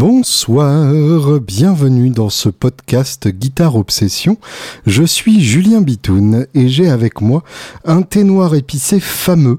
Bonsoir, 0.00 1.40
bienvenue 1.40 2.08
dans 2.08 2.30
ce 2.30 2.48
podcast 2.48 3.28
Guitare 3.28 3.76
Obsession. 3.76 4.38
Je 4.86 5.04
suis 5.04 5.42
Julien 5.42 5.82
Bitoun 5.82 6.46
et 6.54 6.68
j'ai 6.70 6.88
avec 6.88 7.20
moi 7.20 7.44
un 7.84 8.00
thé 8.00 8.24
noir 8.24 8.54
épicé 8.54 8.98
fameux 8.98 9.58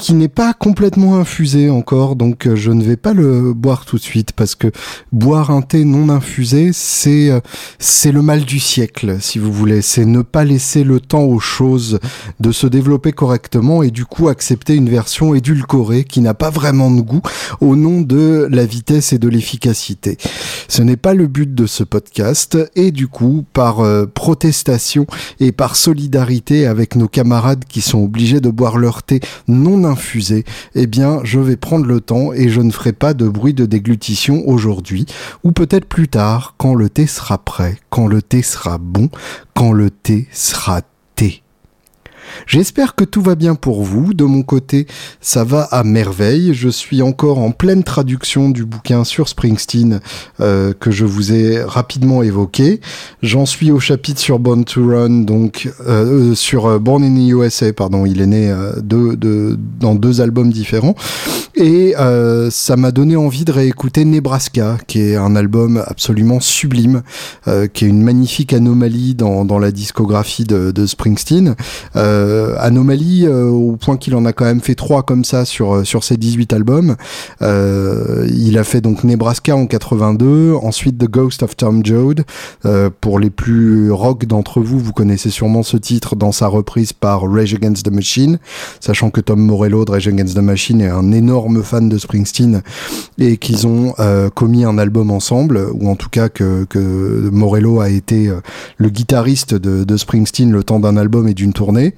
qui 0.00 0.14
n'est 0.14 0.28
pas 0.28 0.54
complètement 0.54 1.16
infusé 1.16 1.68
encore, 1.68 2.16
donc 2.16 2.46
euh, 2.46 2.56
je 2.56 2.70
ne 2.70 2.82
vais 2.82 2.96
pas 2.96 3.12
le 3.12 3.52
boire 3.52 3.84
tout 3.84 3.96
de 3.96 4.02
suite 4.02 4.32
parce 4.32 4.54
que 4.54 4.72
boire 5.12 5.50
un 5.50 5.60
thé 5.60 5.84
non 5.84 6.08
infusé, 6.08 6.70
c'est 6.72 7.30
euh, 7.30 7.40
c'est 7.78 8.10
le 8.10 8.22
mal 8.22 8.46
du 8.46 8.60
siècle, 8.60 9.18
si 9.20 9.38
vous 9.38 9.52
voulez. 9.52 9.82
C'est 9.82 10.06
ne 10.06 10.22
pas 10.22 10.44
laisser 10.44 10.84
le 10.84 11.00
temps 11.00 11.24
aux 11.24 11.38
choses 11.38 12.00
de 12.40 12.50
se 12.50 12.66
développer 12.66 13.12
correctement 13.12 13.82
et 13.82 13.90
du 13.90 14.06
coup 14.06 14.28
accepter 14.28 14.74
une 14.74 14.88
version 14.88 15.34
édulcorée 15.34 16.04
qui 16.04 16.22
n'a 16.22 16.32
pas 16.32 16.48
vraiment 16.48 16.90
de 16.90 17.02
goût 17.02 17.22
au 17.60 17.76
nom 17.76 18.00
de 18.00 18.48
la 18.50 18.64
vitesse 18.64 19.12
et 19.12 19.18
de 19.18 19.28
l'efficacité. 19.28 20.16
Ce 20.68 20.80
n'est 20.80 20.96
pas 20.96 21.12
le 21.12 21.26
but 21.26 21.54
de 21.54 21.66
ce 21.66 21.84
podcast 21.84 22.56
et 22.74 22.90
du 22.90 23.06
coup, 23.06 23.44
par 23.52 23.80
euh, 23.80 24.06
protestation 24.06 25.06
et 25.40 25.52
par 25.52 25.76
solidarité 25.76 26.66
avec 26.66 26.96
nos 26.96 27.08
camarades 27.08 27.64
qui 27.68 27.82
sont 27.82 28.02
obligés 28.02 28.40
de 28.40 28.48
boire 28.48 28.78
leur 28.78 29.02
thé 29.02 29.20
non 29.46 29.84
infusé, 29.84 29.89
eh 30.74 30.86
bien, 30.86 31.20
je 31.24 31.40
vais 31.40 31.56
prendre 31.56 31.86
le 31.86 32.00
temps 32.00 32.32
et 32.32 32.48
je 32.48 32.60
ne 32.60 32.70
ferai 32.70 32.92
pas 32.92 33.14
de 33.14 33.28
bruit 33.28 33.54
de 33.54 33.66
déglutition 33.66 34.46
aujourd'hui, 34.46 35.06
ou 35.44 35.52
peut-être 35.52 35.86
plus 35.86 36.08
tard, 36.08 36.54
quand 36.58 36.74
le 36.74 36.88
thé 36.88 37.06
sera 37.06 37.38
prêt, 37.38 37.76
quand 37.90 38.06
le 38.06 38.22
thé 38.22 38.42
sera 38.42 38.78
bon, 38.78 39.10
quand 39.54 39.72
le 39.72 39.90
thé 39.90 40.28
sera 40.32 40.82
J'espère 42.46 42.94
que 42.94 43.04
tout 43.04 43.22
va 43.22 43.34
bien 43.34 43.54
pour 43.54 43.82
vous. 43.82 44.14
De 44.14 44.24
mon 44.24 44.42
côté, 44.42 44.86
ça 45.20 45.44
va 45.44 45.62
à 45.62 45.84
merveille. 45.84 46.54
Je 46.54 46.68
suis 46.68 47.02
encore 47.02 47.38
en 47.38 47.50
pleine 47.50 47.84
traduction 47.84 48.50
du 48.50 48.64
bouquin 48.64 49.04
sur 49.04 49.28
Springsteen 49.28 50.00
euh, 50.40 50.72
que 50.78 50.90
je 50.90 51.04
vous 51.04 51.32
ai 51.32 51.62
rapidement 51.62 52.22
évoqué. 52.22 52.80
J'en 53.22 53.46
suis 53.46 53.70
au 53.70 53.80
chapitre 53.80 54.20
sur 54.20 54.38
Born 54.38 54.64
to 54.64 54.86
Run, 54.86 55.22
donc 55.22 55.70
euh, 55.86 56.30
euh 56.30 56.34
sur 56.34 56.80
Born 56.80 57.02
in 57.02 57.14
the 57.14 57.30
USA, 57.30 57.72
pardon. 57.72 58.06
Il 58.06 58.20
est 58.20 58.26
né 58.26 58.54
dans 58.82 59.94
deux 59.94 60.20
albums 60.20 60.50
différents. 60.50 60.94
Et 61.56 61.94
ça 62.50 62.76
m'a 62.76 62.90
donné 62.90 63.16
envie 63.16 63.44
de 63.44 63.52
réécouter 63.52 64.04
Nebraska, 64.04 64.78
qui 64.86 65.00
est 65.00 65.16
un 65.16 65.36
album 65.36 65.82
absolument 65.86 66.40
sublime, 66.40 67.02
qui 67.72 67.84
est 67.84 67.88
une 67.88 68.02
magnifique 68.02 68.52
anomalie 68.52 69.14
dans, 69.14 69.58
la 69.58 69.70
discographie 69.70 70.44
de, 70.44 70.86
Springsteen. 70.86 71.54
Euh, 72.20 72.54
anomalie 72.58 73.26
euh, 73.26 73.48
au 73.48 73.76
point 73.76 73.96
qu'il 73.96 74.14
en 74.14 74.24
a 74.24 74.32
quand 74.32 74.44
même 74.44 74.60
fait 74.60 74.74
trois 74.74 75.02
comme 75.02 75.24
ça 75.24 75.44
sur 75.44 75.74
euh, 75.74 75.84
sur 75.84 76.04
ses 76.04 76.16
18 76.16 76.52
albums. 76.52 76.96
il 77.40 78.58
a 78.58 78.64
fait 78.64 78.80
donc 78.80 79.04
Nebraska 79.04 79.56
en 79.56 79.66
82, 79.66 80.54
ensuite 80.54 80.98
The 80.98 81.08
Ghost 81.10 81.42
of 81.42 81.56
Tom 81.56 81.84
Joad. 81.84 82.24
pour 83.00 83.18
les 83.18 83.30
plus 83.30 83.90
rock 83.90 84.26
d'entre 84.26 84.60
vous, 84.60 84.78
vous 84.78 84.92
connaissez 84.92 85.30
sûrement 85.30 85.62
ce 85.62 85.76
titre 85.76 86.16
dans 86.16 86.32
sa 86.32 86.46
reprise 86.46 86.92
par 86.92 87.22
Rage 87.22 87.54
Against 87.54 87.86
the 87.86 87.92
Machine, 87.92 88.38
sachant 88.80 89.10
que 89.10 89.20
Tom 89.20 89.40
Morello 89.40 89.84
de 89.84 89.92
Rage 89.92 90.08
Against 90.08 90.36
the 90.36 90.42
Machine 90.42 90.80
est 90.80 90.88
un 90.88 91.12
énorme 91.12 91.62
fan 91.62 91.88
de 91.88 91.98
Springsteen 91.98 92.62
et 93.18 93.36
qu'ils 93.36 93.66
ont 93.66 93.94
commis 94.34 94.64
un 94.64 94.78
album 94.78 95.10
ensemble, 95.10 95.68
ou 95.72 95.88
en 95.88 95.96
tout 95.96 96.10
cas 96.10 96.28
que, 96.28 96.64
que 96.64 97.30
Morello 97.32 97.80
a 97.80 97.88
été 97.88 98.30
le 98.76 98.88
guitariste 98.88 99.54
de, 99.54 99.84
de 99.84 99.96
Springsteen 99.96 100.52
le 100.52 100.62
temps 100.62 100.80
d'un 100.80 100.96
album 100.96 101.28
et 101.28 101.34
d'une 101.34 101.52
tournée. 101.52 101.94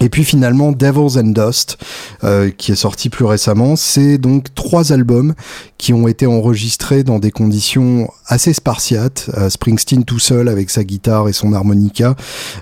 Et 0.00 0.08
puis 0.08 0.24
finalement 0.24 0.72
Devils 0.72 1.18
and 1.18 1.32
Dust, 1.32 1.78
euh, 2.24 2.50
qui 2.50 2.72
est 2.72 2.76
sorti 2.76 3.08
plus 3.08 3.24
récemment, 3.24 3.76
c'est 3.76 4.18
donc 4.18 4.54
trois 4.54 4.92
albums 4.92 5.34
qui 5.76 5.92
ont 5.92 6.08
été 6.08 6.26
enregistrés 6.26 7.04
dans 7.04 7.18
des 7.18 7.30
conditions 7.30 8.10
assez 8.26 8.52
spartiates, 8.52 9.30
euh, 9.36 9.48
Springsteen 9.48 10.04
tout 10.04 10.18
seul 10.18 10.48
avec 10.48 10.70
sa 10.70 10.84
guitare 10.84 11.28
et 11.28 11.32
son 11.32 11.52
harmonica, 11.52 12.16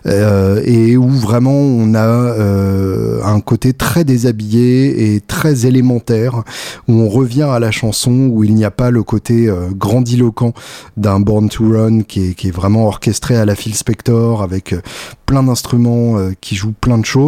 euh, 0.06 0.62
et 0.64 0.96
où 0.96 1.08
vraiment 1.08 1.52
on 1.52 1.94
a 1.94 1.98
euh, 1.98 3.22
un 3.24 3.40
côté 3.40 3.72
très 3.72 4.04
déshabillé 4.04 5.14
et 5.14 5.20
très 5.20 5.66
élémentaire, 5.66 6.42
où 6.88 6.94
on 6.94 7.08
revient 7.08 7.48
à 7.50 7.58
la 7.58 7.70
chanson, 7.70 8.28
où 8.30 8.44
il 8.44 8.54
n'y 8.54 8.64
a 8.64 8.70
pas 8.70 8.90
le 8.90 9.02
côté 9.02 9.48
euh, 9.48 9.68
grandiloquent 9.72 10.52
d'un 10.96 11.20
Born 11.20 11.48
to 11.48 11.70
Run 11.70 12.02
qui 12.02 12.30
est, 12.30 12.34
qui 12.34 12.48
est, 12.48 12.56
vraiment 12.56 12.86
orchestré 12.86 13.36
à 13.36 13.44
la 13.44 13.54
Phil 13.54 13.74
Spector 13.74 14.42
avec 14.42 14.72
euh, 14.72 14.80
plein 15.26 15.42
d'instruments 15.42 16.16
qui 16.40 16.54
jouent 16.54 16.74
plein 16.80 16.98
de 16.98 17.04
choses 17.04 17.25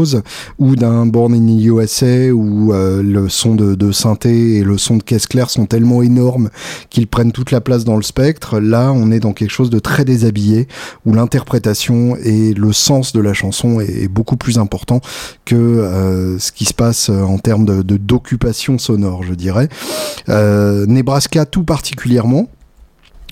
ou 0.58 0.76
d'un 0.76 1.06
Born 1.06 1.34
in 1.34 1.46
the 1.46 1.64
USA 1.64 2.32
où 2.32 2.72
euh, 2.72 3.02
le 3.02 3.28
son 3.28 3.54
de, 3.54 3.92
synthé 3.92 4.56
et 4.56 4.64
le 4.64 4.78
son 4.78 4.96
de 4.96 5.02
caisse 5.02 5.26
claire 5.26 5.50
sont 5.50 5.66
tellement 5.66 6.02
énormes 6.02 6.50
qu'ils 6.90 7.06
prennent 7.06 7.32
toute 7.32 7.50
la 7.50 7.60
place 7.60 7.84
dans 7.84 7.96
le 7.96 8.02
spectre. 8.02 8.60
Là, 8.60 8.92
on 8.92 9.10
est 9.10 9.20
dans 9.20 9.32
quelque 9.32 9.50
chose 9.50 9.70
de 9.70 9.78
très 9.78 10.04
déshabillé 10.04 10.68
où 11.06 11.14
l'interprétation 11.14 12.16
et 12.22 12.54
le 12.54 12.72
sens 12.72 13.12
de 13.12 13.20
la 13.20 13.32
chanson 13.32 13.80
est, 13.80 14.08
beaucoup 14.08 14.36
plus 14.36 14.58
important 14.58 15.00
que 15.44 15.54
euh, 15.54 16.38
ce 16.38 16.50
qui 16.50 16.64
se 16.64 16.74
passe 16.74 17.10
en 17.10 17.38
termes 17.38 17.64
de 17.66 17.82
d'occupation 17.82 18.78
sonore, 18.78 19.22
je 19.22 19.34
dirais. 19.34 19.68
Euh, 20.28 20.86
Nebraska 20.86 21.44
tout 21.44 21.64
particulièrement 21.64 22.48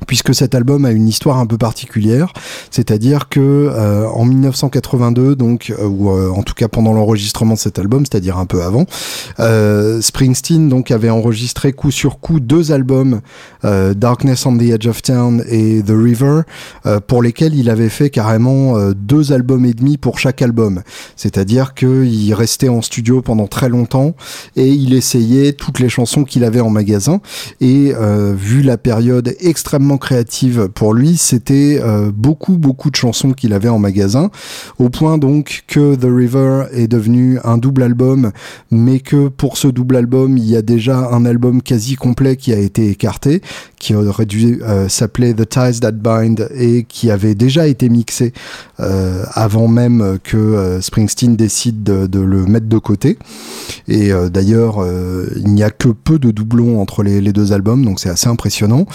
puisque 0.06 0.34
cet 0.34 0.54
album 0.54 0.84
a 0.84 0.90
une 0.90 1.08
histoire 1.08 1.38
un 1.38 1.46
peu 1.46 1.56
particulière, 1.56 2.32
c'est-à-dire 2.70 3.28
que 3.28 3.40
euh, 3.40 4.06
en 4.08 4.24
1982, 4.24 5.36
donc 5.36 5.72
euh, 5.76 5.86
ou 5.86 6.10
euh, 6.10 6.30
en 6.30 6.42
tout 6.42 6.54
cas 6.54 6.68
pendant 6.68 6.92
l'enregistrement 6.92 7.54
de 7.54 7.58
cet 7.58 7.78
album, 7.78 8.04
c'est-à-dire 8.04 8.36
un 8.36 8.46
peu 8.46 8.62
avant, 8.62 8.86
euh, 9.40 10.00
Springsteen 10.02 10.68
donc 10.68 10.90
avait 10.90 11.10
enregistré 11.10 11.72
coup 11.72 11.90
sur 11.90 12.20
coup 12.20 12.40
deux 12.40 12.72
albums, 12.72 13.20
euh, 13.64 13.94
Darkness 13.94 14.44
on 14.44 14.58
the 14.58 14.62
Edge 14.62 14.86
of 14.86 15.02
Town 15.02 15.42
et 15.48 15.82
The 15.82 15.92
River, 15.92 16.42
pour 17.06 17.22
lesquels 17.22 17.54
il 17.54 17.70
avait 17.70 17.88
fait 17.88 18.10
carrément 18.10 18.74
deux 18.92 19.32
albums 19.32 19.64
et 19.64 19.74
demi 19.74 19.96
pour 19.96 20.18
chaque 20.18 20.42
album, 20.42 20.82
c'est-à-dire 21.16 21.74
qu'il 21.74 22.32
restait 22.34 22.68
en 22.68 22.82
studio 22.82 23.22
pendant 23.22 23.46
très 23.46 23.68
longtemps 23.68 24.14
et 24.56 24.68
il 24.68 24.94
essayait 24.94 25.52
toutes 25.52 25.78
les 25.78 25.88
chansons 25.88 26.24
qu'il 26.24 26.44
avait 26.44 26.60
en 26.60 26.70
magasin 26.70 27.20
et 27.60 27.92
vu 28.36 28.62
la 28.62 28.76
période 28.76 29.34
extrêmement 29.40 29.85
créative 29.96 30.68
pour 30.74 30.92
lui, 30.92 31.16
c'était 31.16 31.80
euh, 31.80 32.10
beaucoup 32.12 32.58
beaucoup 32.58 32.90
de 32.90 32.96
chansons 32.96 33.32
qu'il 33.32 33.52
avait 33.52 33.68
en 33.68 33.78
magasin, 33.78 34.30
au 34.78 34.88
point 34.88 35.18
donc 35.18 35.62
que 35.68 35.94
The 35.94 36.08
River 36.08 36.64
est 36.72 36.88
devenu 36.88 37.38
un 37.44 37.58
double 37.58 37.84
album, 37.84 38.32
mais 38.70 38.98
que 38.98 39.28
pour 39.28 39.56
ce 39.56 39.68
double 39.68 39.96
album, 39.96 40.36
il 40.36 40.44
y 40.44 40.56
a 40.56 40.62
déjà 40.62 40.98
un 40.98 41.24
album 41.24 41.62
quasi 41.62 41.94
complet 41.94 42.36
qui 42.36 42.52
a 42.52 42.58
été 42.58 42.90
écarté, 42.90 43.40
qui 43.78 43.94
aurait 43.94 44.26
dû 44.26 44.60
euh, 44.62 44.88
s'appeler 44.88 45.32
The 45.32 45.48
Ties 45.48 45.80
That 45.80 45.92
Bind 45.92 46.48
et 46.54 46.84
qui 46.84 47.10
avait 47.10 47.34
déjà 47.36 47.68
été 47.68 47.88
mixé 47.88 48.32
euh, 48.80 49.24
avant 49.32 49.68
même 49.68 50.18
que 50.24 50.78
Springsteen 50.80 51.36
décide 51.36 51.82
de, 51.82 52.20
le 52.20 52.46
mettre 52.46 52.66
de 52.66 52.78
côté. 52.78 53.18
Et 53.86 54.10
d'ailleurs, 54.30 54.84
il 55.36 55.54
n'y 55.54 55.62
a 55.62 55.70
que 55.70 55.88
peu 55.88 56.18
de 56.18 56.30
doublons 56.30 56.80
entre 56.80 57.02
les 57.02 57.32
deux 57.32 57.52
albums, 57.52 57.84
donc 57.84 58.00
c'est 58.00 58.08
assez 58.08 58.28
impressionnant. 58.28 58.86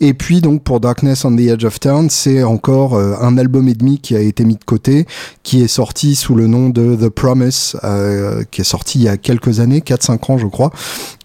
Et 0.00 0.14
puis 0.14 0.39
donc 0.40 0.62
pour 0.62 0.80
Darkness 0.80 1.24
on 1.24 1.36
the 1.36 1.40
Edge 1.40 1.64
of 1.64 1.80
Town, 1.80 2.08
c'est 2.10 2.42
encore 2.42 2.94
euh, 2.94 3.14
un 3.20 3.38
album 3.38 3.68
et 3.68 3.74
demi 3.74 3.98
qui 3.98 4.16
a 4.16 4.20
été 4.20 4.44
mis 4.44 4.56
de 4.56 4.64
côté, 4.64 5.06
qui 5.42 5.62
est 5.62 5.68
sorti 5.68 6.14
sous 6.14 6.34
le 6.34 6.46
nom 6.46 6.68
de 6.68 6.96
The 6.96 7.08
Promise, 7.08 7.76
euh, 7.84 8.42
qui 8.50 8.60
est 8.60 8.64
sorti 8.64 8.98
il 8.98 9.04
y 9.04 9.08
a 9.08 9.16
quelques 9.16 9.60
années, 9.60 9.80
4-5 9.80 10.32
ans 10.32 10.38
je 10.38 10.46
crois, 10.46 10.70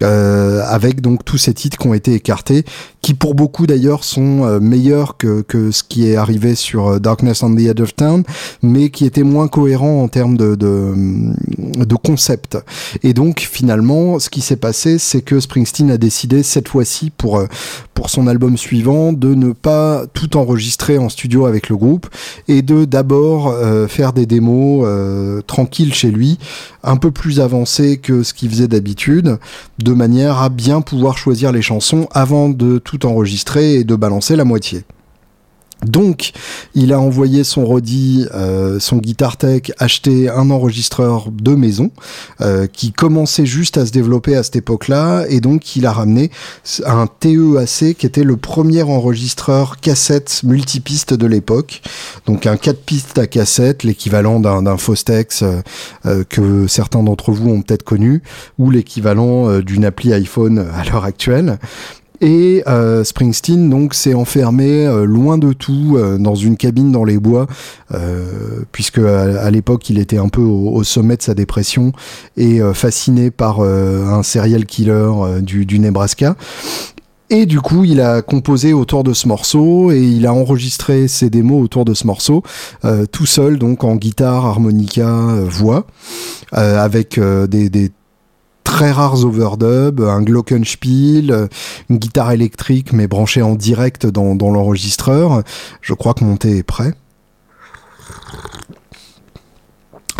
euh, 0.03 0.63
avec 0.67 1.01
donc 1.01 1.25
tous 1.25 1.37
ces 1.37 1.53
titres 1.53 1.77
qui 1.77 1.87
ont 1.87 1.93
été 1.93 2.13
écartés, 2.13 2.65
qui 3.05 3.13
pour 3.13 3.35
beaucoup 3.35 3.67
d'ailleurs 3.67 4.03
sont 4.03 4.45
euh, 4.45 4.59
meilleurs 4.59 5.15
que, 5.15 5.43
que 5.43 5.69
ce 5.69 5.83
qui 5.83 6.09
est 6.09 6.15
arrivé 6.15 6.55
sur 6.55 6.87
euh, 6.87 6.99
Darkness 6.99 7.43
on 7.43 7.53
the 7.53 7.59
Edge 7.59 7.79
of 7.79 7.95
Town, 7.95 8.23
mais 8.63 8.89
qui 8.89 9.05
étaient 9.05 9.21
moins 9.21 9.47
cohérents 9.47 10.01
en 10.01 10.07
termes 10.07 10.37
de, 10.37 10.55
de, 10.55 11.95
concept. 12.03 12.57
Et 13.03 13.13
donc 13.13 13.41
finalement, 13.41 14.17
ce 14.17 14.31
qui 14.31 14.41
s'est 14.41 14.55
passé, 14.55 14.97
c'est 14.97 15.21
que 15.21 15.39
Springsteen 15.39 15.91
a 15.91 15.97
décidé 15.97 16.41
cette 16.41 16.67
fois-ci 16.67 17.11
pour, 17.15 17.43
pour 17.95 18.09
son 18.09 18.27
album 18.27 18.57
suivant 18.57 19.13
de 19.13 19.33
ne 19.33 19.53
pas 19.53 20.03
tout 20.13 20.37
enregistrer 20.37 20.97
en 20.97 21.07
studio 21.09 21.45
avec 21.45 21.69
le 21.69 21.77
groupe 21.77 22.07
et 22.47 22.61
de 22.61 22.85
d'abord 22.85 23.47
euh, 23.47 23.87
faire 23.87 24.11
des 24.13 24.25
démos 24.25 24.83
euh, 24.85 25.41
tranquilles 25.41 25.93
chez 25.93 26.11
lui, 26.11 26.37
un 26.83 26.97
peu 26.97 27.09
plus 27.09 27.39
avancées 27.39 27.97
que 27.97 28.21
ce 28.21 28.33
qu'il 28.33 28.49
faisait 28.49 28.67
d'habitude, 28.67 29.37
de 29.79 29.93
manière 29.93 30.39
à 30.39 30.49
bien 30.49 30.81
pouvoir 30.81 31.17
choisir 31.17 31.53
les 31.53 31.61
chansons 31.61 32.07
avant 32.11 32.49
de 32.49 32.77
tout 32.79 32.94
enregistrer 33.03 33.75
et 33.75 33.83
de 33.83 33.95
balancer 33.95 34.35
la 34.35 34.45
moitié. 34.45 34.83
Donc, 35.83 36.31
il 36.73 36.93
a 36.93 36.99
envoyé 36.99 37.43
son 37.43 37.65
Rodi, 37.65 38.25
euh, 38.33 38.79
son 38.79 38.97
Guitar 38.97 39.37
Tech, 39.37 39.71
acheter 39.77 40.29
un 40.29 40.49
enregistreur 40.49 41.31
de 41.31 41.53
maison 41.53 41.91
euh, 42.41 42.65
qui 42.65 42.91
commençait 42.91 43.45
juste 43.45 43.77
à 43.77 43.85
se 43.85 43.91
développer 43.91 44.35
à 44.35 44.41
cette 44.41 44.55
époque-là, 44.55 45.25
et 45.29 45.41
donc 45.41 45.75
il 45.75 45.85
a 45.85 45.91
ramené 45.91 46.31
un 46.85 47.07
TEAC 47.07 47.97
qui 47.97 48.05
était 48.05 48.23
le 48.23 48.37
premier 48.37 48.81
enregistreur 48.81 49.79
cassette 49.79 50.41
multipiste 50.43 51.13
de 51.13 51.27
l'époque, 51.27 51.81
donc 52.25 52.47
un 52.47 52.57
4 52.57 52.79
pistes 52.79 53.19
à 53.19 53.27
cassette, 53.27 53.83
l'équivalent 53.83 54.39
d'un 54.39 54.77
Fostex 54.77 55.43
euh, 56.05 56.23
que 56.27 56.67
certains 56.67 57.03
d'entre 57.03 57.31
vous 57.31 57.49
ont 57.49 57.61
peut-être 57.61 57.83
connu, 57.83 58.23
ou 58.57 58.71
l'équivalent 58.71 59.59
d'une 59.59 59.85
appli 59.85 60.13
iPhone 60.13 60.65
à 60.73 60.83
l'heure 60.85 61.05
actuelle. 61.05 61.59
Et 62.21 62.63
euh, 62.67 63.03
Springsteen 63.03 63.69
donc 63.69 63.93
s'est 63.93 64.13
enfermé 64.13 64.85
euh, 64.85 65.05
loin 65.05 65.37
de 65.37 65.53
tout 65.53 65.95
euh, 65.95 66.17
dans 66.17 66.35
une 66.35 66.57
cabine 66.57 66.91
dans 66.91 67.03
les 67.03 67.17
bois, 67.17 67.47
puisque 68.71 68.99
à, 68.99 69.49
l'époque 69.51 69.89
il 69.89 69.99
était 69.99 70.17
un 70.17 70.29
peu 70.29 70.41
au, 70.41 70.83
sommet 70.83 71.17
de 71.17 71.21
sa 71.21 71.33
dépression 71.33 71.93
et 72.35 72.59
fasciné 72.73 73.31
par 73.31 73.61
un 73.61 74.23
serial 74.23 74.65
killer 74.65 75.09
du, 75.41 75.79
Nebraska. 75.79 76.35
Et 77.29 77.45
du 77.45 77.61
coup, 77.61 77.83
il 77.83 78.01
a 78.01 78.21
composé 78.21 78.73
autour 78.73 79.03
de 79.03 79.13
ce 79.13 79.27
morceau 79.27 79.91
et 79.91 80.01
il 80.01 80.25
a 80.25 80.33
enregistré 80.33 81.07
ses 81.07 81.29
démos 81.29 81.63
autour 81.63 81.85
de 81.85 81.93
ce 81.93 82.05
morceau, 82.05 82.43
tout 83.11 83.25
seul, 83.25 83.57
donc 83.57 83.83
en 83.83 83.95
guitare, 83.95 84.45
harmonica, 84.45 85.09
voix, 85.47 85.85
avec 86.51 87.19
des 87.19 87.91
très 88.65 88.91
rares 88.91 89.23
overdubs, 89.23 90.01
un 90.01 90.21
glockenspiel, 90.21 91.47
une 91.89 91.97
guitare 91.97 92.33
électrique 92.33 92.91
mais 92.91 93.07
branchée 93.07 93.41
en 93.41 93.55
direct 93.55 94.05
dans, 94.05 94.33
l'enregistreur. 94.51 95.43
Je 95.81 95.93
crois 95.93 96.13
que 96.13 96.25
mon 96.25 96.35
thé 96.35 96.57
est 96.57 96.63
prêt. 96.63 96.93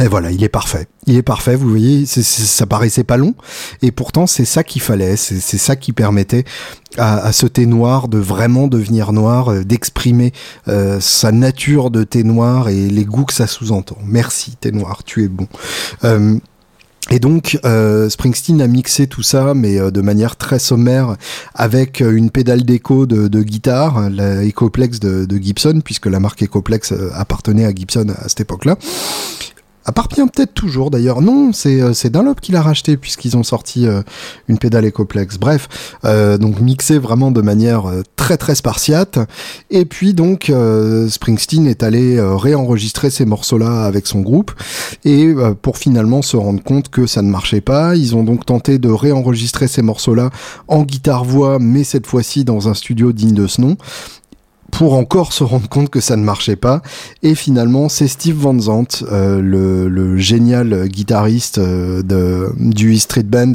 Et 0.02 0.08
voilà, 0.08 0.30
il 0.30 0.44
est 0.44 0.50
parfait. 0.50 0.88
Il 1.08 1.16
est 1.16 1.24
parfait, 1.24 1.56
vous 1.56 1.70
voyez, 1.70 2.06
ça 2.06 2.66
paraissait 2.66 3.06
pas 3.06 3.16
long, 3.16 3.34
et 3.82 3.92
pourtant 3.92 4.28
c'est 4.28 4.44
ça 4.44 4.64
qu'il 4.64 4.82
fallait, 4.82 5.16
c'est 5.16 5.58
ça 5.58 5.78
qui 5.78 5.94
permettait 5.94 6.44
à, 6.98 7.32
ce 7.32 7.46
thé 7.46 7.66
noir 7.66 8.08
de 8.10 8.18
vraiment 8.18 8.68
devenir 8.68 9.14
noir, 9.14 9.52
euh, 9.52 9.64
d'exprimer 9.64 10.34
euh, 10.68 11.00
sa 11.00 11.32
nature 11.32 11.92
de 11.92 12.04
thé 12.04 12.24
noir 12.24 12.70
et 12.70 12.88
les 12.88 13.06
goûts 13.06 13.26
que 13.26 13.34
ça 13.34 13.48
sous-entend. 13.48 13.98
Merci, 14.04 14.56
thé 14.60 14.72
noir, 14.72 15.04
tu 15.04 15.24
es 15.24 15.28
bon. 15.28 15.48
Euh, 16.04 16.38
et 17.12 17.20
donc 17.20 17.60
euh, 17.66 18.10
Springsteen 18.10 18.62
a 18.62 18.68
mixé 18.68 19.06
tout 19.06 19.22
ça, 19.22 19.54
mais 19.54 19.80
euh, 19.80 19.92
de 19.92 20.02
manière 20.02 20.38
très 20.38 20.58
sommaire, 20.58 21.18
avec 21.54 22.02
euh, 22.02 22.16
une 22.16 22.32
pédale 22.32 22.64
d'écho 22.64 23.06
de, 23.06 23.44
guitare, 23.44 24.10
la 24.10 24.44
Ecoplex 24.44 25.00
de, 25.00 25.26
de, 25.26 25.38
Gibson, 25.38 25.82
puisque 25.84 26.08
la 26.08 26.20
marque 26.20 26.42
Ecoplex 26.42 26.94
appartenait 27.14 27.66
à 27.66 27.74
Gibson 27.74 28.08
à 28.18 28.28
cette 28.28 28.42
époque-là. 28.42 28.78
Appartient 29.88 30.22
peut-être 30.34 30.56
toujours 30.56 30.90
d'ailleurs. 30.90 31.22
Non, 31.22 31.54
c'est 31.54 31.80
euh, 31.80 31.94
c'est 31.94 32.10
Dunlop 32.10 32.42
qui 32.42 32.52
l'a 32.52 32.64
racheté 32.64 32.98
puisqu'ils 32.98 33.38
ont 33.38 33.44
sorti 33.44 33.86
euh, 33.86 34.02
une 34.48 34.58
pédale 34.58 34.86
Ecoplex. 34.88 35.38
Bref, 35.38 35.70
euh, 36.06 36.40
donc 36.40 36.60
mixé 36.60 36.98
vraiment 36.98 37.30
de 37.30 37.42
manière 37.42 37.84
très 38.16 38.38
très 38.38 38.56
spartiate. 38.56 39.20
Et 39.70 39.86
puis 39.86 40.16
donc 40.16 40.52
Springsteen 41.10 41.68
est 41.68 41.84
allé 41.84 42.20
réenregistrer 42.20 43.12
ces 43.12 43.26
morceaux-là 43.26 43.84
avec 43.86 44.08
son 44.08 44.22
groupe 44.22 44.52
et 45.04 45.34
pour 45.62 45.78
finalement 45.78 46.22
se 46.22 46.38
rendre 46.38 46.64
compte 46.64 46.90
que 46.90 47.06
ça 47.06 47.22
ne 47.22 47.30
marchait 47.30 47.62
pas. 47.62 47.96
Ils 47.96 48.16
ont 48.16 48.24
donc 48.24 48.46
tenté 48.46 48.80
de 48.80 48.90
réenregistrer 48.90 49.68
ces 49.68 49.82
morceaux-là 49.84 50.32
en 50.68 50.84
guitare-voix, 50.84 51.60
mais 51.60 51.84
cette 51.84 52.08
fois-ci 52.08 52.44
dans 52.44 52.68
un 52.70 52.74
studio 52.74 53.12
digne 53.12 53.34
de 53.34 53.48
ce 53.48 53.62
nom 53.62 53.78
pour 54.78 54.96
encore 54.96 55.32
se 55.32 55.46
rendre 55.46 55.70
compte 55.70 55.90
que 55.90 56.02
ça 56.02 56.18
ne 56.18 56.24
marchait 56.24 56.58
pas. 56.58 56.82
Et 57.24 57.34
finalement, 57.34 57.88
c'est 57.88 58.10
Steve 58.10 58.36
Van 58.36 58.60
Zandt, 58.60 59.06
euh, 59.10 59.40
le, 59.40 60.18
génial 60.18 60.90
guitariste 60.90 61.60
euh, 61.60 62.02
de, 62.02 62.50
du 62.60 62.94
e 62.94 62.98
Street 62.98 63.24
Band, 63.24 63.54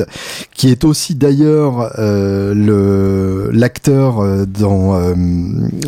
qui 0.55 0.71
est 0.71 0.83
aussi 0.83 1.15
d'ailleurs 1.15 1.93
euh, 1.99 3.51
l'acteur 3.53 4.47
dans 4.47 5.15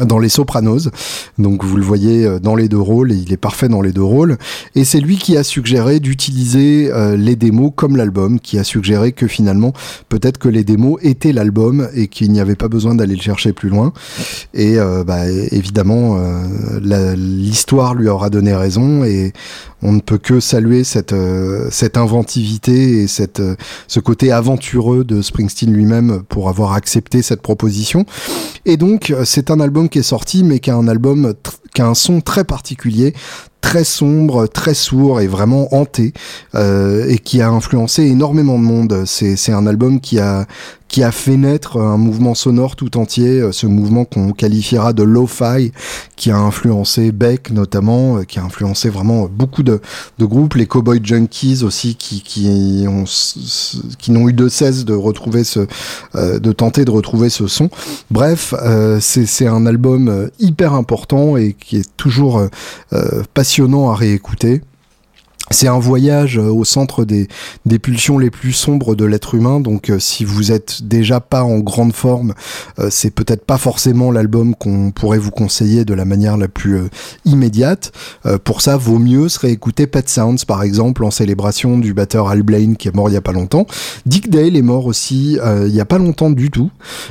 dans 0.06 0.18
Les 0.18 0.28
Sopranos. 0.28 0.90
Donc 1.38 1.64
vous 1.64 1.76
le 1.78 1.82
voyez 1.82 2.38
dans 2.40 2.54
les 2.54 2.68
deux 2.68 2.80
rôles, 2.80 3.12
et 3.12 3.16
il 3.16 3.32
est 3.32 3.38
parfait 3.38 3.68
dans 3.68 3.80
les 3.80 3.92
deux 3.92 4.02
rôles. 4.02 4.36
Et 4.74 4.84
c'est 4.84 5.00
lui 5.00 5.16
qui 5.16 5.38
a 5.38 5.44
suggéré 5.44 5.98
d'utiliser 6.00 6.90
les 7.16 7.36
démos 7.36 7.72
comme 7.74 7.96
l'album, 7.96 8.38
qui 8.38 8.58
a 8.58 8.64
suggéré 8.64 9.12
que 9.12 9.26
finalement 9.26 9.72
peut-être 10.10 10.38
que 10.38 10.48
les 10.48 10.64
démos 10.64 10.98
étaient 11.02 11.32
l'album 11.32 11.88
et 11.94 12.08
qu'il 12.08 12.30
n'y 12.32 12.40
avait 12.40 12.54
pas 12.54 12.68
besoin 12.68 12.94
d'aller 12.94 13.14
le 13.14 13.22
chercher 13.22 13.52
plus 13.52 13.70
loin. 13.70 13.92
Et 14.54 14.76
bah, 15.06 15.21
évidemment, 15.50 16.18
euh, 16.18 17.14
l'histoire 17.16 17.94
lui 17.94 18.08
aura 18.08 18.30
donné 18.30 18.54
raison 18.54 19.04
et 19.04 19.32
on 19.82 19.92
ne 19.92 20.00
peut 20.00 20.18
que 20.18 20.40
saluer 20.40 20.84
cette, 20.84 21.12
euh, 21.12 21.70
inventivité 21.94 23.02
et 23.02 23.06
cette, 23.06 23.40
euh, 23.40 23.56
ce 23.88 24.00
côté 24.00 24.32
aventureux 24.32 25.04
de 25.04 25.22
Springsteen 25.22 25.72
lui-même 25.72 26.22
pour 26.28 26.48
avoir 26.48 26.72
accepté 26.72 27.22
cette 27.22 27.42
proposition. 27.42 28.06
Et 28.64 28.76
donc, 28.76 29.14
c'est 29.24 29.50
un 29.50 29.60
album 29.60 29.88
qui 29.88 29.98
est 29.98 30.02
sorti, 30.02 30.44
mais 30.44 30.58
qui 30.58 30.70
a 30.70 30.76
un 30.76 30.88
album 30.88 31.34
qui 31.74 31.82
a 31.82 31.86
un 31.86 31.94
son 31.94 32.20
très 32.20 32.44
particulier, 32.44 33.14
très 33.60 33.84
sombre, 33.84 34.46
très 34.46 34.74
sourd 34.74 35.20
et 35.20 35.26
vraiment 35.26 35.74
hanté, 35.74 36.12
et 36.54 37.18
qui 37.18 37.40
a 37.40 37.48
influencé 37.48 38.04
énormément 38.04 38.58
de 38.58 38.64
monde. 38.64 39.02
C'est 39.06 39.52
un 39.52 39.66
album 39.66 40.00
qui 40.00 40.18
a 40.18 40.46
qui 40.92 41.02
a 41.02 41.10
fait 41.10 41.38
naître 41.38 41.80
un 41.80 41.96
mouvement 41.96 42.34
sonore 42.34 42.76
tout 42.76 42.98
entier, 42.98 43.40
euh, 43.40 43.50
ce 43.50 43.66
mouvement 43.66 44.04
qu'on 44.04 44.32
qualifiera 44.32 44.92
de 44.92 45.02
lo-fi, 45.02 45.72
qui 46.16 46.30
a 46.30 46.36
influencé 46.36 47.12
Beck 47.12 47.50
notamment, 47.50 48.18
euh, 48.18 48.24
qui 48.24 48.38
a 48.38 48.44
influencé 48.44 48.90
vraiment 48.90 49.26
beaucoup 49.26 49.62
de, 49.62 49.80
de 50.18 50.24
groupes, 50.26 50.54
les 50.54 50.66
Cowboy 50.66 51.00
Junkies 51.02 51.64
aussi, 51.64 51.96
qui, 51.96 52.22
qui 52.22 52.84
ont 52.86 53.04
qui 53.98 54.10
n'ont 54.10 54.28
eu 54.28 54.34
de 54.34 54.48
cesse 54.48 54.84
de 54.84 54.92
retrouver 54.92 55.44
ce, 55.44 55.66
euh, 56.14 56.38
de 56.38 56.52
tenter 56.52 56.84
de 56.84 56.90
retrouver 56.90 57.30
ce 57.30 57.46
son. 57.46 57.70
Bref, 58.10 58.54
euh, 58.62 58.98
c'est 59.00 59.46
un 59.46 59.64
album 59.64 60.28
hyper 60.40 60.74
important 60.74 61.38
et 61.38 61.54
qui 61.54 61.78
est 61.78 61.96
toujours 61.96 62.42
passionnant 63.32 63.90
à 63.90 63.94
réécouter. 63.94 64.60
C'est 65.50 65.68
un 65.68 65.78
voyage 65.78 66.38
euh, 66.38 66.48
au 66.48 66.64
centre 66.64 67.04
des, 67.04 67.28
pulsions 67.78 68.18
les 68.18 68.30
plus 68.30 68.52
sombres 68.52 68.94
de 68.94 69.04
l'être 69.04 69.34
humain. 69.34 69.60
Donc, 69.60 69.90
euh, 69.90 69.98
si 69.98 70.24
vous 70.24 70.52
êtes 70.52 70.84
déjà 70.84 71.20
pas 71.20 71.42
en 71.42 71.58
grande 71.58 71.92
forme, 71.92 72.34
euh, 72.78 72.88
c'est 72.90 73.10
peut-être 73.10 73.44
pas 73.44 73.58
forcément 73.58 74.12
l'album 74.12 74.54
qu'on 74.54 74.92
pourrait 74.92 75.18
vous 75.18 75.30
conseiller 75.30 75.84
de 75.84 75.94
la 75.94 76.04
manière 76.04 76.36
la 76.36 76.48
plus 76.48 76.80
immédiate. 77.24 77.92
pour 78.44 78.60
ça, 78.60 78.76
vaut 78.76 78.98
mieux 78.98 79.28
se 79.28 79.38
réécouter 79.38 79.86
Pet 79.86 80.08
Sounds, 80.08 80.44
par 80.46 80.62
exemple, 80.62 81.04
en 81.04 81.10
célébration 81.10 81.78
du 81.78 81.92
batteur 81.92 82.28
Al 82.28 82.42
Blaine 82.42 82.76
qui 82.76 82.88
est 82.88 82.94
mort 82.94 83.08
il 83.08 83.14
y 83.14 83.16
a 83.16 83.20
pas 83.20 83.32
longtemps. 83.32 83.66
Dick 84.06 84.30
Dale 84.30 84.56
est 84.56 84.62
mort 84.62 84.86
aussi 84.86 85.38
il 85.66 85.74
y 85.74 85.80
a 85.80 85.84
pas 85.84 85.98
longtemps 85.98 86.30
du 86.30 86.50
tout. 86.50 86.70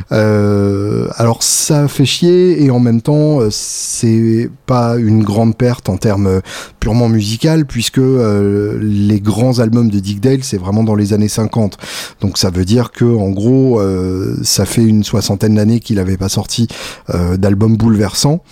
alors, 0.10 1.44
ça 1.44 1.88
fait 1.88 2.06
chier 2.06 2.64
et 2.64 2.72
en 2.72 2.80
même 2.80 3.02
temps, 3.02 3.40
c'est 3.50 4.50
pas 4.66 4.96
une 4.98 5.24
grande 5.24 5.56
perte 5.56 5.90
en 5.90 5.98
termes 5.98 6.42
purement 6.80 7.10
musical 7.10 7.66
puisque 7.66 8.00
euh, 8.22 8.80
les 8.82 9.20
grands 9.20 9.60
albums 9.60 9.90
de 9.90 10.00
Dick 10.00 10.20
Dale, 10.20 10.44
c'est 10.44 10.58
vraiment 10.58 10.84
dans 10.84 10.96
les 10.96 11.14
années 11.14 11.28
50. 11.28 11.78
Donc 12.22 12.38
ça 12.38 12.50
veut 12.50 12.66
dire 12.66 12.92
que 12.92 13.06
en 13.06 13.30
gros, 13.30 13.80
euh, 13.80 14.38
ça 14.44 14.66
fait 14.66 14.84
une 14.84 15.04
soixantaine 15.04 15.56
d'années 15.56 15.80
qu'il 15.80 15.98
n'avait 15.98 16.18
pas 16.18 16.30
sorti 16.30 16.68
euh, 17.10 17.38
d'album 17.38 17.78
bouleversant, 17.78 18.44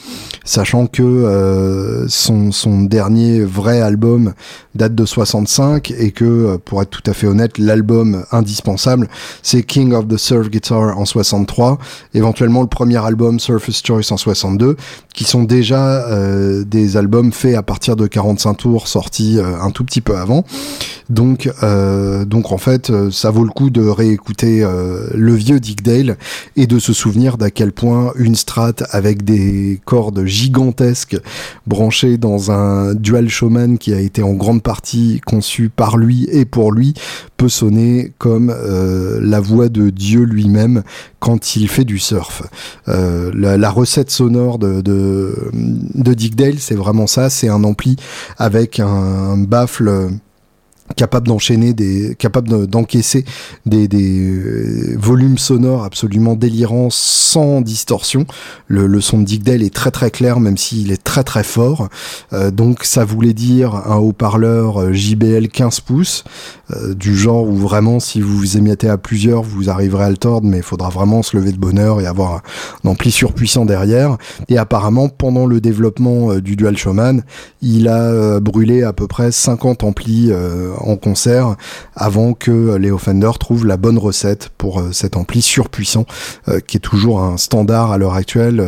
sachant 0.43 0.88
que 0.88 2.05
son, 2.07 2.51
son 2.51 2.81
dernier 2.81 3.41
vrai 3.41 3.81
album 3.81 4.33
date 4.75 4.95
de 4.95 5.05
65 5.05 5.91
et 5.97 6.11
que, 6.11 6.57
pour 6.57 6.81
être 6.81 6.89
tout 6.89 7.03
à 7.09 7.13
fait 7.13 7.27
honnête, 7.27 7.57
l'album 7.57 8.23
indispensable, 8.31 9.07
c'est 9.43 9.63
King 9.63 9.93
of 9.93 10.07
the 10.07 10.17
Surf 10.17 10.49
Guitar 10.49 10.97
en 10.97 11.05
63, 11.05 11.77
éventuellement 12.13 12.61
le 12.61 12.67
premier 12.67 13.03
album 13.03 13.39
Surface 13.39 13.81
Choice 13.85 14.11
en 14.11 14.17
62, 14.17 14.77
qui 15.13 15.23
sont 15.23 15.43
déjà 15.43 16.05
des 16.65 16.97
albums 16.97 17.31
faits 17.31 17.55
à 17.55 17.63
partir 17.63 17.95
de 17.95 18.07
45 18.07 18.53
tours 18.55 18.88
sortis 18.88 19.39
un 19.59 19.71
tout 19.71 19.83
petit 19.83 20.01
peu 20.01 20.17
avant. 20.17 20.45
Donc, 21.09 21.49
euh, 21.63 22.23
donc 22.23 22.51
en 22.51 22.59
fait, 22.59 22.91
euh, 22.91 23.09
ça 23.09 23.31
vaut 23.31 23.43
le 23.43 23.49
coup 23.49 23.71
de 23.71 23.81
réécouter 23.81 24.63
euh, 24.63 25.07
le 25.15 25.33
vieux 25.33 25.59
Dick 25.59 25.81
Dale 25.81 26.17
et 26.55 26.67
de 26.67 26.77
se 26.77 26.93
souvenir 26.93 27.37
d'à 27.37 27.49
quel 27.49 27.71
point 27.71 28.13
une 28.15 28.35
strat 28.35 28.73
avec 28.91 29.23
des 29.23 29.81
cordes 29.85 30.23
gigantesques 30.25 31.17
branchées 31.65 32.17
dans 32.17 32.51
un 32.51 32.93
dual 32.93 33.27
showman 33.27 33.77
qui 33.79 33.93
a 33.93 33.99
été 33.99 34.21
en 34.21 34.33
grande 34.33 34.61
partie 34.61 35.19
conçu 35.25 35.69
par 35.69 35.97
lui 35.97 36.27
et 36.31 36.45
pour 36.45 36.71
lui 36.71 36.93
peut 37.37 37.49
sonner 37.49 38.11
comme 38.17 38.53
la 39.21 39.39
voix 39.39 39.69
de 39.69 39.89
Dieu 39.89 40.23
lui-même 40.23 40.83
quand 41.19 41.55
il 41.55 41.67
fait 41.67 41.85
du 41.85 41.99
surf. 41.99 42.43
la, 42.88 43.69
recette 43.69 44.09
sonore 44.11 44.57
de, 44.57 44.81
de, 44.81 46.13
Dick 46.13 46.35
Dale, 46.35 46.59
c'est 46.59 46.75
vraiment 46.75 47.07
ça, 47.07 47.29
c'est 47.29 47.49
un 47.49 47.63
ampli 47.63 47.97
avec 48.38 48.79
un 48.79 49.38
baffle 49.38 50.09
capable 50.96 51.27
d'enchaîner 51.27 51.74
des 51.74 52.15
capable 52.17 52.67
d'encaisser 52.67 53.25
des, 53.65 53.88
des 53.88 54.19
euh, 54.19 54.96
volumes 54.98 55.38
sonores 55.38 55.84
absolument 55.84 56.36
délirants 56.36 56.89
sans 56.91 57.62
distorsion. 57.62 58.25
Le, 58.67 58.88
le 58.88 59.01
son 59.01 59.19
de 59.19 59.24
Dick 59.24 59.43
Dale 59.43 59.63
est 59.63 59.74
très 59.74 59.91
très 59.91 60.12
clair 60.12 60.39
même 60.39 60.58
s'il 60.58 60.91
est 60.91 61.03
très 61.03 61.24
très 61.24 61.43
fort. 61.43 61.89
Euh, 62.34 62.51
donc 62.51 62.84
ça 62.84 63.05
voulait 63.05 63.34
dire 63.34 63.75
un 63.75 63.98
haut-parleur 63.98 64.81
euh, 64.81 64.93
JBL 64.93 65.48
15 65.50 65.79
pouces 65.81 66.24
du 66.96 67.17
genre 67.17 67.48
où 67.48 67.55
vraiment 67.55 68.00
si 68.00 68.22
vous 68.22 68.38
vous 68.38 68.58
émiettez 68.58 68.89
à 68.89 69.00
plusieurs 69.00 69.41
vous 69.41 69.72
arriverez 69.72 70.03
à 70.03 70.10
le 70.12 70.17
tordre 70.17 70.48
mais 70.48 70.58
il 70.58 70.63
faudra 70.63 70.89
vraiment 70.89 71.24
se 71.24 71.36
lever 71.36 71.51
de 71.51 71.58
bonheur 71.58 72.00
et 72.00 72.05
avoir 72.05 72.43
un 72.84 72.89
ampli 72.89 73.10
surpuissant 73.10 73.65
derrière. 73.65 74.17
Et 74.50 74.58
apparemment 74.58 75.10
pendant 75.10 75.48
le 75.48 75.62
développement 75.62 76.36
du 76.36 76.55
Dual 76.55 76.77
Showman 76.77 77.24
il 77.63 77.88
a 77.88 78.39
brûlé 78.39 78.84
à 78.84 78.93
peu 78.93 79.08
près 79.08 79.31
50 79.31 79.84
amplis 79.84 80.31
en 80.79 80.95
concert 80.95 81.55
avant 81.95 82.33
que 82.33 82.75
Léo 82.75 82.98
Fender 82.98 83.31
trouve 83.39 83.65
la 83.65 83.77
bonne 83.77 83.98
recette 83.98 84.50
pour 84.57 84.83
cet 84.91 85.17
ampli 85.17 85.41
surpuissant 85.41 86.05
qui 86.67 86.77
est 86.77 86.81
toujours 86.81 87.21
un 87.21 87.38
standard 87.38 87.91
à 87.91 87.98
l'heure 87.98 88.15
actuelle 88.15 88.63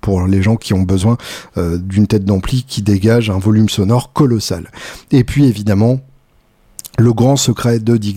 pour 0.00 0.26
les 0.26 0.42
gens 0.42 0.56
qui 0.56 0.74
ont 0.74 0.82
besoin 0.82 1.16
d'une 1.56 2.06
tête 2.06 2.24
d'ampli 2.24 2.64
qui 2.64 2.82
dégage 2.82 3.30
un 3.30 3.38
volume 3.38 3.68
sonore 3.68 4.12
colossal. 4.12 4.70
Et 5.12 5.24
puis 5.24 5.46
évidemment, 5.46 6.00
le 6.98 7.12
grand 7.12 7.36
secret 7.36 7.78
de 7.78 7.96
Dick 7.96 8.16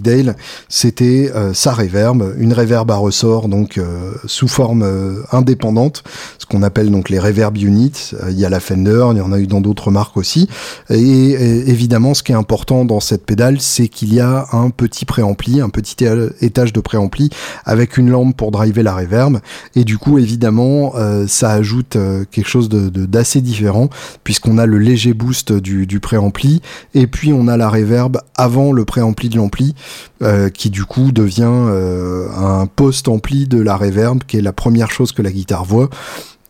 c'était 0.69 1.31
euh, 1.35 1.53
sa 1.53 1.73
reverb, 1.73 2.33
une 2.37 2.53
reverb 2.53 2.89
à 2.91 2.95
ressort 2.95 3.49
donc 3.49 3.77
euh, 3.77 4.13
sous 4.25 4.47
forme 4.47 4.83
euh, 4.83 5.21
indépendante, 5.31 6.03
ce 6.37 6.45
qu'on 6.45 6.63
appelle 6.63 6.89
donc 6.89 7.09
les 7.09 7.19
reverb 7.19 7.57
units. 7.57 8.11
il 8.29 8.39
y 8.39 8.45
a 8.45 8.49
la 8.49 8.59
Fender, 8.59 9.07
il 9.11 9.17
y 9.17 9.21
en 9.21 9.31
a 9.31 9.39
eu 9.39 9.47
dans 9.47 9.61
d'autres 9.61 9.91
marques 9.91 10.17
aussi. 10.17 10.47
Et, 10.89 11.31
évidemment, 11.69 12.13
ce 12.13 12.23
qui 12.23 12.31
est 12.31 12.35
important 12.35 12.85
dans 12.85 12.99
cette 12.99 13.25
pédale, 13.25 13.59
c'est 13.59 13.87
qu'il 13.87 14.13
y 14.13 14.19
a 14.19 14.47
un 14.51 14.69
petit 14.69 15.05
préampli, 15.05 15.61
un 15.61 15.69
petit 15.69 15.97
étage 16.41 16.73
de 16.73 16.79
préampli 16.79 17.29
avec 17.65 17.97
une 17.97 18.09
lampe 18.09 18.35
pour 18.35 18.51
driver 18.51 18.83
la 18.83 18.95
reverb. 18.95 19.39
Et 19.75 19.83
du 19.83 19.97
coup, 19.97 20.17
évidemment, 20.17 20.93
ça 21.27 21.51
ajoute 21.51 21.97
quelque 22.31 22.47
chose 22.47 22.69
de 22.69 22.89
d'assez 22.89 23.41
différent 23.41 23.89
puisqu'on 24.23 24.57
a 24.57 24.65
le 24.65 24.77
léger 24.77 25.13
boost 25.13 25.51
du, 25.51 25.85
du 25.87 25.99
préampli 25.99 26.61
et 26.93 27.07
puis 27.07 27.33
on 27.33 27.47
a 27.47 27.57
la 27.57 27.69
reverb 27.69 28.17
avant 28.35 28.68
le 28.71 28.85
préampli 28.85 29.29
de 29.29 29.37
l'ampli, 29.37 29.75
euh, 30.21 30.49
qui 30.49 30.69
du 30.69 30.85
coup 30.85 31.11
devient 31.11 31.43
euh, 31.45 32.27
un 32.35 32.65
post-ampli 32.67 33.47
de 33.47 33.61
la 33.61 33.75
reverb, 33.75 34.23
qui 34.27 34.37
est 34.37 34.41
la 34.41 34.53
première 34.53 34.91
chose 34.91 35.11
que 35.11 35.21
la 35.21 35.31
guitare 35.31 35.65
voit 35.65 35.89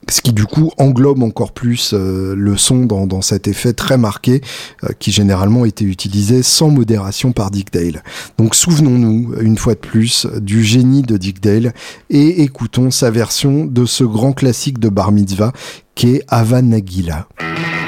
ce 0.10 0.22
qui 0.22 0.34
du 0.34 0.46
coup 0.46 0.72
englobe 0.78 1.22
encore 1.22 1.52
plus 1.52 1.92
euh, 1.94 2.34
le 2.36 2.58
son 2.58 2.86
dans, 2.86 3.22
cet 3.22 3.48
effet 3.48 3.74
très 3.74 3.98
marqué 3.98 4.42
qui 4.98 5.12
généralement 5.12 5.66
était 5.66 5.86
utilisé 5.86 6.42
sans 6.42 6.70
modération 6.70 7.32
par 7.32 7.52
Dick 7.52 7.72
Dale. 7.72 8.02
Donc 8.40 8.56
souvenons-nous 8.56 9.36
une 9.40 9.58
fois 9.58 9.76
de 9.76 9.80
plus 9.80 10.26
du 10.42 10.64
génie 10.64 11.04
de 11.04 11.18
Dick 11.18 11.44
Dale 11.44 11.74
et 12.10 12.42
écoutons 12.42 12.90
sa 12.90 13.12
version 13.12 13.66
de 13.66 13.86
ce 13.86 14.04
grand 14.04 14.34
classique 14.34 14.80
de 14.80 14.90
Bar 14.90 15.12
Mitzvah 15.12 15.52
qu'est 15.94 16.24
Avanagila. 16.28 17.28
Et 17.40 17.79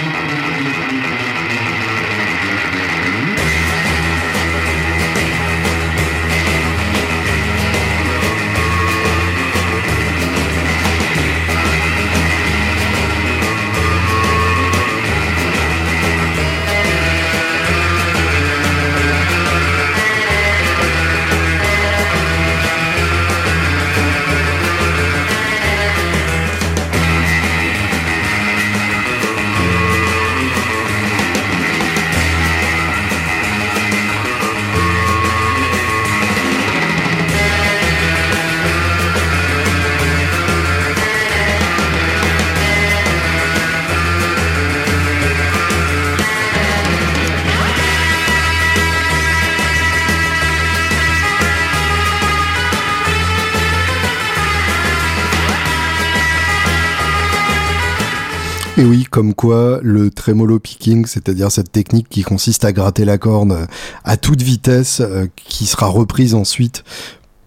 le 59.81 60.09
tremolo 60.09 60.59
picking, 60.59 61.05
c'est-à-dire 61.05 61.51
cette 61.51 61.71
technique 61.71 62.07
qui 62.09 62.23
consiste 62.23 62.65
à 62.65 62.71
gratter 62.71 63.05
la 63.05 63.17
corde 63.17 63.67
à 64.03 64.17
toute 64.17 64.41
vitesse, 64.41 65.01
euh, 65.01 65.27
qui 65.35 65.65
sera 65.65 65.87
reprise 65.87 66.33
ensuite 66.33 66.83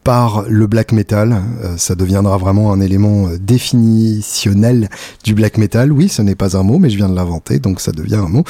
par 0.05 0.45
le 0.49 0.67
black 0.67 0.93
metal. 0.93 1.43
Euh, 1.65 1.77
ça 1.79 1.95
deviendra 1.95 2.37
vraiment 2.37 2.73
un 2.73 2.81
élément 2.81 3.27
euh, 3.27 3.39
définitionnel 3.39 4.91
du 5.25 5.35
black 5.35 5.57
metal. 5.57 5.91
Oui, 5.91 6.09
ce 6.09 6.21
n'est 6.21 6.35
pas 6.35 6.57
un 6.59 6.63
mot, 6.63 6.79
mais 6.79 6.91
je 6.91 6.97
viens 6.97 7.09
de 7.09 7.17
l'inventer, 7.17 7.59
donc 7.59 7.81
ça 7.81 7.91
devient 7.91 8.17
un 8.17 8.29
mot. 8.29 8.45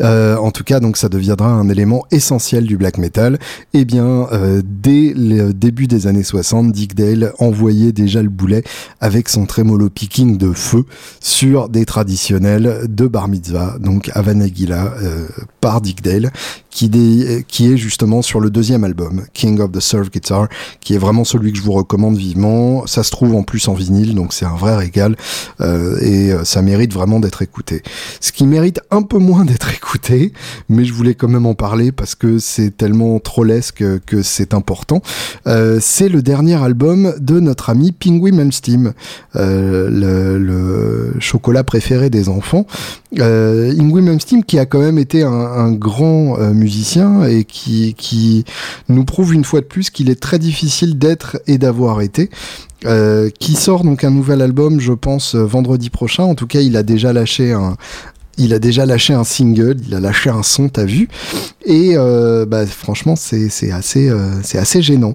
Euh, 0.00 0.36
en 0.36 0.52
tout 0.52 0.62
cas, 0.62 0.78
donc 0.78 0.96
ça 0.96 1.08
deviendra 1.08 1.48
un 1.48 1.68
élément 1.68 2.06
essentiel 2.12 2.64
du 2.64 2.76
black 2.76 2.96
metal. 2.96 3.38
Eh 3.74 3.84
bien, 3.84 4.28
dès 4.64 5.12
le 5.16 5.52
début 5.52 5.88
des 5.88 6.06
années 6.06 6.22
60, 6.22 6.70
Dick 6.70 6.94
Dale 6.94 7.32
envoyait 7.38 7.92
déjà 7.92 8.22
le 8.22 8.28
boulet 8.28 8.62
avec 9.00 9.28
son 9.28 9.46
tremolo 9.46 9.90
picking 9.90 10.38
de 10.38 10.52
feu 10.52 10.84
sur 11.20 11.68
des 11.68 11.84
traditionnels 11.84 12.86
de 12.88 13.06
bar 13.08 13.26
mitzvah, 13.26 13.76
donc 13.80 14.10
Avanagila 14.14 14.94
par 15.60 15.80
Dick 15.80 16.02
Dale, 16.02 16.30
qui, 16.70 16.86
est 17.66 17.76
justement 17.76 18.22
sur 18.22 18.40
le 18.40 18.50
deuxième 18.50 18.84
album, 18.84 19.24
King 19.34 19.60
of 19.60 19.72
the 19.72 19.80
Surf 19.80 20.10
Guitar, 20.10 20.48
qui 20.80 20.94
est 20.94 20.98
vraiment 20.98 21.24
celui 21.24 21.52
que 21.52 21.58
je 21.58 21.62
vous 21.62 21.72
recommande 21.72 22.16
vivement. 22.16 22.86
Ça 22.86 23.02
se 23.02 23.10
trouve 23.10 23.34
en 23.34 23.42
plus 23.42 23.68
en 23.68 23.74
vinyle, 23.74 24.14
donc 24.14 24.32
c'est 24.32 24.46
un 24.46 24.56
vrai 24.56 24.76
régal 24.76 25.16
euh, 25.60 25.98
et 26.00 26.32
euh, 26.32 26.44
ça 26.44 26.62
mérite 26.62 26.92
vraiment 26.92 27.20
d'être 27.20 27.42
écouté. 27.42 27.82
Ce 28.20 28.32
qui 28.32 28.44
mérite 28.44 28.80
un 28.90 29.02
peu 29.02 29.18
moins 29.18 29.44
d'être 29.44 29.72
écouté, 29.74 30.32
mais 30.68 30.84
je 30.84 30.92
voulais 30.92 31.14
quand 31.14 31.28
même 31.28 31.46
en 31.46 31.54
parler 31.54 31.92
parce 31.92 32.14
que 32.14 32.38
c'est 32.38 32.76
tellement 32.76 33.18
trollesque 33.18 33.84
que 34.06 34.22
c'est 34.22 34.54
important. 34.54 35.02
Euh, 35.46 35.78
c'est 35.80 36.08
le 36.08 36.22
dernier 36.22 36.62
album 36.62 37.14
de 37.18 37.40
notre 37.40 37.70
ami 37.70 37.92
Pingui 37.92 38.32
Malmsteen, 38.32 38.92
le, 39.34 40.38
le, 40.38 41.14
chocolat 41.18 41.64
préféré 41.64 42.10
des 42.10 42.28
enfants. 42.28 42.66
Euh, 43.18 43.72
Ingrid 43.78 44.04
Malmsteen 44.04 44.44
qui 44.44 44.58
a 44.58 44.66
quand 44.66 44.78
même 44.78 44.98
été 44.98 45.22
un, 45.22 45.32
un 45.32 45.72
grand 45.72 46.36
musicien 46.60 47.24
et 47.24 47.44
qui, 47.44 47.94
qui 47.94 48.44
nous 48.88 49.04
prouve 49.04 49.34
une 49.34 49.44
fois 49.44 49.60
de 49.60 49.66
plus 49.66 49.90
qu'il 49.90 50.10
est 50.10 50.20
très 50.20 50.38
difficile 50.38 50.98
d'être 50.98 51.40
et 51.46 51.58
d'avoir 51.58 52.00
été. 52.00 52.30
Euh, 52.86 53.28
qui 53.38 53.56
sort 53.56 53.84
donc 53.84 54.04
un 54.04 54.10
nouvel 54.10 54.40
album, 54.40 54.80
je 54.80 54.92
pense, 54.92 55.34
euh, 55.34 55.44
vendredi 55.44 55.90
prochain. 55.90 56.22
En 56.22 56.34
tout 56.34 56.46
cas, 56.46 56.60
il 56.60 56.78
a 56.78 56.82
déjà 56.82 57.12
lâché 57.12 57.52
un, 57.52 57.76
il 58.38 58.54
a 58.54 58.58
déjà 58.58 58.86
lâché 58.86 59.12
un 59.12 59.24
single, 59.24 59.76
il 59.86 59.94
a 59.94 60.00
lâché 60.00 60.30
un 60.30 60.42
son, 60.42 60.70
t'as 60.70 60.86
vu 60.86 61.10
Et 61.66 61.92
euh, 61.94 62.46
bah, 62.46 62.64
franchement, 62.64 63.16
c'est 63.16 63.70
assez, 63.70 64.10
c'est 64.42 64.56
assez 64.56 64.80
gênant. 64.80 65.14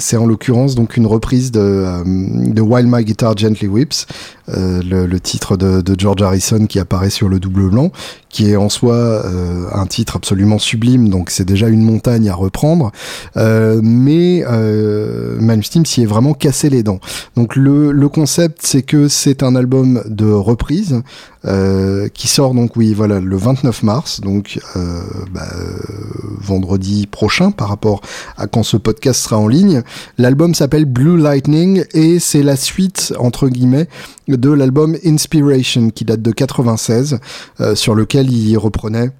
c'est 0.00 0.16
en 0.16 0.26
l'occurrence 0.26 0.74
donc 0.74 0.96
une 0.96 1.06
reprise 1.06 1.52
de, 1.52 1.84
de 2.04 2.60
While 2.60 2.88
My 2.88 3.04
Guitar 3.04 3.36
Gently 3.36 3.68
Whips, 3.68 4.06
le, 4.48 5.06
le, 5.06 5.20
titre 5.20 5.56
de, 5.56 5.80
de, 5.80 5.94
George 5.98 6.22
Harrison 6.22 6.66
qui 6.66 6.78
apparaît 6.78 7.10
sur 7.10 7.28
le 7.28 7.38
double 7.38 7.70
blanc, 7.70 7.92
qui 8.28 8.50
est 8.50 8.56
en 8.56 8.68
soi 8.68 8.94
euh, 8.94 9.66
un 9.72 9.86
titre 9.86 10.16
absolument 10.16 10.58
sublime, 10.58 11.08
donc 11.08 11.30
c'est 11.30 11.44
déjà 11.44 11.68
une 11.68 11.82
montagne 11.82 12.28
à 12.28 12.34
reprendre. 12.34 12.92
Euh, 13.36 13.80
mais 13.82 14.44
euh, 14.46 15.36
Malmsteen 15.40 15.86
s'y 15.86 16.02
est 16.02 16.06
vraiment 16.06 16.34
cassé 16.34 16.70
les 16.70 16.82
dents. 16.82 17.00
Donc 17.36 17.56
le, 17.56 17.92
le 17.92 18.08
concept, 18.08 18.60
c'est 18.62 18.82
que 18.82 19.08
c'est 19.08 19.42
un 19.42 19.56
album 19.56 20.02
de 20.06 20.30
reprise 20.30 21.02
euh, 21.44 22.08
qui 22.08 22.26
sort 22.26 22.52
donc 22.52 22.74
oui 22.74 22.94
voilà 22.94 23.20
le 23.20 23.36
29 23.36 23.84
mars, 23.84 24.20
donc 24.20 24.58
euh, 24.74 25.02
bah, 25.32 25.46
vendredi 26.40 27.06
prochain 27.06 27.52
par 27.52 27.68
rapport 27.68 28.00
à 28.36 28.48
quand 28.48 28.64
ce 28.64 28.76
podcast 28.76 29.22
sera 29.22 29.38
en 29.38 29.46
ligne. 29.46 29.82
L'album 30.18 30.54
s'appelle 30.54 30.84
Blue 30.84 31.16
Lightning 31.16 31.84
et 31.92 32.18
c'est 32.18 32.42
la 32.42 32.56
suite 32.56 33.14
entre 33.20 33.48
guillemets 33.48 33.88
de 34.38 34.50
l'album 34.50 34.96
Inspiration 35.04 35.90
qui 35.90 36.04
date 36.04 36.22
de 36.22 36.30
96 36.30 37.18
euh, 37.60 37.74
sur 37.74 37.94
lequel 37.94 38.32
il 38.32 38.56
reprenait 38.56 39.10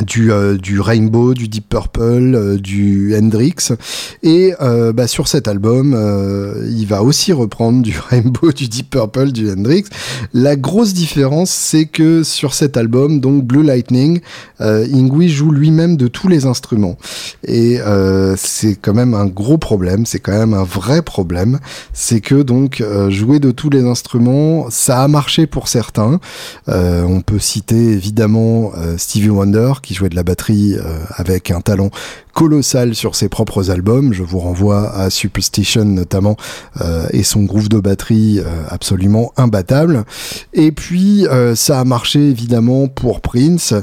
du, 0.00 0.32
euh, 0.32 0.56
du 0.56 0.80
Rainbow, 0.80 1.34
du 1.34 1.48
Deep 1.48 1.68
Purple, 1.68 2.34
euh, 2.34 2.56
du 2.56 3.14
Hendrix. 3.14 3.72
Et 4.22 4.54
euh, 4.60 4.92
bah, 4.92 5.06
sur 5.06 5.28
cet 5.28 5.48
album, 5.48 5.92
il 6.66 6.86
va 6.86 7.02
aussi 7.02 7.32
reprendre 7.32 7.82
du 7.82 7.94
Rainbow, 8.08 8.52
du 8.52 8.68
Deep 8.68 8.90
Purple, 8.90 9.32
du 9.32 9.50
Hendrix. 9.50 9.84
La 10.32 10.56
grosse 10.56 10.94
différence, 10.94 11.50
c'est 11.50 11.86
que 11.86 12.22
sur 12.22 12.54
cet 12.54 12.76
album, 12.76 13.20
donc 13.20 13.44
Blue 13.44 13.62
Lightning, 13.62 14.20
Ingui 14.60 15.28
joue 15.28 15.50
lui-même 15.50 15.96
de 15.96 16.06
tous 16.06 16.28
les 16.28 16.46
instruments. 16.46 16.96
Et 17.46 17.78
c'est 18.36 18.76
quand 18.76 18.94
même 18.94 19.14
un 19.14 19.26
gros 19.26 19.58
problème, 19.58 20.06
c'est 20.06 20.20
quand 20.20 20.36
même 20.38 20.54
un 20.54 20.64
vrai 20.64 21.02
problème. 21.02 21.58
C'est 21.92 22.20
que 22.20 22.42
donc 22.42 22.82
jouer 23.08 23.40
de 23.40 23.50
tous 23.50 23.70
les 23.70 23.84
instruments, 23.84 24.66
ça 24.70 25.02
a 25.02 25.08
marché 25.08 25.46
pour 25.46 25.68
certains. 25.68 26.20
on 26.68 27.20
peut 27.20 27.38
citer 27.38 27.92
évidemment 27.92 28.72
Stevie 28.96 29.30
Wonder, 29.30 29.72
qui 29.82 29.94
jouait 29.94 30.08
de 30.08 30.16
la 30.16 30.22
batterie 30.22 30.76
avec 31.16 31.50
un 31.50 31.60
talent 31.60 31.90
colossal 32.32 32.94
sur 32.94 33.14
ses 33.14 33.28
propres 33.28 33.70
albums. 33.70 34.12
Je 34.12 34.22
vous 34.22 34.38
renvoie 34.38 34.94
à 34.94 35.10
Superstition 35.10 35.84
notamment 35.84 36.36
et 37.10 37.22
son 37.22 37.42
groove 37.42 37.68
de 37.68 37.78
batterie 37.78 38.40
absolument 38.68 39.32
imbattable. 39.36 40.04
Et 40.54 40.72
puis 40.72 41.26
ça 41.54 41.80
a 41.80 41.84
marché 41.84 42.30
évidemment 42.30 42.88
pour 42.88 43.20
Prince, 43.20 43.74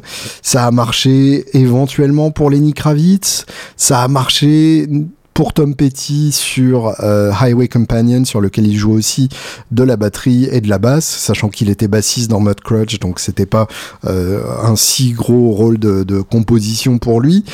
ça 0.42 0.66
a 0.66 0.72
marché 0.72 1.46
éventuellement 1.58 2.32
pour 2.32 2.50
Lenny 2.50 2.74
Kravitz, 2.74 3.46
ça 3.78 4.02
a 4.02 4.08
marché 4.08 4.88
pour 5.40 5.54
Tom 5.54 5.74
Petty 5.74 6.34
sur 6.34 7.02
euh, 7.02 7.32
Highway 7.32 7.70
Companion, 7.70 8.26
sur 8.26 8.42
lequel 8.42 8.68
il 8.68 8.76
joue 8.76 8.92
aussi 8.92 9.30
de 9.72 9.84
la 9.84 9.96
batterie 9.96 10.50
et 10.52 10.60
de 10.60 10.68
la 10.68 10.80
basse, 10.80 11.06
sachant 11.06 11.48
qu'il 11.48 11.70
était 11.70 11.88
bassiste 11.88 12.30
dans 12.30 12.42
Mudcrutch, 12.42 13.00
donc 13.00 13.22
c'était 13.22 13.46
pas 13.46 13.70
euh, 14.04 14.42
un 14.62 14.76
si 14.76 15.14
gros 15.14 15.52
rôle 15.52 15.80
de 15.80 16.20
composition 16.20 16.98
pour 16.98 17.22
lui 17.22 17.46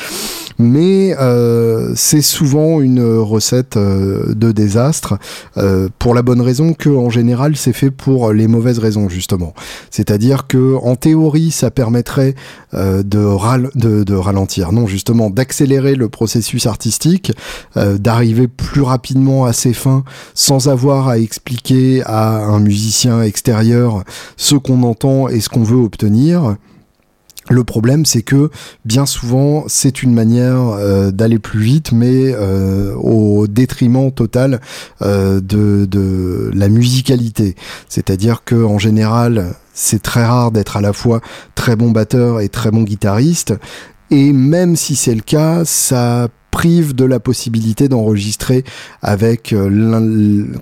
mais 0.58 1.14
euh, 1.18 1.92
c'est 1.94 2.22
souvent 2.22 2.80
une 2.80 3.02
recette 3.02 3.76
euh, 3.76 4.34
de 4.34 4.52
désastre 4.52 5.18
euh, 5.56 5.88
pour 5.98 6.14
la 6.14 6.22
bonne 6.22 6.40
raison 6.40 6.72
que 6.72 6.88
en 6.88 7.10
général 7.10 7.56
c'est 7.56 7.72
fait 7.72 7.90
pour 7.90 8.32
les 8.32 8.46
mauvaises 8.46 8.78
raisons 8.78 9.08
justement. 9.08 9.54
C'est-à-dire 9.90 10.46
que 10.46 10.76
en 10.76 10.96
théorie 10.96 11.50
ça 11.50 11.70
permettrait 11.70 12.34
de, 12.72 13.02
de, 13.02 14.04
de, 14.04 14.14
ralentir, 14.14 14.72
non 14.72 14.86
justement 14.86 15.30
d'accélérer 15.30 15.94
le 15.94 16.08
processus 16.08 16.66
artistique, 16.66 17.32
d'arriver 17.74 18.48
plus 18.48 18.82
rapidement 18.82 19.46
à 19.46 19.52
ses 19.52 19.72
fins 19.72 20.04
sans 20.34 20.68
avoir 20.68 21.08
à 21.08 21.18
expliquer 21.18 22.02
à 22.04 22.44
un 22.44 22.60
musicien 22.60 23.22
extérieur 23.22 24.04
ce 24.36 24.56
qu'on 24.56 24.82
entend 24.82 25.28
et 25.28 25.40
ce 25.40 25.48
qu'on 25.48 25.62
veut 25.62 25.78
obtenir. 25.78 26.56
Le 27.48 27.62
problème, 27.62 28.04
c'est 28.04 28.22
que 28.22 28.50
bien 28.84 29.06
souvent, 29.06 29.64
c'est 29.68 30.02
une 30.02 30.12
manière 30.12 30.70
euh, 30.70 31.12
d'aller 31.12 31.38
plus 31.38 31.60
vite, 31.60 31.92
mais 31.92 32.34
euh, 32.34 32.94
au 32.96 33.46
détriment 33.46 34.10
total 34.10 34.60
euh, 35.02 35.40
de, 35.40 35.86
de, 35.88 36.50
la 36.54 36.68
musicalité. 36.68 37.54
C'est-à-dire 37.88 38.42
que 38.44 38.56
en 38.56 38.78
général, 38.78 39.54
c'est 39.74 40.02
très 40.02 40.24
rare 40.24 40.50
d'être 40.50 40.76
à 40.76 40.80
la 40.80 40.92
fois 40.92 41.20
très 41.54 41.76
bon 41.76 41.92
batteur 41.92 42.40
et 42.40 42.48
très 42.48 42.70
bon 42.70 42.82
guitariste. 42.82 43.54
Et 44.10 44.32
même 44.32 44.74
si 44.74 44.96
c'est 44.96 45.14
le 45.14 45.20
cas, 45.20 45.64
ça 45.64 46.28
prive 46.50 46.94
de 46.94 47.04
la 47.04 47.20
possibilité 47.20 47.88
d'enregistrer 47.88 48.64
avec 49.02 49.54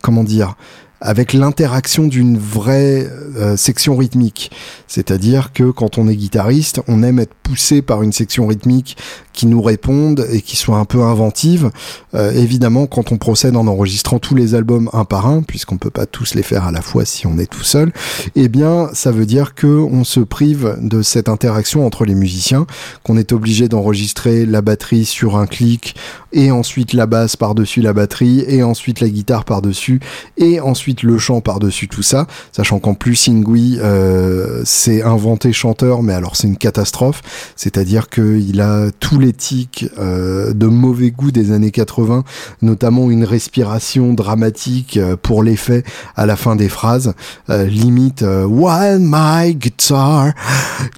comment 0.02 0.24
dire 0.24 0.56
avec 1.00 1.32
l'interaction 1.32 2.06
d'une 2.06 2.38
vraie 2.38 3.06
euh, 3.36 3.56
section 3.56 3.96
rythmique. 3.96 4.50
C'est-à-dire 4.86 5.52
que 5.52 5.70
quand 5.70 5.98
on 5.98 6.08
est 6.08 6.16
guitariste, 6.16 6.80
on 6.88 7.02
aime 7.02 7.18
être 7.18 7.34
poussé 7.42 7.82
par 7.82 8.02
une 8.02 8.12
section 8.12 8.46
rythmique 8.46 8.96
qui 9.32 9.46
nous 9.46 9.60
réponde 9.60 10.26
et 10.32 10.40
qui 10.40 10.56
soit 10.56 10.78
un 10.78 10.84
peu 10.84 11.02
inventive. 11.02 11.70
Euh, 12.14 12.32
évidemment, 12.32 12.86
quand 12.86 13.12
on 13.12 13.18
procède 13.18 13.56
en 13.56 13.66
enregistrant 13.66 14.18
tous 14.18 14.34
les 14.34 14.54
albums 14.54 14.88
un 14.92 15.04
par 15.04 15.26
un, 15.26 15.42
puisqu'on 15.42 15.76
peut 15.76 15.90
pas 15.90 16.06
tous 16.06 16.34
les 16.34 16.42
faire 16.42 16.64
à 16.64 16.72
la 16.72 16.80
fois 16.80 17.04
si 17.04 17.26
on 17.26 17.38
est 17.38 17.50
tout 17.50 17.64
seul, 17.64 17.92
eh 18.36 18.48
bien, 18.48 18.88
ça 18.92 19.10
veut 19.10 19.26
dire 19.26 19.54
que 19.54 19.66
on 19.66 20.04
se 20.04 20.20
prive 20.20 20.78
de 20.80 21.02
cette 21.02 21.28
interaction 21.28 21.84
entre 21.84 22.04
les 22.04 22.14
musiciens, 22.14 22.66
qu'on 23.02 23.16
est 23.16 23.32
obligé 23.32 23.68
d'enregistrer 23.68 24.46
la 24.46 24.62
batterie 24.62 25.04
sur 25.04 25.36
un 25.36 25.46
clic 25.46 25.96
et 26.32 26.50
ensuite 26.50 26.92
la 26.92 27.06
basse 27.06 27.36
par-dessus 27.36 27.80
la 27.80 27.92
batterie 27.92 28.44
et 28.46 28.62
ensuite 28.62 29.00
la 29.00 29.08
guitare 29.08 29.44
par-dessus 29.44 30.00
et 30.36 30.60
ensuite 30.60 30.93
le 31.02 31.18
chant 31.18 31.40
par-dessus 31.40 31.88
tout 31.88 32.02
ça, 32.02 32.26
sachant 32.52 32.78
qu'en 32.78 32.94
plus 32.94 33.28
Ingui 33.28 33.78
euh, 33.80 34.62
s'est 34.64 35.02
inventé 35.02 35.52
chanteur, 35.52 36.02
mais 36.02 36.12
alors 36.12 36.36
c'est 36.36 36.46
une 36.46 36.56
catastrophe, 36.56 37.22
c'est-à-dire 37.56 38.08
qu'il 38.08 38.60
a 38.60 38.90
tous 39.00 39.18
les 39.18 39.32
tics 39.32 39.86
euh, 39.98 40.52
de 40.52 40.66
mauvais 40.66 41.10
goût 41.10 41.30
des 41.30 41.52
années 41.52 41.70
80, 41.70 42.24
notamment 42.62 43.10
une 43.10 43.24
respiration 43.24 44.14
dramatique 44.14 44.96
euh, 44.96 45.16
pour 45.16 45.42
l'effet 45.42 45.84
à 46.16 46.26
la 46.26 46.36
fin 46.36 46.56
des 46.56 46.68
phrases, 46.68 47.14
limite 47.48 48.22
While 48.22 48.98
my 49.00 49.54
guitar 49.54 50.32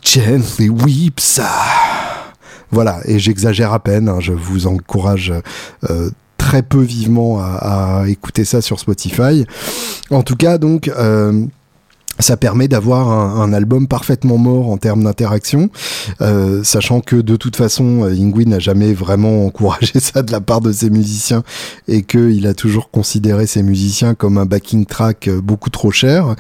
gently 0.03 0.69
weeps. 0.69 1.41
Voilà, 2.71 3.01
et 3.05 3.19
j'exagère 3.19 3.73
à 3.73 3.79
peine, 3.79 4.09
hein, 4.09 4.19
je 4.21 4.33
vous 4.33 4.67
encourage 4.67 5.33
très 6.47 6.63
peu 6.63 6.81
vivement 6.81 7.41
à, 7.41 8.05
écouter 8.07 8.45
ça 8.45 8.63
sur 8.63 8.79
Spotify. 8.79 9.45
En 10.11 10.23
tout 10.23 10.37
cas, 10.37 10.59
donc... 10.59 10.87
Euh, 10.87 11.45
ça 12.19 12.37
permet 12.37 12.69
d'avoir 12.69 13.09
un, 13.11 13.53
album 13.53 13.87
parfaitement 13.87 14.39
mort 14.39 14.71
en 14.71 14.77
termes 14.77 15.05
d'interaction, 15.05 15.71
euh, 16.21 16.63
sachant 16.65 17.01
que 17.01 17.17
de 17.17 17.37
toute 17.37 17.57
façon, 17.57 18.05
euh, 18.05 18.11
Ingui 18.11 18.47
n'a 18.47 18.59
jamais 18.59 18.93
vraiment 18.93 19.47
encouragé 19.47 19.93
ça 20.01 20.23
de 20.23 20.33
la 20.33 20.41
part 20.41 20.61
de 20.61 20.73
ses 20.73 20.91
musiciens 20.91 21.43
et 21.89 22.03
qu'il 22.03 22.47
a 22.47 22.55
toujours 22.55 22.91
considéré 22.91 23.47
ses 23.47 23.63
musiciens 23.63 24.15
comme 24.15 24.37
un 24.37 24.47
backing 24.47 24.85
track 24.85 25.29
euh, 25.29 25.41
beaucoup 25.41 25.71
trop 25.71 25.91
cher, 25.91 26.35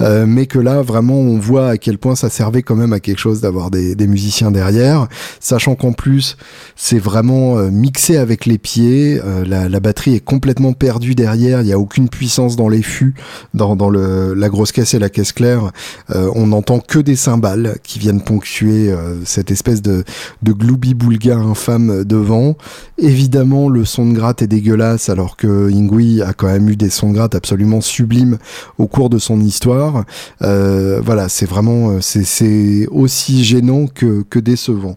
euh, 0.00 0.26
mais 0.26 0.46
que 0.46 0.58
là, 0.58 0.82
vraiment, 0.82 1.14
on 1.14 1.38
voit 1.38 1.68
à 1.68 1.76
quel 1.76 1.98
point 1.98 2.14
ça 2.14 2.30
servait 2.30 2.62
quand 2.62 2.76
même 2.76 2.92
à 2.92 3.00
quelque 3.00 3.18
chose 3.18 3.40
d'avoir 3.40 3.70
des, 3.70 3.94
des, 3.94 4.06
musiciens 4.06 4.50
derrière, 4.50 5.08
sachant 5.40 5.74
qu'en 5.74 5.92
plus, 5.92 6.36
c'est 6.76 6.98
vraiment 6.98 7.58
euh, 7.58 7.70
mixé 7.70 8.16
avec 8.16 8.46
les 8.46 8.58
pieds, 8.58 9.20
euh, 9.24 9.44
la, 9.46 9.68
la, 9.68 9.80
batterie 9.80 10.14
est 10.14 10.24
complètement 10.24 10.72
perdue 10.72 11.14
derrière, 11.14 11.60
il 11.60 11.66
n'y 11.66 11.72
a 11.72 11.78
aucune 11.78 12.08
puissance 12.08 12.56
dans 12.56 12.68
les 12.68 12.82
fûts, 12.82 13.14
dans, 13.54 13.76
dans 13.76 13.90
le, 13.90 14.34
la 14.34 14.48
grosse 14.48 14.72
caisse 14.72 14.94
et 14.94 14.98
la 14.98 15.10
caisse 15.14 15.32
claire, 15.32 15.70
euh, 16.10 16.30
on 16.34 16.48
n'entend 16.48 16.80
que 16.80 16.98
des 16.98 17.16
cymbales 17.16 17.78
qui 17.82 17.98
viennent 17.98 18.22
ponctuer 18.22 18.92
euh, 18.92 19.24
cette 19.24 19.50
espèce 19.50 19.80
de, 19.80 20.04
de 20.42 20.52
gloubi-boulga 20.52 21.36
infâme 21.36 22.04
devant. 22.04 22.56
Évidemment, 22.98 23.70
le 23.70 23.86
son 23.86 24.10
de 24.10 24.14
gratte 24.14 24.42
est 24.42 24.46
dégueulasse, 24.46 25.08
alors 25.08 25.36
que 25.36 25.70
Ingui 25.72 26.20
a 26.20 26.34
quand 26.34 26.48
même 26.48 26.68
eu 26.68 26.76
des 26.76 26.90
sons 26.90 27.08
de 27.08 27.14
gratte 27.14 27.34
absolument 27.34 27.80
sublimes 27.80 28.38
au 28.76 28.86
cours 28.86 29.08
de 29.08 29.18
son 29.18 29.40
histoire. 29.40 30.04
Euh, 30.42 31.00
voilà, 31.02 31.30
c'est 31.30 31.46
vraiment, 31.46 32.00
c'est 32.02 32.86
aussi 32.90 33.44
gênant 33.44 33.86
que, 33.86 34.22
que 34.28 34.38
décevant. 34.38 34.96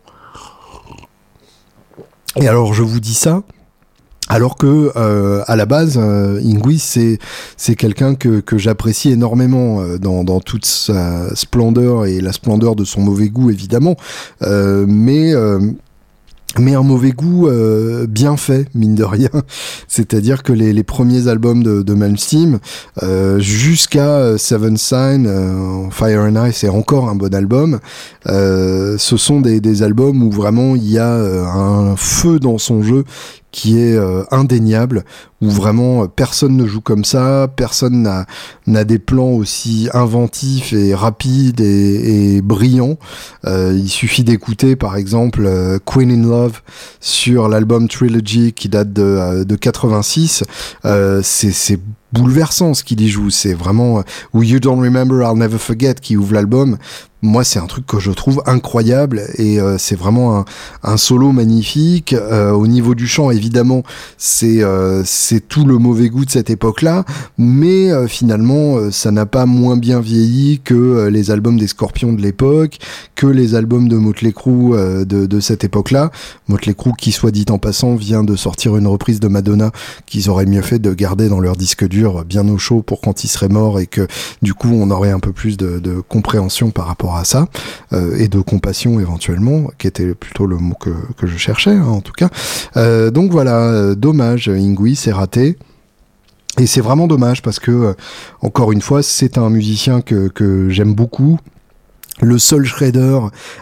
Et 2.35 2.47
alors, 2.47 2.73
je 2.73 2.83
vous 2.83 2.99
dis 2.99 3.15
ça, 3.15 3.43
alors 4.29 4.57
que 4.57 4.91
euh, 4.95 5.43
à 5.47 5.55
la 5.55 5.65
base, 5.65 5.97
euh, 5.97 6.41
Ingui 6.43 6.79
c'est 6.79 7.17
c'est 7.55 7.75
quelqu'un 7.75 8.15
que, 8.15 8.39
que 8.39 8.57
j'apprécie 8.57 9.11
énormément 9.11 9.81
euh, 9.81 9.97
dans, 9.97 10.23
dans 10.23 10.39
toute 10.39 10.65
sa 10.65 11.33
splendeur 11.35 12.05
et 12.05 12.19
la 12.19 12.33
splendeur 12.33 12.75
de 12.75 12.83
son 12.83 13.01
mauvais 13.01 13.29
goût 13.29 13.49
évidemment, 13.49 13.95
euh, 14.41 14.85
mais 14.87 15.33
euh, 15.33 15.59
mais 16.59 16.73
un 16.73 16.81
mauvais 16.81 17.11
goût 17.11 17.47
bien 18.09 18.35
fait, 18.35 18.67
mine 18.73 18.95
de 18.95 19.03
rien. 19.03 19.29
C'est-à-dire 19.87 20.41
que 20.41 20.53
les, 20.53 20.73
les, 20.73 20.83
premiers 20.83 21.27
albums 21.27 21.61
de, 21.61 21.83
de 21.83 23.39
jusqu'à 23.39 24.37
Seven 24.39 24.75
Sign, 24.75 25.29
Fire 25.91 26.21
and 26.21 26.47
Ice, 26.47 26.57
c'est 26.57 26.69
encore 26.69 27.09
un 27.09 27.15
bon 27.15 27.35
album. 27.35 27.79
ce 28.25 28.97
sont 28.97 29.41
des, 29.41 29.59
des, 29.59 29.83
albums 29.83 30.23
où 30.23 30.31
vraiment 30.31 30.75
il 30.75 30.89
y 30.89 30.97
a 30.97 31.13
un 31.13 31.95
feu 31.95 32.39
dans 32.39 32.57
son 32.57 32.81
jeu 32.81 33.03
qui 33.57 33.79
est 33.79 33.97
euh, 33.97 34.23
indéniable, 34.29 35.03
où 35.41 35.49
vraiment 35.49 36.03
euh, 36.03 36.07
personne 36.07 36.55
ne 36.55 36.67
joue 36.67 36.79
comme 36.79 37.03
ça, 37.03 37.47
personne 37.55 38.07
n'a 38.67 38.83
des 38.83 38.99
plans 38.99 39.31
aussi 39.31 39.89
inventifs 39.95 40.73
et 40.73 40.93
rapides 40.93 41.59
et, 41.59 42.39
brillants. 42.43 42.99
Euh, 43.45 43.73
il 43.75 43.89
suffit 43.89 44.23
d'écouter 44.23 44.75
par 44.75 44.95
exemple 44.95 45.49
Queen 45.87 46.11
in 46.11 46.27
Love 46.29 46.61
sur 46.99 47.49
l'album 47.49 47.87
Trilogy 47.87 48.53
qui 48.53 48.69
date 48.69 48.93
de, 48.93 49.43
de 49.43 49.55
86. 49.55 50.43
c'est 51.23 51.79
bouleversant 52.13 52.73
ce 52.73 52.83
qu'il 52.83 53.01
y 53.01 53.09
joue. 53.09 53.29
C'est 53.29 53.53
vraiment 53.53 54.03
Ou 54.33 54.43
You 54.43 54.59
Don't 54.59 54.81
Remember, 54.81 55.21
I'll 55.27 55.37
Never 55.37 55.57
Forget 55.57 55.95
qui 55.95 56.17
ouvre 56.17 56.33
l'album. 56.33 56.77
Moi 57.23 57.43
c'est 57.43 57.57
un 57.57 57.65
truc 57.65 57.87
que 57.87 57.99
je 57.99 58.11
trouve 58.11 58.43
incroyable 58.45 59.23
et 59.39 59.59
euh, 59.59 59.79
c'est 59.79 59.95
vraiment 59.95 60.45
un, 60.83 60.97
solo 60.97 61.31
magnifique. 61.31 62.13
Euh, 62.13 62.51
au 62.51 62.67
niveau 62.67 62.93
du 62.93 63.07
chant 63.07 63.31
évidemment 63.31 63.81
c'est 64.19 64.61
euh, 64.61 65.03
tout 65.49 65.65
le 65.65 65.79
mauvais 65.79 66.09
goût 66.09 66.25
de 66.25 66.29
cette 66.29 66.51
époque 66.51 66.83
là 66.83 67.05
mais 67.39 67.91
euh, 67.91 68.07
finalement 68.07 68.77
euh, 68.77 68.91
ça 68.91 69.09
n'a 69.09 69.25
pas 69.25 69.47
moins 69.47 69.77
bien 69.77 69.99
vieilli 69.99 70.61
que 70.63 71.07
les 71.07 71.31
albums 71.31 71.57
des 71.57 71.65
Scorpions 71.65 72.13
de 72.13 72.21
l'époque 72.21 72.77
que 73.15 73.25
les 73.25 73.55
albums 73.55 73.89
de 73.89 73.97
Motley 73.97 74.31
Crue 74.31 74.77
de, 74.77 75.25
de 75.25 75.39
cette 75.39 75.63
époque 75.63 75.89
là 75.89 76.11
Motley 76.47 76.75
Crue 76.75 76.93
qui 76.97 77.11
soit 77.11 77.31
dit 77.31 77.45
en 77.49 77.57
passant 77.57 77.95
vient 77.95 78.23
de 78.23 78.35
sortir 78.35 78.77
une 78.77 78.85
reprise 78.85 79.19
de 79.19 79.27
Madonna 79.27 79.71
qu'ils 80.05 80.29
auraient 80.29 80.45
mieux 80.45 80.61
fait 80.61 80.79
de 80.79 80.93
garder 80.93 81.29
dans 81.29 81.39
leur 81.39 81.55
disque 81.55 81.87
dur 81.87 82.06
bien 82.25 82.47
au 82.47 82.57
chaud 82.57 82.81
pour 82.81 83.01
quand 83.01 83.23
il 83.23 83.27
serait 83.27 83.49
mort 83.49 83.79
et 83.79 83.87
que 83.87 84.07
du 84.41 84.53
coup 84.53 84.69
on 84.71 84.89
aurait 84.91 85.11
un 85.11 85.19
peu 85.19 85.31
plus 85.31 85.57
de, 85.57 86.01
compréhension 86.07 86.71
par 86.71 86.87
rapport 86.87 87.15
à 87.15 87.25
ça, 87.25 87.47
euh, 87.93 88.17
et 88.17 88.27
de 88.27 88.39
compassion 88.39 88.99
éventuellement, 88.99 89.69
qui 89.77 89.87
était 89.87 90.13
plutôt 90.13 90.45
le 90.45 90.57
mot 90.57 90.75
que, 90.75 90.91
que 91.17 91.27
je 91.27 91.37
cherchais 91.37 91.71
hein, 91.71 91.87
en 91.87 92.01
tout 92.01 92.13
cas. 92.13 92.29
Euh, 92.75 93.11
donc 93.11 93.31
voilà, 93.31 93.57
euh, 93.57 93.95
dommage, 93.95 94.49
Ingui, 94.49 94.95
c'est 94.95 95.11
raté. 95.11 95.57
Et 96.59 96.65
c'est 96.65 96.81
vraiment 96.81 97.05
dommage 97.05 97.43
parce 97.43 97.59
que, 97.59 97.95
encore 98.41 98.71
une 98.71 98.81
fois, 98.81 99.03
c'est 99.03 99.37
un 99.37 99.51
musicien 99.51 100.01
que, 100.01 100.27
que 100.27 100.69
j'aime 100.69 100.95
beaucoup, 100.95 101.37
le 102.21 102.39
seul 102.39 102.65
shredder 102.65 103.19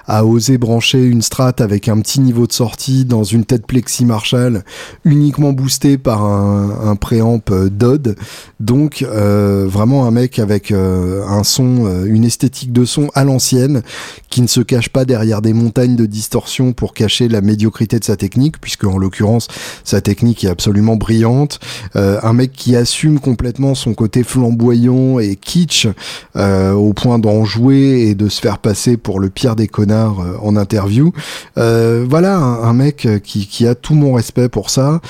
a 0.08 0.26
osé 0.26 0.58
brancher 0.58 1.04
une 1.04 1.22
strat 1.22 1.56
avec 1.60 1.90
un 1.90 2.00
petit 2.00 2.22
niveau 2.22 2.48
de 2.48 2.54
sortie 2.54 3.04
dans 3.04 3.24
une 3.24 3.44
tête 3.44 3.68
plexi 3.68 4.06
Marshall 4.06 4.64
uniquement 5.04 5.52
boosté 5.52 5.98
par 5.98 6.24
un, 6.24 6.96
préamp 6.96 7.42
euh, 7.52 7.70
DOD. 7.70 8.16
Donc 8.62 9.02
euh, 9.02 9.66
vraiment 9.68 10.08
un 10.08 10.12
mec 10.12 10.40
avec 10.40 10.72
euh, 10.72 11.26
un 11.28 11.44
son, 11.44 12.06
une 12.06 12.24
esthétique 12.24 12.72
de 12.72 12.86
son 12.86 13.10
à 13.14 13.26
l'ancienne 13.26 13.82
qui 14.30 14.42
ne 14.42 14.48
se 14.48 14.62
cache 14.62 14.90
pas 14.90 15.04
derrière 15.04 15.42
des 15.42 15.54
montagnes 15.54 15.98
de 15.98 16.06
distorsion 16.06 16.72
pour 16.72 16.94
cacher 16.94 17.28
la 17.28 17.42
médiocrité 17.42 18.00
de 18.00 18.06
sa 18.06 18.16
technique, 18.16 18.62
puisque 18.62 18.86
en 18.86 18.98
l'occurrence 18.98 19.48
sa 19.84 20.00
technique 20.00 20.46
est 20.46 20.50
absolument 20.50 20.96
brillante. 20.96 21.60
un 21.96 22.34
mec 22.34 22.54
qui 22.54 22.76
assume 22.76 23.20
complètement 23.20 23.76
son 23.76 23.94
côté 23.94 24.24
flamboyant 24.24 25.20
et 25.20 25.36
kitsch 25.36 25.88
au 26.36 26.94
point 26.94 27.20
d'en 27.20 27.44
jouer 27.46 28.08
et 28.08 28.16
de 28.16 28.30
se 28.30 28.45
passer 28.54 28.98
pour 28.98 29.20
le 29.20 29.30
pire 29.30 29.56
des 29.56 29.68
connards 29.68 30.22
euh, 30.22 30.38
en 30.42 30.56
interview. 30.56 31.12
Euh, 31.58 32.06
voilà 32.08 32.38
un, 32.38 32.74
mec 32.74 33.06
euh, 33.06 33.20
qui, 33.20 33.68
a 33.68 33.76
tout 33.76 33.96
mon 33.96 34.14
respect 34.14 34.50
pour 34.50 34.70
ça, 34.70 35.02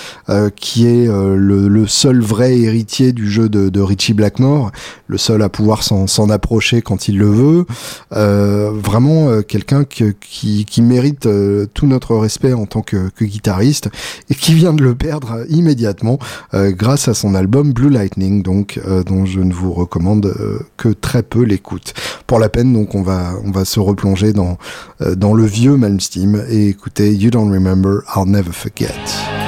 qui 0.56 0.88
est 0.88 1.08
le, 1.08 1.88
seul 1.88 2.21
vrai 2.21 2.58
héritier 2.58 3.12
du 3.12 3.30
jeu 3.30 3.50
de, 3.50 3.82
Richie 3.82 4.13
Blackmore, 4.13 4.71
le 5.08 5.17
seul 5.17 5.41
à 5.41 5.50
pouvoir 5.50 5.84
s'en 5.84 6.30
approcher 6.30 6.82
quand 6.82 7.08
il 7.08 7.17
le 7.17 7.28
veut. 7.28 7.65
vraiment 8.12 9.41
quelqu'un 9.41 9.84
qui, 9.84 10.65
qui 10.65 10.82
mérite 10.82 11.28
tout 11.74 11.88
notre 11.88 12.15
respect 12.15 12.54
en 12.54 12.65
tant 12.65 12.82
que, 12.82 13.10
que, 13.10 13.26
guitariste 13.26 13.89
et 14.30 14.36
qui 14.36 14.54
vient 14.54 14.74
de 14.74 14.84
le 14.84 14.95
perdre 14.95 15.45
immédiatement 15.50 16.19
grâce 16.54 17.08
à 17.08 17.13
son 17.13 17.36
album 17.36 17.74
Blue 17.74 17.89
Lightning, 17.89 18.41
donc 18.41 18.80
dont 19.06 19.26
je 19.26 19.41
ne 19.41 19.54
vous 19.54 19.74
recommande 19.74 20.34
que 20.78 20.89
très 20.89 21.24
peu 21.24 21.43
l'écoute. 21.43 21.93
Pour 22.28 22.39
la 22.39 22.50
peine, 22.50 22.74
donc 22.74 22.95
on 22.95 23.02
va 23.02 23.24
on 23.43 23.51
va 23.51 23.65
se 23.65 23.79
replonger 23.79 24.33
dans, 24.33 24.57
euh, 25.01 25.15
dans 25.15 25.33
le 25.33 25.45
vieux 25.45 25.77
Malmsteen 25.77 26.45
et 26.49 26.67
écouter 26.67 27.13
You 27.13 27.31
Don't 27.31 27.51
Remember, 27.51 28.01
I'll 28.15 28.25
Never 28.25 28.51
Forget. 28.51 29.44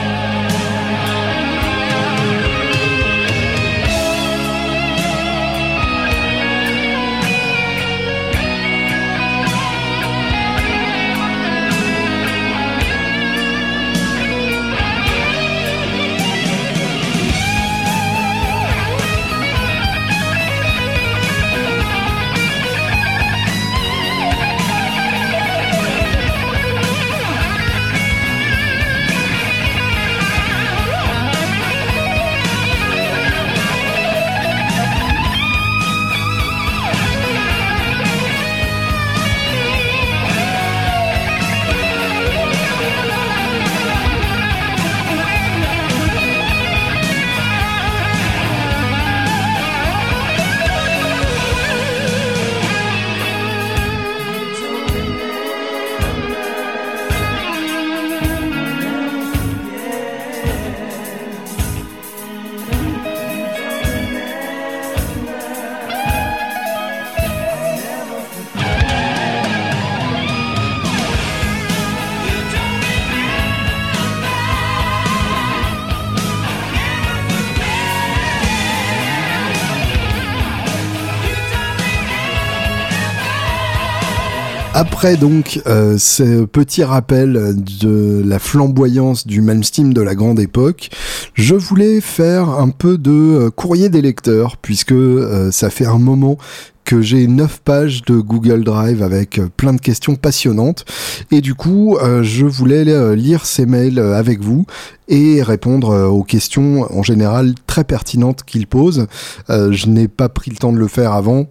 Après 84.97 85.15
donc 85.15 85.61
euh, 85.67 85.99
ce 85.99 86.45
petit 86.45 86.83
rappel 86.83 87.53
de 87.55 88.23
la 88.25 88.39
flamboyance 88.39 89.27
du 89.27 89.41
Malmsteen 89.41 89.91
de 89.91 90.01
la 90.01 90.15
grande 90.15 90.39
époque, 90.39 90.89
je 91.35 91.53
voulais 91.53 92.01
faire 92.01 92.49
un 92.49 92.69
peu 92.69 92.97
de 92.97 93.11
euh, 93.11 93.49
courrier 93.51 93.89
des 93.89 94.01
lecteurs 94.01 94.57
puisque 94.57 94.93
euh, 94.93 95.51
ça 95.51 95.69
fait 95.69 95.85
un 95.85 95.99
moment 95.99 96.39
que 96.83 96.99
j'ai 97.03 97.27
9 97.27 97.59
pages 97.59 98.01
de 98.05 98.17
Google 98.17 98.63
Drive 98.63 99.03
avec 99.03 99.39
plein 99.55 99.73
de 99.73 99.81
questions 99.81 100.15
passionnantes 100.15 100.83
et 101.29 101.41
du 101.41 101.53
coup 101.53 101.97
je 102.21 102.45
voulais 102.45 102.85
lire 103.13 103.45
ces 103.45 103.65
mails 103.65 103.99
avec 103.99 104.39
vous 104.39 104.65
et 105.09 105.43
répondre 105.43 106.07
aux 106.09 106.23
questions 106.23 106.87
en 106.89 107.03
général 107.03 107.55
très 107.67 107.83
pertinentes 107.83 108.43
qu'ils 108.45 108.67
posent. 108.67 109.07
je 109.49 109.87
n'ai 109.87 110.07
pas 110.07 110.29
pris 110.29 110.49
le 110.49 110.55
temps 110.55 110.71
de 110.71 110.77
le 110.77 110.87
faire 110.87 111.11
avant 111.11 111.47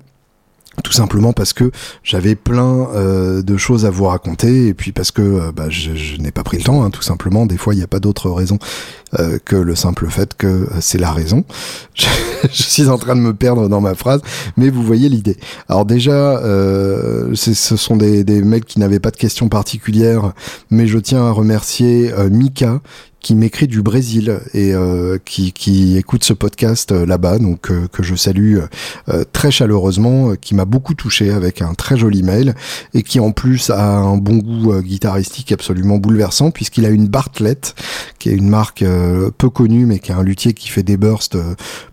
tout 0.82 0.92
simplement 0.92 1.32
parce 1.32 1.52
que 1.52 1.70
j'avais 2.02 2.34
plein 2.34 2.88
euh, 2.94 3.42
de 3.42 3.56
choses 3.56 3.86
à 3.86 3.90
vous 3.90 4.04
raconter 4.04 4.68
et 4.68 4.74
puis 4.74 4.92
parce 4.92 5.10
que 5.10 5.22
euh, 5.22 5.52
bah, 5.52 5.66
je, 5.68 6.20
n'ai 6.20 6.30
pas 6.30 6.42
pris 6.42 6.58
le 6.58 6.64
temps, 6.64 6.84
hein, 6.84 6.90
tout 6.90 7.02
simplement. 7.02 7.46
Des 7.46 7.56
fois, 7.56 7.74
il 7.74 7.78
n'y 7.78 7.82
a 7.82 7.88
pas 7.88 8.00
d'autre 8.00 8.30
raison 8.30 8.58
euh, 9.18 9.38
que 9.44 9.56
le 9.56 9.74
simple 9.74 10.08
fait 10.08 10.34
que 10.34 10.68
c'est 10.80 10.98
la 10.98 11.12
raison. 11.12 11.44
Je, 11.94 12.62
suis 12.62 12.88
en 12.88 12.98
train 12.98 13.16
de 13.16 13.20
me 13.20 13.34
perdre 13.34 13.68
dans 13.68 13.80
ma 13.80 13.94
phrase, 13.94 14.20
mais 14.56 14.68
vous 14.68 14.82
voyez 14.82 15.08
l'idée. 15.08 15.36
Alors 15.68 15.84
déjà, 15.84 16.40
ce 16.42 17.54
sont 17.54 17.96
des, 17.96 18.24
des 18.24 18.60
qui 18.60 18.78
n'avaient 18.78 19.00
pas 19.00 19.10
de 19.10 19.16
questions 19.16 19.48
particulières, 19.48 20.32
mais 20.70 20.86
je 20.86 20.98
tiens 20.98 21.24
à 21.24 21.30
remercier 21.30 22.12
Mika 22.30 22.80
qui 23.26 23.34
m'écrit 23.34 23.66
du 23.66 23.82
Brésil 23.82 24.38
et 24.54 24.72
euh, 24.72 25.18
qui, 25.24 25.52
qui, 25.52 25.96
écoute 25.96 26.22
ce 26.22 26.32
podcast 26.32 26.92
euh, 26.92 27.04
là-bas, 27.04 27.40
donc 27.40 27.72
euh, 27.72 27.88
que 27.90 28.04
je 28.04 28.14
salue 28.14 28.58
très 29.32 29.50
chaleureusement, 29.50 30.36
qui 30.40 30.54
m'a 30.54 30.64
beaucoup 30.64 30.94
touché 30.94 31.32
avec 31.32 31.60
un 31.60 31.74
très 31.74 31.96
joli 31.96 32.22
mail 32.22 32.54
et 32.94 33.02
qui 33.02 33.18
en 33.18 33.32
plus 33.32 33.70
a 33.70 33.96
un 33.96 34.16
bon 34.16 34.36
goût 34.36 34.80
guitaristique 34.80 35.50
absolument 35.50 35.98
bouleversant 35.98 36.52
puisqu'il 36.52 36.86
a 36.86 36.90
une 36.90 37.08
Bartlett, 37.08 37.74
qui 38.20 38.28
est 38.28 38.34
une 38.34 38.48
marque 38.48 38.84
peu 39.38 39.50
connue 39.50 39.86
mais 39.86 39.98
qui 39.98 40.12
est 40.12 40.14
un 40.14 40.22
luthier 40.22 40.54
qui 40.54 40.68
fait 40.68 40.84
des 40.84 40.96
bursts 40.96 41.36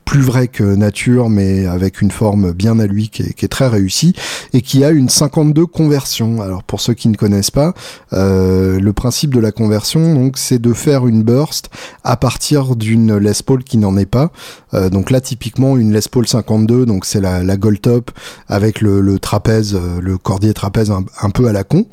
plus 0.06 0.22
vrai 0.22 0.48
que 0.48 0.64
nature, 0.64 1.30
mais 1.30 1.66
avec 1.66 2.02
une 2.02 2.12
forme 2.12 2.52
bien 2.52 2.80
à 2.80 2.86
lui 2.86 3.10
qui 3.10 3.24
est, 3.24 3.48
très 3.48 3.68
réussie 3.68 4.14
et 4.54 4.62
qui 4.62 4.84
a 4.84 4.92
une 4.92 5.10
52 5.10 5.66
conversion. 5.66 6.42
Alors 6.42 6.64
pour 6.64 6.82
ceux 6.82 6.94
qui 6.94 7.10
ne 7.10 7.16
connaissent 7.16 7.52
pas, 7.52 7.74
euh, 8.14 8.80
le 8.80 8.94
principe 8.94 9.34
de 9.34 9.40
la 9.40 9.52
conversion, 9.52 10.14
donc, 10.14 10.38
c'est 10.38 10.60
de 10.60 10.74
faire 10.74 11.08
une 11.08 11.23
burst 11.24 11.70
à 12.04 12.18
partir 12.18 12.76
d'une 12.76 13.18
Les 13.18 13.32
Paul 13.46 13.64
qui 13.64 13.78
n'en 13.78 13.98
est 13.98 14.06
pas. 14.06 14.32
Euh, 14.74 14.90
donc 14.90 15.12
là, 15.12 15.22
typiquement, 15.22 15.78
une 15.78 15.94
Les 15.94 16.02
Paul 16.12 16.28
52, 16.28 16.86
donc 16.86 17.06
c'est 17.06 17.22
la, 17.22 17.58
Gold 17.58 17.82
Top 17.82 18.12
avec 18.48 18.82
le, 18.82 19.20
trapèze, 19.20 19.76
euh, 19.76 20.00
le 20.02 20.18
cordier 20.18 20.54
trapèze 20.54 20.92
un, 20.92 21.30
peu 21.30 21.48
à 21.48 21.54
la 21.54 21.64
con. 21.64 21.86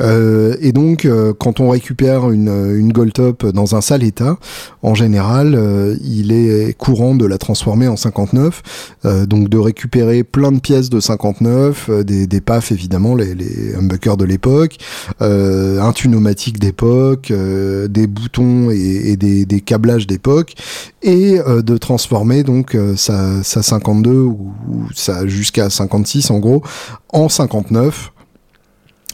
et 0.00 0.72
donc, 0.72 1.08
quand 1.38 1.60
on 1.60 1.70
récupère 1.70 2.30
une, 2.30 2.92
Gold 2.92 3.12
Top 3.12 3.46
dans 3.46 3.74
un 3.74 3.80
sale 3.80 4.04
état, 4.04 4.38
en 4.82 4.94
général, 4.94 5.58
il 6.02 6.32
est 6.32 6.76
courant 6.76 7.14
de 7.14 7.26
la 7.26 7.38
transformer 7.38 7.88
en 7.88 7.96
59, 7.96 8.62
euh, 9.04 9.26
donc 9.26 9.48
de 9.48 9.58
récupérer 9.58 10.24
plein 10.24 10.52
de 10.52 10.60
pièces 10.60 10.90
de 10.90 11.00
59, 11.00 11.88
euh, 11.88 12.04
des, 12.04 12.26
des 12.26 12.40
PAF 12.40 12.72
évidemment, 12.72 13.14
les, 13.14 13.34
les 13.34 13.74
humbuckers 13.74 14.16
de 14.16 14.24
l'époque, 14.24 14.76
euh, 15.22 15.80
un 15.80 15.92
tunomatique 15.92 16.58
d'époque, 16.58 17.32
des 17.32 18.06
boutons 18.06 18.65
et, 18.70 19.16
des, 19.16 19.60
câblages 19.60 20.06
d'époque, 20.06 20.54
et 21.02 21.38
de 21.38 21.76
transformer 21.76 22.42
donc 22.42 22.76
sa, 22.96 23.42
sa 23.42 23.62
52 23.62 24.10
ou, 24.10 24.52
ou 24.68 25.26
jusqu'à 25.26 25.70
56 25.70 26.30
en 26.30 26.38
gros 26.38 26.62
en 27.10 27.28
59 27.28 28.12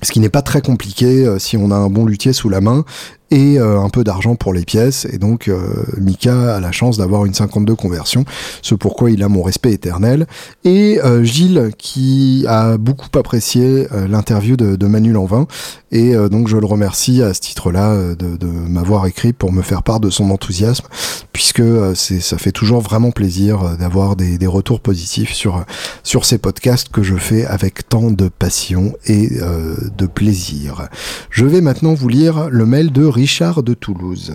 ce 0.03 0.11
qui 0.11 0.19
n'est 0.19 0.29
pas 0.29 0.43
très 0.43 0.63
compliqué 0.63 1.27
si 1.39 1.57
on 1.57 1.71
a 1.71 1.77
un 1.77 1.89
bon 1.89 2.05
luthier 2.05 2.33
sous 2.33 2.49
la 2.49 2.61
main 2.61 2.85
et 3.33 3.59
un 3.59 3.89
peu 3.89 4.05
d'argent 4.05 4.37
pour 4.37 4.53
les 4.55 4.65
pièces. 4.65 5.07
Et 5.13 5.19
donc 5.19 5.51
Mika 5.99 6.57
a 6.57 6.61
la 6.61 6.71
chance 6.71 6.99
d'avoir 6.99 7.25
une 7.25 7.35
52 7.35 7.75
conversion, 7.75 8.25
ce 8.61 8.75
pourquoi 8.75 9.11
il 9.11 9.23
a 9.23 9.29
mon 9.29 9.43
respect 9.43 9.73
éternel. 9.73 10.27
Et 10.65 10.99
Gilles 11.23 11.71
qui 11.79 12.45
a 12.49 12.77
beaucoup 12.79 13.09
apprécié 13.19 13.87
l'interview 14.09 14.57
de, 14.57 14.77
de 14.77 14.87
Manu 14.87 15.13
Lanvin 15.13 15.47
et 15.91 16.15
donc 16.15 16.49
je 16.49 16.57
le 16.57 16.67
remercie 16.67 17.23
à 17.23 17.35
ce 17.35 17.41
titre-là 17.41 18.15
de, 18.15 18.37
de 18.37 18.47
m'avoir 18.47 19.07
écrit 19.07 19.33
pour 19.33 19.53
me 19.53 19.63
faire 19.63 19.83
part 19.83 20.01
de 20.01 20.11
son 20.11 20.31
enthousiasme, 20.31 20.87
puisque 21.33 21.63
c'est 21.95 22.21
ça 22.21 22.39
fait 22.39 22.53
toujours 22.53 22.81
vraiment 22.81 23.11
plaisir 23.11 23.77
d'avoir 23.79 24.17
des, 24.17 24.39
des, 24.39 24.47
retours 24.47 24.81
positifs 24.81 25.33
sur 25.33 25.65
sur 26.03 26.25
ces 26.25 26.39
podcasts 26.39 26.89
que 26.89 27.03
je 27.03 27.17
fais 27.17 27.45
avec 27.45 27.89
tant 27.89 28.11
de 28.11 28.29
passion 28.29 28.95
et 29.07 29.41
euh, 29.41 29.77
de 29.97 30.07
plaisir. 30.07 30.89
Je 31.31 31.45
vais 31.45 31.61
maintenant 31.61 31.95
vous 31.95 32.09
lire 32.09 32.49
le 32.51 32.67
mail 32.67 32.93
de 32.93 33.05
Richard 33.23 33.63
de 33.63 33.73
Toulouse. 33.73 34.35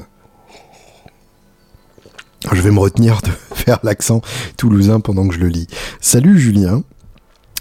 Je 2.53 2.61
vais 2.61 2.71
me 2.71 2.79
retenir 2.79 3.19
de 3.21 3.31
faire 3.53 3.79
l'accent 3.83 4.21
toulousain 4.55 5.01
pendant 5.01 5.27
que 5.27 5.33
je 5.33 5.41
le 5.41 5.49
lis. 5.49 5.67
Salut 5.99 6.39
Julien, 6.39 6.83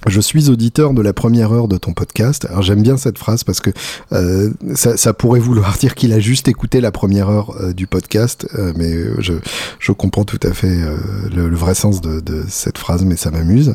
je 0.06 0.20
suis 0.20 0.50
auditeur 0.50 0.94
de 0.94 1.02
la 1.02 1.12
première 1.12 1.52
heure 1.52 1.68
de 1.68 1.76
ton 1.76 1.92
podcast. 1.92 2.46
Alors 2.46 2.62
j'aime 2.62 2.82
bien 2.82 2.96
cette 2.96 3.18
phrase 3.18 3.44
parce 3.44 3.60
que 3.60 3.70
euh, 4.12 4.50
ça, 4.74 4.96
ça, 4.96 5.12
pourrait 5.12 5.40
vouloir 5.40 5.76
dire 5.78 5.94
qu'il 5.94 6.12
a 6.12 6.20
juste 6.20 6.48
écouté 6.48 6.80
la 6.80 6.92
première 6.92 7.28
heure 7.28 7.56
euh, 7.60 7.72
du 7.72 7.86
podcast, 7.86 8.46
euh, 8.58 8.72
mais 8.76 8.92
je, 9.18 9.92
comprends 9.92 10.24
tout 10.24 10.40
à 10.42 10.52
fait 10.52 10.68
euh, 10.68 10.96
le, 11.34 11.56
vrai 11.56 11.74
sens 11.74 12.00
de, 12.00 12.44
cette 12.48 12.78
phrase, 12.78 13.04
mais 13.04 13.16
ça 13.16 13.30
m'amuse. 13.30 13.74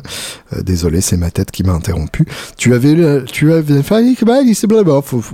Désolé, 0.62 1.00
c'est 1.00 1.16
ma 1.16 1.30
tête 1.30 1.50
qui 1.50 1.64
m'a 1.64 1.72
interrompu. 1.72 2.26
Tu 2.56 2.74
avais, 2.74 3.24
tu 3.24 3.52
avais, 3.52 3.82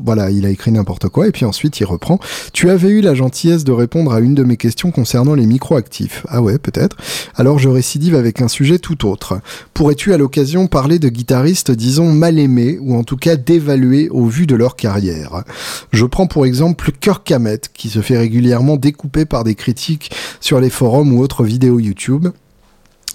voilà, 0.02 0.30
il 0.30 0.46
a 0.46 0.50
écrit 0.50 0.72
n'importe 0.72 1.08
quoi 1.08 1.28
et 1.28 1.32
puis 1.32 1.44
ensuite 1.44 1.78
il 1.80 1.84
reprend. 1.84 2.18
Tu 2.52 2.70
avais 2.70 2.88
eu 2.88 3.00
la 3.00 3.14
gentillesse 3.14 3.64
de 3.64 3.72
répondre 3.72 4.12
à 4.12 4.20
une 4.20 4.34
de 4.34 4.44
mes 4.44 4.56
questions 4.56 4.90
concernant 4.90 5.34
les 5.34 5.46
micro-actifs. 5.46 6.24
Ah 6.28 6.42
ouais, 6.42 6.58
peut-être. 6.58 6.96
Alors 7.36 7.58
je 7.58 7.68
récidive 7.68 8.14
avec 8.14 8.40
un 8.40 8.48
sujet 8.48 8.78
tout 8.78 9.06
autre. 9.06 9.40
Pourrais-tu 9.74 10.14
à 10.14 10.18
l'occasion 10.18 10.66
parler 10.66 10.87
de 10.98 11.10
guitaristes, 11.10 11.70
disons, 11.70 12.10
mal 12.10 12.38
aimés, 12.38 12.78
ou 12.80 12.96
en 12.96 13.04
tout 13.04 13.18
cas 13.18 13.36
dévalués 13.36 14.08
au 14.08 14.24
vu 14.24 14.46
de 14.46 14.54
leur 14.54 14.76
carrière. 14.76 15.44
Je 15.92 16.06
prends 16.06 16.26
pour 16.26 16.46
exemple 16.46 16.90
Kirk 16.98 17.30
Hammett, 17.30 17.70
qui 17.74 17.90
se 17.90 18.00
fait 18.00 18.16
régulièrement 18.16 18.78
découper 18.78 19.26
par 19.26 19.44
des 19.44 19.54
critiques 19.54 20.10
sur 20.40 20.58
les 20.60 20.70
forums 20.70 21.12
ou 21.12 21.20
autres 21.20 21.44
vidéos 21.44 21.78
YouTube. 21.78 22.28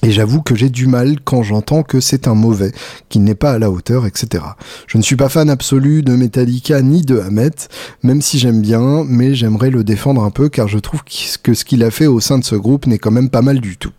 Et 0.04 0.12
j'avoue 0.12 0.42
que 0.42 0.54
j'ai 0.54 0.70
du 0.70 0.86
mal 0.86 1.16
quand 1.24 1.44
j'entends 1.44 1.82
que 1.82 2.02
c'est 2.02 2.28
un 2.28 2.36
mauvais, 2.36 2.74
qu'il 3.08 3.24
n'est 3.24 3.36
pas 3.36 3.54
à 3.54 3.60
la 3.60 3.72
hauteur, 3.72 4.06
etc. 4.06 4.44
Je 4.86 4.98
ne 4.98 5.04
suis 5.04 5.16
pas 5.16 5.30
fan 5.30 5.50
absolu 5.50 6.04
de 6.04 6.14
Metallica 6.14 6.82
ni 6.82 7.04
de 7.04 7.20
Hammett, 7.20 7.70
même 8.04 8.22
si 8.22 8.38
j'aime 8.38 8.62
bien, 8.62 9.06
mais 9.08 9.34
j'aimerais 9.34 9.70
le 9.70 9.86
défendre 9.86 10.24
un 10.24 10.30
peu 10.30 10.50
car 10.50 10.68
je 10.68 10.78
trouve 10.78 11.04
que 11.42 11.54
ce 11.54 11.64
qu'il 11.64 11.84
a 11.84 11.90
fait 11.90 12.08
au 12.08 12.20
sein 12.20 12.38
de 12.38 12.44
ce 12.44 12.56
groupe 12.56 12.86
n'est 12.86 12.98
quand 12.98 13.12
même 13.12 13.30
pas 13.30 13.42
mal 13.42 13.62
du 13.62 13.78
tout. 13.78 13.94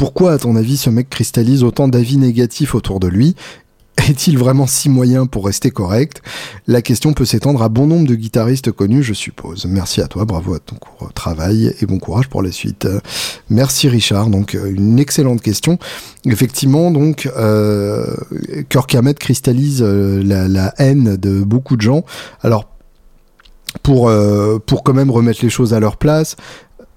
Pourquoi, 0.00 0.32
à 0.32 0.38
ton 0.38 0.56
avis, 0.56 0.78
ce 0.78 0.88
mec 0.88 1.10
cristallise 1.10 1.62
autant 1.62 1.86
d'avis 1.86 2.16
négatifs 2.16 2.74
autour 2.74 3.00
de 3.00 3.06
lui? 3.06 3.36
Est-il 4.08 4.38
vraiment 4.38 4.66
si 4.66 4.88
moyen 4.88 5.26
pour 5.26 5.44
rester 5.44 5.70
correct? 5.70 6.22
La 6.66 6.80
question 6.80 7.12
peut 7.12 7.26
s'étendre 7.26 7.62
à 7.62 7.68
bon 7.68 7.86
nombre 7.86 8.08
de 8.08 8.14
guitaristes 8.14 8.72
connus, 8.72 9.02
je 9.02 9.12
suppose. 9.12 9.66
Merci 9.66 10.00
à 10.00 10.06
toi, 10.06 10.24
bravo 10.24 10.54
à 10.54 10.58
ton 10.58 10.76
travail 11.14 11.74
et 11.82 11.84
bon 11.84 11.98
courage 11.98 12.30
pour 12.30 12.42
la 12.42 12.50
suite. 12.50 12.88
Merci 13.50 13.90
Richard, 13.90 14.28
donc 14.28 14.54
euh, 14.54 14.72
une 14.74 14.98
excellente 14.98 15.42
question. 15.42 15.78
Effectivement, 16.24 16.90
donc 16.90 17.30
euh, 17.36 18.06
Kirk 18.70 18.96
cristallise 19.18 19.82
euh, 19.82 20.22
la, 20.24 20.72
haine 20.78 21.16
de 21.18 21.42
beaucoup 21.42 21.76
de 21.76 21.82
gens. 21.82 22.06
Alors 22.40 22.70
euh, 23.88 24.58
pour 24.58 24.82
quand 24.82 24.92
même 24.92 25.10
remettre 25.10 25.40
les 25.42 25.50
choses 25.50 25.74
à 25.74 25.80
leur 25.80 25.96
place, 25.96 26.36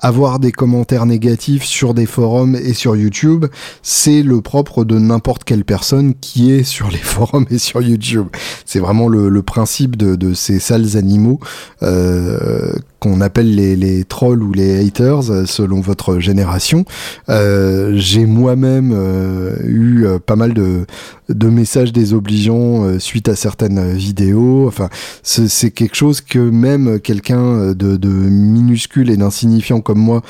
avoir 0.03 0.37
des 0.37 0.51
commentaires 0.51 1.05
négatifs 1.05 1.63
sur 1.63 1.93
des 1.93 2.05
forums 2.05 2.55
et 2.55 2.73
sur 2.73 2.95
YouTube, 2.95 3.45
c'est 3.81 4.21
le 4.21 4.41
propre 4.41 4.83
de 4.83 4.99
n'importe 4.99 5.45
quelle 5.45 5.63
personne 5.63 6.13
qui 6.15 6.51
est 6.51 6.63
sur 6.63 6.91
les 6.91 6.97
forums 7.15 7.45
et 7.49 7.57
sur 7.57 7.81
YouTube. 7.81 8.27
C'est 8.65 8.79
vraiment 8.79 9.07
le, 9.07 9.41
principe 9.41 9.95
de, 9.95 10.15
de, 10.15 10.33
ces 10.33 10.59
sales 10.59 10.97
animaux 10.97 11.39
euh, 11.83 12.73
qu'on 13.03 13.19
appelle 13.19 13.53
les, 13.53 14.05
trolls 14.05 14.41
ou 14.41 14.53
les 14.53 14.85
haters 14.85 15.29
euh, 15.29 15.45
selon 15.45 15.81
votre 15.81 16.19
génération. 16.19 16.85
Euh, 17.27 17.91
J'ai 17.95 18.25
moi-même 18.25 18.93
euh, 18.95 19.57
eu 19.65 20.05
pas 20.25 20.37
mal 20.37 20.53
de, 20.53 20.85
messages 21.49 21.91
désobligeants 21.91 22.85
euh, 22.85 22.99
suite 22.99 23.27
à 23.27 23.35
certaines 23.35 23.93
vidéos. 23.93 24.67
Enfin, 24.69 24.89
c'est 25.21 25.71
quelque 25.71 25.95
chose 25.95 26.21
que 26.21 26.39
même 26.39 27.01
quelqu'un 27.01 27.73
de, 27.73 27.97
de, 27.97 28.07
minuscule 28.07 29.09
et 29.09 29.17
d'insignifiant 29.17 29.81
comme 29.81 29.99
moi 29.99 30.21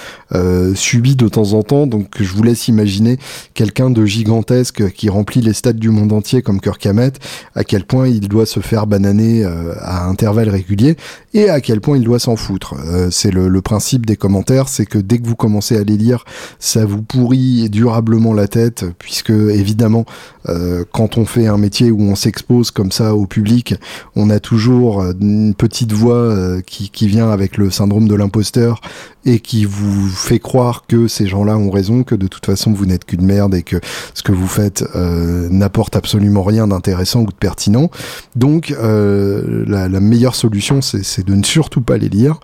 subit 0.73 1.15
de 1.15 1.27
temps 1.27 1.53
en 1.53 1.61
temps. 1.61 1.85
Donc 1.85 2.07
je 2.19 2.33
vous 2.33 2.41
laisse 2.41 2.67
imaginer 2.67 3.19
quelqu'un 3.53 3.91
de 3.91 4.03
gigantesque 4.05 4.91
qui 4.93 5.09
remplit 5.09 5.41
les 5.41 5.53
stades 5.53 5.77
du 5.77 5.89
monde 5.89 6.11
entier 6.11 6.41
comme 6.41 6.59
Kirk 6.59 6.83
Hammett, 6.85 7.19
à 7.53 7.63
quel 7.63 7.85
point 7.85 8.07
il 8.07 8.27
doit 8.27 8.47
se 8.47 8.59
faire 8.59 8.87
bananer 8.87 9.43
à 9.79 10.05
intervalles 10.05 10.49
réguliers 10.49 10.97
et 11.33 11.49
à 11.49 11.61
quel 11.61 11.81
point 11.81 11.97
il 11.97 12.03
doit 12.03 12.19
s'en 12.19 12.35
foutre. 12.35 12.62
Euh, 12.73 13.09
c'est 13.11 13.31
le, 13.31 13.61
principe 13.61 14.05
des 14.05 14.17
commentaires, 14.17 14.67
c'est 14.67 14.85
que 14.85 14.97
dès 14.97 15.19
que 15.19 15.27
vous 15.27 15.35
commencez 15.35 15.77
à 15.77 15.83
les 15.83 15.97
lire, 15.97 16.25
ça 16.59 16.85
vous 16.85 17.01
pourrit 17.01 17.69
durablement 17.69 18.33
la 18.33 18.47
tête, 18.47 18.85
puisque 18.99 19.29
évidemment, 19.29 20.05
euh, 20.49 20.83
quand 20.91 21.17
on 21.17 21.25
fait 21.25 21.47
un 21.47 21.57
métier 21.57 21.91
où 21.91 22.01
on 22.01 22.15
s'expose 22.15 22.71
comme 22.71 22.91
ça 22.91 23.15
au 23.15 23.25
public, 23.25 23.75
on 24.15 24.29
a 24.29 24.39
toujours 24.39 25.01
une 25.01 25.53
petite 25.53 25.93
voix 25.93 26.15
euh, 26.15 26.61
qui 26.61 27.07
vient 27.07 27.29
avec 27.29 27.57
le 27.57 27.71
syndrome 27.71 28.07
de 28.07 28.15
l'imposteur 28.15 28.81
et 29.25 29.39
qui 29.39 29.65
vous 29.65 30.07
fait 30.09 30.39
croire 30.39 30.85
que 30.87 31.07
ces 31.07 31.27
gens-là 31.27 31.57
ont 31.57 31.71
raison, 31.71 32.03
que 32.03 32.15
de 32.15 32.27
toute 32.27 32.45
façon 32.45 32.71
vous 32.71 32.85
n'êtes 32.85 33.05
qu'une 33.05 33.25
merde 33.25 33.55
et 33.55 33.63
que 33.63 33.77
ce 34.13 34.23
que 34.23 34.31
vous 34.31 34.47
faites 34.47 34.83
euh, 34.95 35.47
n'apporte 35.49 35.95
absolument 35.95 36.43
rien 36.43 36.67
d'intéressant 36.67 37.21
ou 37.21 37.27
de 37.27 37.33
pertinent. 37.33 37.89
Donc 38.35 38.71
euh, 38.71 39.63
la, 39.67 39.87
la, 39.87 39.99
meilleure 39.99 40.35
solution, 40.35 40.81
c'est 40.81 41.25
de 41.25 41.35
ne 41.35 41.43
surtout 41.43 41.81
pas 41.81 41.97
les 41.97 42.09
lire. 42.09 42.39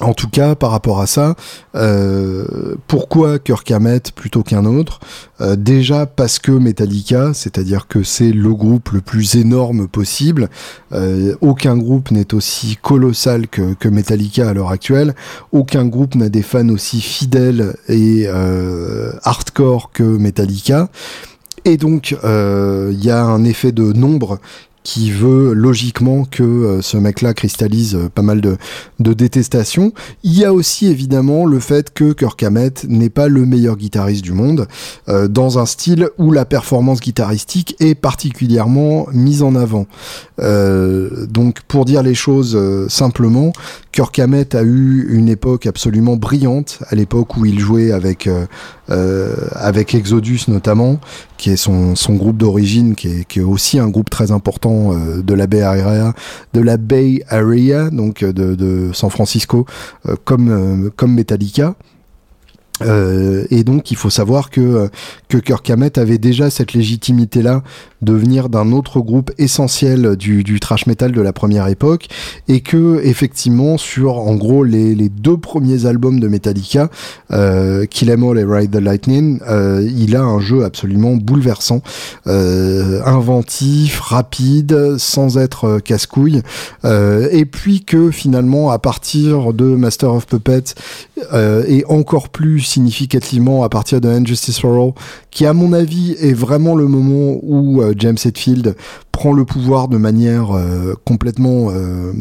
En 0.00 0.12
tout 0.12 0.28
cas, 0.28 0.56
par 0.56 0.72
rapport 0.72 1.00
à 1.00 1.06
ça, 1.06 1.36
euh, 1.76 2.74
pourquoi 2.88 3.38
Kirk 3.38 3.70
Hammett 3.70 4.10
plutôt 4.10 4.42
qu'un 4.42 4.64
autre? 4.64 4.98
Euh, 5.40 5.54
Déjà 5.54 6.04
parce 6.04 6.40
que 6.40 6.50
Metallica, 6.50 7.32
c'est-à-dire 7.32 7.86
que 7.86 8.02
c'est 8.02 8.32
le 8.32 8.52
groupe 8.54 8.90
le 8.90 9.00
plus 9.00 9.36
énorme 9.36 9.86
possible. 9.86 10.50
Euh, 10.92 11.36
aucun 11.40 11.76
groupe 11.76 12.10
n'est 12.10 12.34
aussi 12.34 12.76
colossal 12.82 13.46
que, 13.46 13.88
Metallica 13.88 14.48
à 14.48 14.52
l'heure 14.52 14.70
actuelle. 14.70 15.14
Aucun 15.52 15.84
groupe 15.84 16.16
n'a 16.16 16.28
des 16.28 16.42
fans 16.42 16.68
aussi 16.70 17.00
fidèles 17.00 17.76
et 17.88 18.26
hardcore 19.22 19.92
que 19.92 20.02
Metallica. 20.02 20.88
Et 21.64 21.76
donc, 21.76 22.10
il 22.10 23.04
y 23.04 23.10
a 23.10 23.24
un 23.24 23.44
effet 23.44 23.70
de 23.70 23.92
nombre 23.92 24.40
qui 24.84 25.10
veut 25.10 25.54
logiquement 25.54 26.26
que 26.30 26.42
euh, 26.42 26.82
ce 26.82 26.98
mec-là 26.98 27.32
cristallise 27.32 27.96
euh, 27.96 28.10
pas 28.10 28.20
mal 28.20 28.42
de, 28.42 28.56
détestation. 28.98 29.92
Il 30.22 30.38
y 30.38 30.44
a 30.44 30.52
aussi 30.52 30.88
évidemment 30.88 31.46
le 31.46 31.58
fait 31.58 31.92
que 31.92 32.12
Kirk 32.12 32.42
Hammett 32.42 32.84
n'est 32.88 33.08
pas 33.08 33.28
le 33.28 33.46
meilleur 33.46 33.76
guitariste 33.76 34.22
du 34.22 34.32
monde, 34.32 34.68
euh, 35.08 35.26
dans 35.26 35.58
un 35.58 35.66
style 35.66 36.10
où 36.18 36.32
la 36.32 36.44
performance 36.44 37.00
guitaristique 37.00 37.76
est 37.80 37.94
particulièrement 37.94 39.06
mise 39.12 39.42
en 39.42 39.54
avant. 39.54 39.86
Donc 40.38 41.60
pour 41.68 41.84
dire 41.84 42.02
les 42.02 42.14
choses 42.14 42.58
simplement, 42.88 43.52
Kirk 43.92 44.18
Hammett 44.18 44.54
a 44.56 44.62
eu 44.62 45.06
une 45.10 45.28
époque 45.28 45.66
absolument 45.66 46.16
brillante, 46.16 46.80
à 46.88 46.96
l'époque 46.96 47.36
où 47.36 47.46
il 47.46 47.60
jouait 47.60 47.92
avec, 47.92 48.28
avec 48.88 49.94
Exodus 49.94 50.40
notamment, 50.48 50.98
qui 51.38 51.50
est 51.50 51.56
son, 51.56 51.94
son 51.94 52.14
groupe 52.14 52.36
d'origine, 52.36 52.96
qui 52.96 53.24
est 53.36 53.40
aussi 53.40 53.78
un 53.78 53.88
groupe 53.88 54.10
très 54.10 54.32
important 54.32 54.73
euh, 54.74 55.22
de 55.22 55.34
la 55.34 55.46
Bay 55.46 55.62
Area, 55.62 56.12
de 56.52 56.60
la 56.60 56.76
Bay 56.76 57.22
Area, 57.28 57.90
donc 57.90 58.22
euh, 58.22 58.32
de, 58.32 58.90
San 58.92 59.10
Francisco, 59.10 59.66
euh, 60.08 60.16
comme 60.24 61.14
Metallica. 61.14 61.74
Euh, 62.82 63.44
et 63.50 63.62
donc 63.62 63.92
il 63.92 63.96
faut 63.96 64.10
savoir 64.10 64.50
que 64.50 64.90
que 65.28 65.38
Kirk 65.38 65.68
Hammett 65.70 65.96
avait 65.96 66.18
déjà 66.18 66.50
cette 66.50 66.72
légitimité 66.72 67.40
là 67.40 67.62
de 68.04 68.12
venir 68.12 68.48
d'un 68.48 68.70
autre 68.72 69.00
groupe 69.00 69.32
essentiel 69.38 70.16
du, 70.16 70.44
du 70.44 70.60
metal 70.86 71.12
de 71.12 71.20
la 71.20 71.32
première 71.32 71.68
époque 71.68 72.08
et 72.48 72.60
que 72.60 73.00
effectivement 73.02 73.78
sur 73.78 74.18
en 74.18 74.34
gros 74.34 74.62
les, 74.62 74.94
les 74.94 75.08
deux 75.08 75.36
premiers 75.36 75.86
albums 75.86 76.20
de 76.20 76.28
Metallica 76.28 76.90
euh, 77.30 77.86
Kill 77.86 78.10
Em 78.10 78.22
All 78.22 78.38
et 78.38 78.44
Ride 78.44 78.70
the 78.70 78.80
Lightning 78.80 79.40
euh, 79.48 79.88
il 79.96 80.16
a 80.16 80.22
un 80.22 80.40
jeu 80.40 80.64
absolument 80.64 81.16
bouleversant 81.16 81.82
euh, 82.26 83.00
inventif 83.04 84.00
rapide 84.00 84.98
sans 84.98 85.38
être 85.38 85.64
euh, 85.64 85.78
casse-couille 85.78 86.42
et 86.84 87.44
puis 87.46 87.84
que 87.84 88.10
finalement 88.10 88.70
à 88.70 88.78
partir 88.78 89.52
de 89.52 89.64
Master 89.64 90.12
of 90.12 90.26
Puppets 90.26 90.74
et 91.32 91.84
encore 91.88 92.28
plus 92.28 92.60
significativement 92.64 93.64
à 93.64 93.68
partir 93.68 94.00
de 94.00 94.08
Injustice 94.08 94.60
for 94.60 94.74
All, 94.74 94.92
qui 95.30 95.46
à 95.46 95.52
mon 95.52 95.72
avis 95.72 96.12
est 96.20 96.32
vraiment 96.32 96.74
le 96.74 96.86
moment 96.86 97.38
où 97.42 97.82
euh, 97.82 97.94
James 97.96 98.16
Hetfield 98.24 98.76
prend 99.12 99.32
le 99.32 99.44
pouvoir 99.44 99.88
de 99.88 99.96
manière 99.96 100.56
euh, 100.56 100.94
complètement 101.04 101.68
euh, 101.70 102.12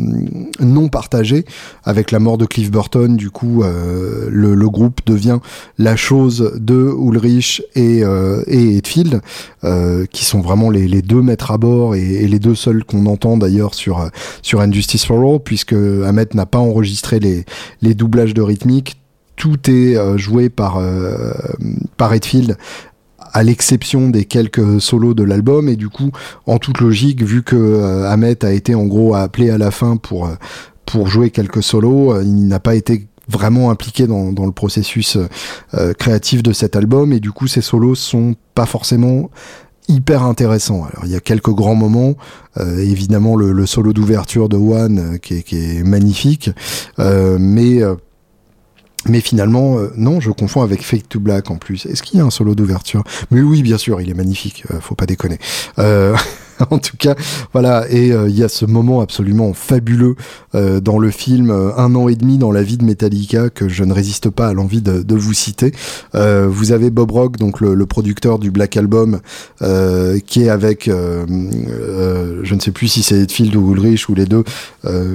non 0.59 0.89
partagée. 0.89 1.45
Avec 1.83 2.11
la 2.11 2.19
mort 2.19 2.37
de 2.37 2.45
Cliff 2.45 2.71
Burton, 2.71 3.17
du 3.17 3.29
coup, 3.29 3.63
le, 3.63 4.69
groupe 4.69 5.01
devient 5.05 5.39
la 5.77 5.95
chose 5.95 6.53
de 6.55 6.93
Ulrich 6.97 7.61
et, 7.75 8.03
et 8.47 8.77
Hetfield, 8.77 9.21
qui 10.11 10.25
sont 10.25 10.41
vraiment 10.41 10.69
les, 10.69 11.01
deux 11.01 11.21
maîtres 11.21 11.51
à 11.51 11.57
bord 11.57 11.95
et, 11.95 12.27
les 12.27 12.39
deux 12.39 12.55
seuls 12.55 12.83
qu'on 12.83 13.05
entend 13.05 13.37
d'ailleurs 13.37 13.73
sur, 13.73 14.09
sur 14.41 14.61
Injustice 14.61 15.05
for 15.05 15.19
All, 15.19 15.39
puisque 15.39 15.73
Ahmet 15.73 16.27
n'a 16.33 16.45
pas 16.45 16.59
enregistré 16.59 17.19
les 17.19 17.93
doublages 17.93 18.33
de 18.33 18.41
rythmique 18.41 19.02
tout 19.35 19.69
est 19.69 19.95
joué 20.17 20.49
par 20.49 20.81
par 21.97 22.13
Hetfield 22.13 22.57
à 23.33 23.43
l'exception 23.43 24.09
des 24.09 24.25
quelques 24.25 24.79
solos 24.79 25.13
de 25.13 25.23
l'album. 25.23 25.67
Et 25.67 25.75
du 25.75 25.89
coup 25.89 26.11
en 26.45 26.59
toute 26.59 26.79
logique 26.79 27.23
vu 27.23 27.43
que 27.43 27.55
euh, 27.55 28.09
Ahmet 28.09 28.45
a 28.45 28.51
été 28.51 28.75
en 28.75 28.85
gros 28.85 29.15
appelé 29.15 29.49
à 29.49 29.57
la 29.57 29.71
fin 29.71 29.97
pour 29.97 30.27
euh, 30.27 30.35
pour 30.85 31.07
jouer 31.07 31.31
quelques 31.31 31.63
solos 31.63 32.13
euh, 32.13 32.23
il 32.23 32.47
n'a 32.47 32.59
pas 32.59 32.75
été 32.75 33.07
vraiment 33.29 33.71
impliqué 33.71 34.05
dans, 34.05 34.31
le 34.45 34.51
processus 34.51 35.17
créatif 35.97 36.43
de 36.43 36.51
cet 36.51 36.75
album. 36.75 37.13
Et 37.13 37.21
du 37.21 37.31
coup 37.31 37.47
ces 37.47 37.61
solos 37.61 37.95
sont 37.95 38.35
pas 38.53 38.65
forcément 38.65 39.31
hyper 39.87 40.23
intéressants. 40.23 40.83
Alors 40.83 41.05
il 41.05 41.11
y 41.11 41.15
a 41.15 41.21
quelques 41.21 41.51
grands 41.51 41.73
moments 41.75 42.15
évidemment 42.59 43.37
le, 43.37 43.65
solo 43.65 43.93
d'ouverture 43.93 44.49
de 44.49 44.57
One 44.57 45.19
qui, 45.21 45.35
est, 45.35 45.83
magnifique 45.85 46.49
mais 46.97 47.79
mais 49.07 49.21
finalement, 49.21 49.77
euh, 49.77 49.91
non, 49.97 50.19
je 50.19 50.31
confonds 50.31 50.61
avec 50.61 50.83
Fake 50.83 51.09
to 51.09 51.19
Black 51.19 51.51
en 51.51 51.57
plus. 51.57 51.85
Est-ce 51.85 52.03
qu'il 52.03 52.19
y 52.19 52.21
a 52.21 52.25
un 52.25 52.29
solo 52.29 52.55
d'ouverture? 52.55 53.03
Mais 53.31 53.41
oui, 53.41 53.61
bien 53.61 53.77
sûr, 53.77 54.01
il 54.01 54.09
est 54.09 54.13
magnifique, 54.13 54.63
euh, 54.71 54.79
faut 54.79 54.95
pas 54.95 55.05
déconner. 55.05 55.39
Euh, 55.79 56.15
en 56.69 56.77
tout 56.77 56.97
cas, 56.97 57.15
voilà, 57.51 57.85
et 57.89 58.11
euh, 58.11 58.29
il 58.29 58.37
y 58.37 58.43
a 58.43 58.49
ce 58.49 58.65
moment 58.65 59.01
absolument 59.01 59.53
fabuleux 59.53 60.15
euh, 60.55 60.79
dans 60.79 60.99
le 60.99 61.11
film 61.11 61.49
euh, 61.49 61.71
Un 61.77 61.95
an 61.95 62.07
et 62.07 62.15
demi 62.15 62.37
dans 62.37 62.51
la 62.51 62.63
vie 62.63 62.77
de 62.77 62.83
Metallica 62.83 63.49
que 63.49 63.69
je 63.69 63.83
ne 63.83 63.93
résiste 63.93 64.29
pas 64.29 64.47
à 64.47 64.53
l'envie 64.53 64.81
de, 64.81 65.01
de, 65.01 65.15
vous 65.15 65.33
citer. 65.33 65.71
vous 66.13 66.71
avez 66.71 66.89
Bob 66.89 67.11
Rock, 67.11 67.37
donc 67.37 67.61
le, 67.61 67.73
le 67.75 67.85
producteur 67.85 68.39
du 68.39 68.51
Black 68.51 68.75
Album, 68.77 69.19
qui 70.25 70.43
est 70.43 70.49
avec, 70.49 70.85
je 70.85 72.53
ne 72.55 72.59
sais 72.59 72.71
plus 72.71 72.87
si 72.87 73.03
c'est 73.03 73.19
Edfield 73.19 73.55
ou 73.55 73.73
Ulrich 73.73 74.09
ou 74.09 74.15
les 74.15 74.25
deux, 74.25 74.43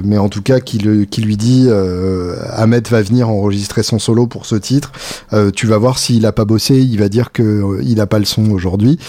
mais 0.03 0.17
en 0.17 0.29
tout 0.29 0.41
cas 0.41 0.59
qui, 0.59 0.79
le, 0.79 1.05
qui 1.05 1.21
lui 1.21 1.37
dit 1.37 1.69
Ahmed 2.53 2.87
va 2.87 3.01
venir 3.01 3.29
enregistrer 3.29 3.83
son 3.83 3.99
solo 3.99 4.27
pour 4.27 4.45
ce 4.45 4.55
titre. 4.55 4.91
tu 5.53 5.67
vas 5.67 5.77
voir 5.77 5.99
s'il 5.99 6.25
a 6.25 6.31
pas 6.31 6.45
bossé, 6.45 6.79
il 6.79 6.97
va 6.99 7.09
dire 7.09 7.31
que 7.31 7.79
il 7.83 7.99
a 8.01 8.07
pas 8.07 8.19
le 8.19 8.25
son 8.25 8.49
aujourd'hui. 8.51 8.99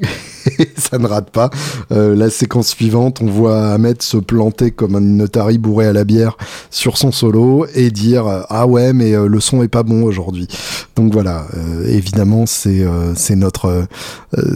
ça 0.76 0.98
ne 0.98 1.06
rate 1.06 1.30
pas. 1.30 1.50
Euh, 1.92 2.14
la 2.14 2.30
séquence 2.30 2.68
suivante, 2.68 3.20
on 3.22 3.26
voit 3.26 3.72
Ahmed 3.72 4.02
se 4.02 4.16
planter 4.16 4.70
comme 4.70 4.96
un 4.96 5.00
notari 5.00 5.58
bourré 5.58 5.86
à 5.86 5.92
la 5.92 6.04
bière 6.04 6.36
sur 6.70 6.98
son 6.98 7.12
solo 7.12 7.66
et 7.74 7.90
dire 7.90 8.26
euh, 8.26 8.42
ah 8.48 8.66
ouais 8.66 8.92
mais 8.92 9.14
euh, 9.14 9.26
le 9.26 9.40
son 9.40 9.62
est 9.62 9.68
pas 9.68 9.82
bon 9.82 10.02
aujourd'hui. 10.02 10.48
Donc 10.96 11.12
voilà, 11.12 11.46
évidemment 11.86 12.46
c'est 12.46 12.86
c'est 13.16 13.34
notre 13.34 13.86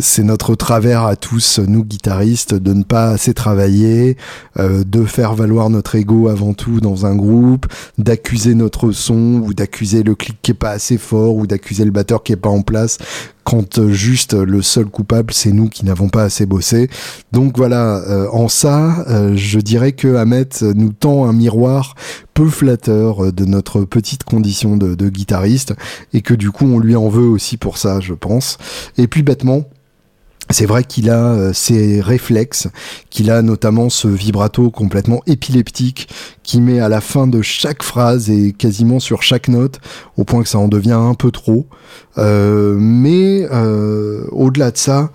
c'est 0.01 0.23
notre 0.23 0.55
travers 0.55 1.03
à 1.03 1.17
tous 1.17 1.59
nous 1.59 1.85
guitaristes 1.85 2.55
de 2.55 2.73
ne 2.73 2.85
pas 2.85 3.09
assez 3.11 3.35
travailler, 3.35 4.17
de 4.57 5.05
faire 5.05 5.35
valoir 5.35 5.69
notre 5.69 5.97
ego 5.97 6.29
avant 6.29 6.55
tout 6.55 6.81
dans 6.81 7.07
un 7.07 7.17
groupe, 7.17 7.67
d'accuser 7.99 8.55
notre 8.55 8.93
son 8.93 9.43
ou 9.45 9.53
d'accuser 9.53 10.05
le 10.05 10.15
clic 10.15 10.39
qui 10.41 10.53
est 10.53 10.55
pas 10.55 10.71
assez 10.71 10.97
fort 10.97 11.35
ou 11.35 11.49
d'accuser 11.49 11.85
le 11.85 11.91
batteur 11.91 12.23
qui 12.23 12.33
est 12.33 12.37
pas 12.37 12.51
en 12.51 12.63
place 12.63 12.99
quand 13.49 13.79
euh, 13.79 13.91
juste 13.91 14.35
le 14.35 14.61
seul 14.61 14.85
coupable 14.85 15.33
c'est 15.33 15.53
nous 15.53 15.71
qui 15.71 15.78
n'avons 15.85 16.09
pas 16.09 16.25
assez 16.25 16.47
bossé. 16.47 16.89
Donc 17.33 17.57
voilà, 17.57 17.99
euh, 18.09 18.29
en 18.33 18.49
ça, 18.49 19.05
euh, 19.09 19.37
je 19.37 19.59
dirais 19.59 19.93
que 19.93 20.17
Ahmet 20.17 20.49
nous 20.63 20.93
tend 20.93 21.27
un 21.27 21.33
miroir 21.33 21.95
peu 22.35 22.49
flatteur 22.49 23.33
de 23.33 23.45
notre 23.45 23.83
petite 23.83 24.25
condition 24.25 24.77
de, 24.77 25.09
guitariste 25.09 25.75
et 26.13 26.21
que 26.21 26.35
du 26.35 26.51
coup 26.51 26.67
on 26.67 26.79
lui 26.79 26.95
en 26.95 27.09
veut 27.09 27.27
aussi 27.27 27.57
pour 27.57 27.79
ça, 27.79 28.01
je 28.01 28.15
pense. 28.15 28.59
Et 28.97 29.09
puis 29.09 29.23
bêtement, 29.23 29.65
c'est 30.51 30.67
vrai 30.67 30.85
qu'il 30.85 31.11
a 31.11 31.33
euh, 31.33 31.53
ses 31.53 32.01
réflexes, 32.01 32.69
qu'il 33.11 33.31
a 33.31 33.43
notamment 33.43 33.91
ce 33.91 34.09
vibrato 34.09 34.71
complètement 34.71 35.23
épileptique 35.27 36.09
qui 36.43 36.61
met 36.61 36.81
à 36.81 36.89
la 36.89 37.01
fin 37.01 37.27
de 37.27 37.43
chaque 37.43 37.83
phrase 37.83 38.31
et 38.31 38.53
quasiment 38.53 38.99
sur 38.99 39.23
chaque 39.23 39.49
note, 39.49 39.79
au 40.17 40.25
point 40.25 40.43
que 40.43 40.49
ça 40.49 40.59
en 40.59 40.69
devient 40.69 40.93
un 40.93 41.15
peu 41.15 41.31
trop. 41.31 41.67
Euh, 42.17 42.77
mais 42.79 43.47
euh, 43.53 44.25
au-delà 44.31 44.71
de 44.71 44.79
ça, 44.79 45.11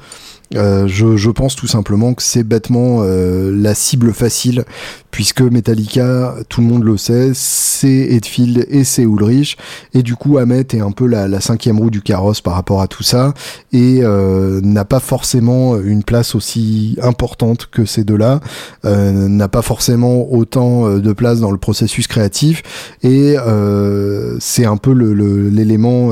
euh, 0.55 0.87
je, 0.87 1.29
pense 1.29 1.55
tout 1.55 1.67
simplement 1.67 2.13
que 2.13 2.21
c'est 2.21 2.43
bêtement 2.43 2.99
euh, 3.01 3.51
la 3.53 3.73
cible 3.73 4.13
facile, 4.13 4.65
puisque 5.09 5.41
Metallica, 5.41 6.35
tout 6.49 6.61
le 6.61 6.67
monde 6.67 6.83
le 6.83 6.97
sait, 6.97 7.31
c'est 7.33 7.87
Hetfield 7.87 8.67
et 8.69 8.83
c'est 8.83 9.03
Ulrich, 9.03 9.57
et 9.93 10.03
du 10.03 10.15
coup 10.15 10.37
Ahmet 10.37 10.59
est 10.59 10.79
un 10.79 10.91
peu 10.91 11.07
la, 11.07 11.41
cinquième 11.41 11.79
roue 11.79 11.89
du 11.89 12.01
carrosse 12.01 12.41
par 12.41 12.53
rapport 12.53 12.81
à 12.81 12.87
tout 12.87 13.03
ça, 13.03 13.33
et 13.71 13.99
euh, 14.01 14.61
n'a 14.61 14.85
pas 14.85 14.99
forcément 14.99 15.79
une 15.79 16.03
place 16.03 16.35
aussi 16.35 16.97
importante 17.01 17.67
que 17.71 17.85
ces 17.85 18.03
deux-là, 18.03 18.39
n'a 18.83 19.47
pas 19.47 19.61
forcément 19.61 20.31
autant 20.31 20.97
de 20.97 21.13
place 21.13 21.39
dans 21.39 21.51
le 21.51 21.57
processus 21.57 22.07
créatif, 22.07 22.63
et 23.01 23.35
c'est 24.39 24.65
un 24.65 24.77
peu 24.77 24.91
l'élément 24.91 26.11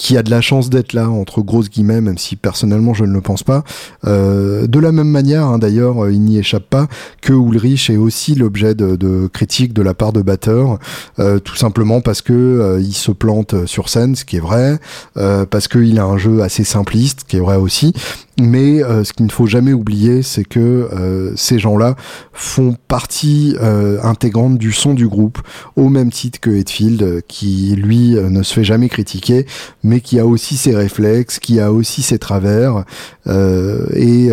qui 0.00 0.16
a 0.16 0.22
de 0.22 0.30
la 0.30 0.40
chance 0.40 0.70
d'être 0.70 0.94
là, 0.94 1.10
entre 1.10 1.42
grosses 1.42 1.68
guillemets, 1.68 2.00
même 2.00 2.16
si 2.16 2.34
personnellement 2.34 2.94
je 2.94 3.04
ne 3.04 3.12
le 3.12 3.20
pense 3.20 3.42
pas. 3.42 3.64
Euh, 4.06 4.66
de 4.66 4.78
la 4.78 4.92
même 4.92 5.10
manière, 5.10 5.44
hein, 5.44 5.58
d'ailleurs, 5.58 6.04
euh, 6.04 6.10
il 6.10 6.22
n'y 6.22 6.38
échappe 6.38 6.64
pas 6.70 6.88
que 7.20 7.34
Ulrich 7.34 7.90
est 7.90 7.98
aussi 7.98 8.34
l'objet 8.34 8.74
de, 8.74 9.26
critiques 9.26 9.74
de 9.74 9.82
la 9.82 9.92
part 9.92 10.14
de 10.14 10.22
batteurs, 10.22 10.78
euh, 11.18 11.38
tout 11.38 11.54
simplement 11.54 12.00
parce 12.00 12.22
que 12.22 12.78
il 12.80 12.94
se 12.94 13.12
plante 13.12 13.66
sur 13.66 13.90
scène, 13.90 14.16
ce 14.16 14.24
qui 14.24 14.38
est 14.38 14.40
vrai, 14.40 14.78
parce 15.14 15.68
qu'il 15.68 15.98
a 15.98 16.04
un 16.04 16.16
jeu 16.16 16.40
assez 16.40 16.64
simpliste, 16.64 17.20
ce 17.20 17.24
qui 17.26 17.36
est 17.36 17.40
vrai 17.40 17.56
aussi, 17.56 17.92
mais 18.40 18.82
euh, 18.82 19.04
ce 19.04 19.12
qu'il 19.12 19.26
ne 19.26 19.30
faut 19.30 19.46
jamais 19.46 19.72
oublier, 19.72 20.22
c'est 20.22 20.44
que 20.44 20.58
euh, 20.58 21.32
ces 21.36 21.58
gens-là 21.58 21.94
font 22.32 22.74
partie 22.88 23.54
euh, 23.60 23.98
intégrante 24.02 24.58
du 24.58 24.72
son 24.72 24.94
du 24.94 25.06
groupe, 25.06 25.38
au 25.76 25.88
même 25.88 26.10
titre 26.10 26.40
que 26.40 26.50
Hetfield, 26.50 27.22
qui 27.28 27.74
lui 27.76 28.14
ne 28.14 28.42
se 28.42 28.54
fait 28.54 28.64
jamais 28.64 28.88
critiquer, 28.88 29.46
mais 29.82 30.00
qui 30.00 30.18
a 30.18 30.26
aussi 30.26 30.56
ses 30.56 30.74
réflexes, 30.74 31.38
qui 31.38 31.60
a 31.60 31.72
aussi 31.72 32.02
ses 32.02 32.18
travers, 32.18 32.84
et 33.26 34.30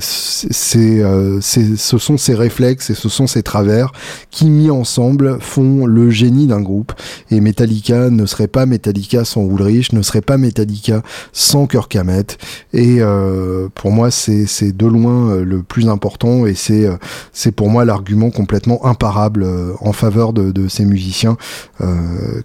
c'est, 0.00 1.02
ce 1.40 1.98
sont 1.98 2.16
ces 2.16 2.34
réflexes 2.34 2.90
et 2.90 2.94
ce 2.94 3.08
sont 3.08 3.26
ces 3.26 3.42
travers 3.42 3.92
qui, 4.30 4.46
mis 4.46 4.70
ensemble, 4.70 5.38
font 5.40 5.86
le 5.86 6.10
génie 6.10 6.46
d'un 6.46 6.60
groupe. 6.60 6.92
Et 7.30 7.40
Metallica 7.40 8.10
ne 8.10 8.26
serait 8.26 8.48
pas 8.48 8.66
Metallica 8.66 9.24
sans 9.24 9.46
Ulrich, 9.46 9.92
ne 9.92 10.02
serait 10.02 10.20
pas 10.20 10.38
Metallica 10.38 11.02
sans 11.32 11.66
Kirk 11.66 11.94
Hammett, 11.96 12.38
et 12.72 13.00
euh, 13.00 13.43
pour 13.74 13.90
moi, 13.90 14.10
c'est 14.10 14.76
de 14.76 14.86
loin 14.86 15.30
euh, 15.30 15.44
le 15.44 15.62
plus 15.62 15.88
important 15.88 16.46
et 16.46 16.54
c'est 16.54 16.86
euh, 16.86 16.96
c'est 17.32 17.52
pour 17.52 17.68
moi 17.68 17.84
l'argument 17.84 18.30
complètement 18.30 18.84
imparable 18.86 19.46
en 19.80 19.92
faveur 19.92 20.32
de, 20.32 20.68
ces 20.68 20.84
musiciens 20.84 21.36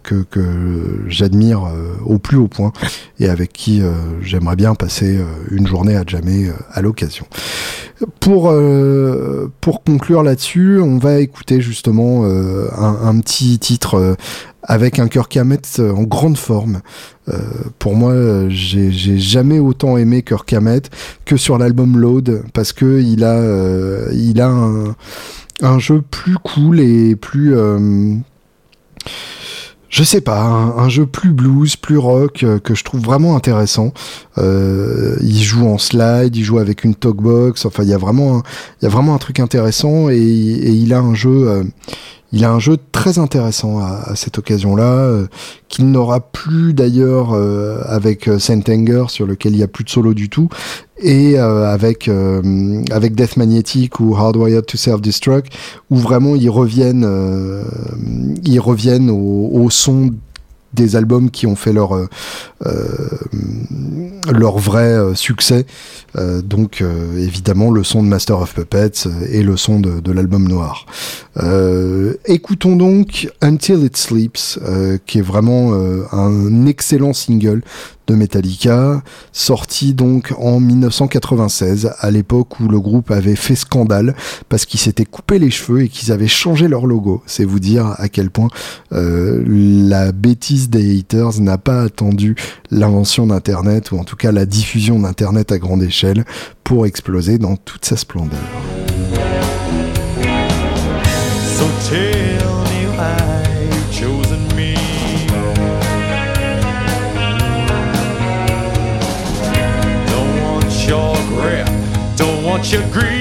que, 0.04 0.24
que 0.24 1.04
j'admire 1.08 1.62
au 2.06 2.18
plus 2.20 2.38
haut 2.38 2.48
point 2.48 2.74
et 3.20 3.30
avec 3.30 3.54
qui 3.54 3.82
j'aimerais 4.22 4.56
bien 4.56 4.76
passer 4.76 5.20
une 5.52 5.68
journée 5.68 5.96
à 5.96 6.04
jamais 6.06 6.52
à 6.72 6.82
l'occasion. 6.82 7.26
Pour, 8.20 8.54
pour 9.62 9.84
conclure 9.84 10.24
là-dessus, 10.24 10.80
on 10.82 10.98
va 10.98 11.20
écouter 11.20 11.62
justement 11.62 12.26
un, 12.26 13.20
petit 13.20 13.60
titre 13.60 14.16
avec 14.64 15.00
un 15.00 15.08
Kirk 15.08 15.36
Hammett 15.38 15.80
en 15.80 16.04
grande 16.04 16.38
forme. 16.38 16.82
Euh, 17.30 17.38
pour 17.78 17.96
moi, 17.96 18.14
j'ai 18.50 18.92
jamais 18.92 19.60
autant 19.60 19.98
aimé 19.98 20.24
Kirk 20.24 20.52
Hammett 20.54 20.90
que 21.26 21.38
sur 21.38 21.58
l'album 21.58 21.98
Load 21.98 22.44
parce 22.54 22.74
que 22.74 23.02
il 23.02 23.24
a, 23.24 23.36
euh, 23.36 24.10
il 24.14 24.42
a 24.42 24.50
un, 25.62 25.80
jeu 25.80 26.02
plus 26.02 26.38
cool 26.38 26.80
et 26.80 27.16
plus 27.16 27.56
euh, 27.56 28.16
je 29.90 30.04
sais 30.04 30.22
pas, 30.22 30.40
un, 30.40 30.88
jeu 30.88 31.08
plus 31.08 31.32
blues, 31.32 31.76
plus 31.76 31.98
rock, 31.98 32.44
euh, 32.44 32.60
que 32.60 32.76
je 32.76 32.84
trouve 32.84 33.02
vraiment 33.02 33.36
intéressant. 33.36 33.92
Euh, 34.38 35.18
il 35.22 35.42
joue 35.42 35.68
en 35.68 35.80
slide, 35.80 36.36
il 36.36 36.44
joue 36.44 36.60
avec 36.60 36.84
une 36.84 36.94
talkbox, 36.94 37.66
enfin 37.66 37.84
il 37.84 37.90
y 37.90 37.94
a 37.94 37.98
vraiment, 37.98 38.38
un, 38.38 38.44
il 38.82 38.86
y 38.86 38.88
a 38.88 38.90
vraiment 38.90 39.16
un 39.16 39.18
truc 39.18 39.40
intéressant 39.40 40.10
et, 40.10 40.18
il 40.18 40.94
a 40.94 41.00
un 41.00 41.16
jeu, 41.16 41.50
euh, 41.50 41.64
il 42.32 42.46
a 42.46 42.52
un 42.52 42.60
jeu 42.60 42.78
très 42.92 43.18
intéressant 43.18 43.80
à, 43.80 44.02
à 44.06 44.16
cette 44.16 44.38
occasion-là, 44.38 44.84
euh, 44.84 45.28
qu'il 45.68 45.90
n'aura 45.92 46.20
plus 46.20 46.74
d'ailleurs 46.74 47.34
euh, 47.34 47.82
avec 47.86 48.28
euh, 48.28 48.40
Saint 48.40 48.62
Anger, 48.70 49.06
sur 49.08 49.26
lequel 49.26 49.54
il 49.54 49.58
n'y 49.58 49.64
a 49.64 49.68
plus 49.68 49.84
de 49.84 49.90
solo 49.90 50.14
du 50.14 50.30
tout, 50.30 50.50
et 51.00 51.40
euh, 51.40 51.72
avec 51.72 52.08
euh, 52.08 52.84
avec 52.92 53.16
Death 53.16 53.38
Magnetic 53.38 54.00
ou 54.00 54.16
Hardwired 54.16 54.66
to 54.66 54.78
Self 54.78 55.02
Destruct, 55.02 55.52
où 55.90 55.96
vraiment 55.96 56.36
ils 56.36 56.50
reviennent, 56.50 57.08
ils 58.44 58.60
reviennent 58.60 59.10
au, 59.10 59.50
au 59.54 59.70
son 59.70 60.12
des 60.74 60.96
albums 60.96 61.30
qui 61.32 61.48
ont 61.48 61.56
fait 61.56 61.74
leur 61.74 61.98
leur 64.32 64.58
vrai 64.58 65.16
succès. 65.16 65.66
donc 66.44 66.84
évidemment 67.18 67.72
le 67.72 67.84
son 67.84 68.04
de 68.04 68.08
Master 68.08 68.40
of 68.40 68.54
Puppets 68.54 69.08
et 69.32 69.44
le 69.44 69.58
son 69.58 69.80
de, 69.80 70.00
de 70.00 70.12
l'album 70.12 70.48
noir. 70.48 70.86
écoutons 72.26 72.76
donc 72.76 73.30
Until 73.42 73.84
It 73.84 73.98
Sleeps, 73.98 74.60
qui 75.06 75.20
est 75.20 75.24
vraiment 75.24 75.74
un 76.12 76.66
excellent 76.66 77.14
single 77.14 77.62
de 78.10 78.16
Metallica, 78.16 79.04
sorti 79.32 79.94
donc 79.94 80.34
en 80.38 80.60
1996, 80.60 81.92
à 82.00 82.12
l'époque 82.12 82.60
où 82.60 82.68
le 82.68 82.80
groupe 82.80 83.12
avait 83.12 83.36
fait 83.36 83.56
scandale 83.56 84.16
parce 84.50 84.66
qu'ils 84.66 84.80
s'étaient 84.80 85.06
coupé 85.06 85.40
les 85.40 85.52
cheveux 85.52 85.84
et 85.84 85.90
qu'ils 85.90 86.12
avaient 86.12 86.28
changé 86.28 86.68
leur 86.68 86.86
logo. 86.88 87.22
C'est 87.26 87.46
vous 87.46 87.60
dire 87.60 87.94
à 87.98 88.10
quel 88.10 88.32
point 88.32 88.50
euh, 88.94 89.44
la 89.48 90.12
bêtise 90.12 90.70
des 90.70 91.00
haters 91.00 91.40
n'a 91.40 91.58
pas 91.58 91.84
attendu 91.84 92.36
l'invention 92.72 93.28
d'Internet, 93.28 93.92
ou 93.92 94.00
en 94.00 94.04
tout 94.04 94.16
cas 94.16 94.32
la 94.32 94.46
diffusion 94.46 95.00
d'Internet 95.00 95.52
à 95.52 95.60
grande 95.60 95.84
échelle, 95.84 96.26
pour 96.64 96.86
exploser 96.86 97.38
dans 97.38 97.56
toute 97.56 97.86
sa 97.86 97.96
splendeur. 97.96 98.40
Want 112.50 112.72
your 112.74 112.82
greed. 112.92 113.19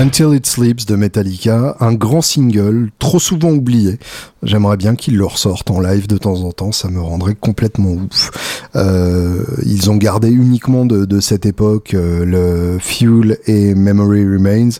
Until 0.00 0.34
It 0.34 0.46
Sleeps 0.46 0.86
de 0.86 0.96
Metallica, 0.96 1.76
un 1.78 1.92
grand 1.92 2.22
single, 2.22 2.88
trop 2.98 3.18
souvent 3.18 3.50
oublié. 3.50 3.98
J'aimerais 4.42 4.78
bien 4.78 4.94
qu'ils 4.94 5.18
le 5.18 5.26
ressortent 5.26 5.70
en 5.70 5.78
live 5.78 6.06
de 6.06 6.16
temps 6.16 6.40
en 6.40 6.52
temps, 6.52 6.72
ça 6.72 6.88
me 6.88 7.02
rendrait 7.02 7.34
complètement 7.34 7.90
ouf. 7.90 8.30
Euh, 8.76 9.44
ils 9.66 9.90
ont 9.90 9.96
gardé 9.96 10.30
uniquement 10.30 10.86
de, 10.86 11.20
cette 11.20 11.44
époque 11.44 11.92
euh, 11.92 12.24
le 12.24 12.78
Fuel 12.78 13.36
et 13.46 13.74
Memory 13.74 14.24
Remains, 14.24 14.70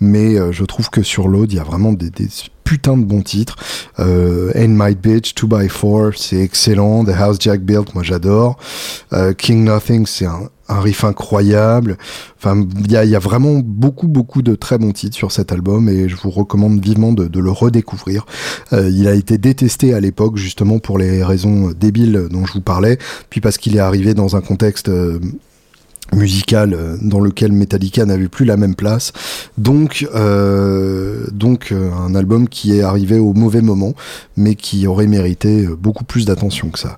mais 0.00 0.38
euh, 0.38 0.52
je 0.52 0.64
trouve 0.66 0.90
que 0.90 1.02
sur 1.02 1.28
l'aude, 1.28 1.50
il 1.52 1.56
y 1.56 1.60
a 1.60 1.64
vraiment 1.64 1.94
des, 1.94 2.10
des 2.10 2.28
putain 2.62 2.98
de 2.98 3.04
bons 3.04 3.22
titres. 3.22 3.56
Euh, 3.98 4.52
And 4.54 4.76
My 4.76 4.94
Bitch, 4.94 5.34
2x4, 5.34 6.18
c'est 6.18 6.42
excellent. 6.42 7.02
The 7.02 7.14
House 7.18 7.38
Jack 7.40 7.62
Built, 7.62 7.94
moi 7.94 8.02
j'adore. 8.02 8.58
King 9.38 9.64
Nothing, 9.64 10.04
c'est 10.04 10.26
un, 10.26 10.50
un 10.68 10.80
riff 10.80 11.04
incroyable. 11.04 11.96
Enfin, 12.38 12.66
il 12.84 12.90
y 12.90 13.16
a, 13.16 13.18
vraiment 13.18 13.60
beaucoup, 13.64 14.08
beaucoup 14.08 14.42
de 14.42 14.54
très 14.54 14.78
bons 14.78 14.92
titres 14.92 15.16
sur 15.16 15.32
cet 15.32 15.52
album 15.52 15.88
et 15.88 16.08
je 16.08 16.16
vous 16.16 16.30
recommande 16.30 16.80
vivement 16.80 17.12
de, 17.12 17.40
le 17.40 17.50
redécouvrir. 17.50 18.26
Euh, 18.72 18.90
il 18.90 19.08
a 19.08 19.14
été 19.14 19.38
détesté 19.38 19.94
à 19.94 20.00
l'époque 20.00 20.36
justement 20.36 20.78
pour 20.78 20.98
les 20.98 21.22
raisons 21.22 21.70
débiles 21.70 22.28
dont 22.30 22.46
je 22.46 22.54
vous 22.54 22.60
parlais, 22.60 22.98
puis 23.30 23.40
parce 23.40 23.58
qu'il 23.58 23.76
est 23.76 23.80
arrivé 23.80 24.14
dans 24.14 24.36
un 24.36 24.40
contexte 24.40 24.88
euh, 24.88 25.18
musical 26.14 26.72
euh, 26.72 26.96
dans 27.02 27.20
lequel 27.20 27.52
Metallica 27.52 28.04
n'avait 28.04 28.28
plus 28.28 28.44
la 28.44 28.56
même 28.56 28.74
place. 28.74 29.12
Donc, 29.58 30.06
donc 31.32 31.72
un 31.72 32.14
album 32.14 32.48
qui 32.48 32.76
est 32.76 32.82
arrivé 32.82 33.18
au 33.18 33.32
mauvais 33.32 33.62
moment, 33.62 33.94
mais 34.36 34.54
qui 34.54 34.86
aurait 34.86 35.06
mérité 35.06 35.66
beaucoup 35.78 36.04
plus 36.04 36.24
d'attention 36.26 36.70
que 36.70 36.78
ça. 36.78 36.96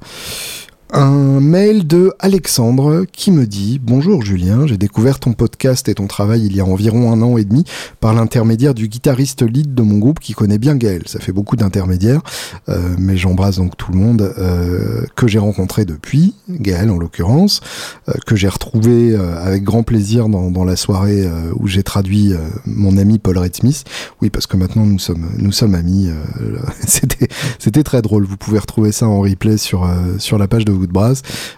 Un 0.90 1.40
mail 1.40 1.86
de 1.86 2.14
Alexandre 2.18 3.04
qui 3.12 3.30
me 3.30 3.46
dit 3.46 3.78
Bonjour 3.78 4.22
Julien, 4.22 4.66
j'ai 4.66 4.78
découvert 4.78 5.20
ton 5.20 5.34
podcast 5.34 5.86
et 5.90 5.94
ton 5.94 6.06
travail 6.06 6.46
il 6.46 6.56
y 6.56 6.60
a 6.60 6.64
environ 6.64 7.12
un 7.12 7.20
an 7.20 7.36
et 7.36 7.44
demi 7.44 7.64
par 8.00 8.14
l'intermédiaire 8.14 8.72
du 8.72 8.88
guitariste 8.88 9.42
lead 9.42 9.74
de 9.74 9.82
mon 9.82 9.98
groupe 9.98 10.18
qui 10.18 10.32
connaît 10.32 10.56
bien 10.56 10.76
Gaël. 10.76 11.02
Ça 11.04 11.20
fait 11.20 11.32
beaucoup 11.32 11.56
d'intermédiaires, 11.56 12.22
euh, 12.70 12.94
mais 12.98 13.18
j'embrasse 13.18 13.56
donc 13.56 13.76
tout 13.76 13.92
le 13.92 13.98
monde 13.98 14.32
euh, 14.38 15.04
que 15.14 15.28
j'ai 15.28 15.38
rencontré 15.38 15.84
depuis, 15.84 16.34
Gaël 16.48 16.88
en 16.88 16.96
l'occurrence, 16.96 17.60
euh, 18.08 18.14
que 18.26 18.34
j'ai 18.34 18.48
retrouvé 18.48 19.14
avec 19.14 19.64
grand 19.64 19.82
plaisir 19.82 20.30
dans, 20.30 20.50
dans 20.50 20.64
la 20.64 20.76
soirée 20.76 21.28
où 21.56 21.66
j'ai 21.66 21.82
traduit 21.82 22.32
mon 22.64 22.96
ami 22.96 23.18
Paul 23.18 23.36
Red 23.36 23.56
Smith. 23.56 23.84
Oui, 24.22 24.30
parce 24.30 24.46
que 24.46 24.56
maintenant 24.56 24.86
nous 24.86 24.98
sommes 24.98 25.28
nous 25.36 25.52
sommes 25.52 25.74
amis. 25.74 26.08
c'était 26.86 27.28
c'était 27.58 27.82
très 27.82 28.00
drôle. 28.00 28.24
Vous 28.24 28.38
pouvez 28.38 28.58
retrouver 28.58 28.90
ça 28.90 29.06
en 29.06 29.20
replay 29.20 29.58
sur 29.58 29.86
sur 30.18 30.38
la 30.38 30.48
page 30.48 30.64
de 30.64 30.77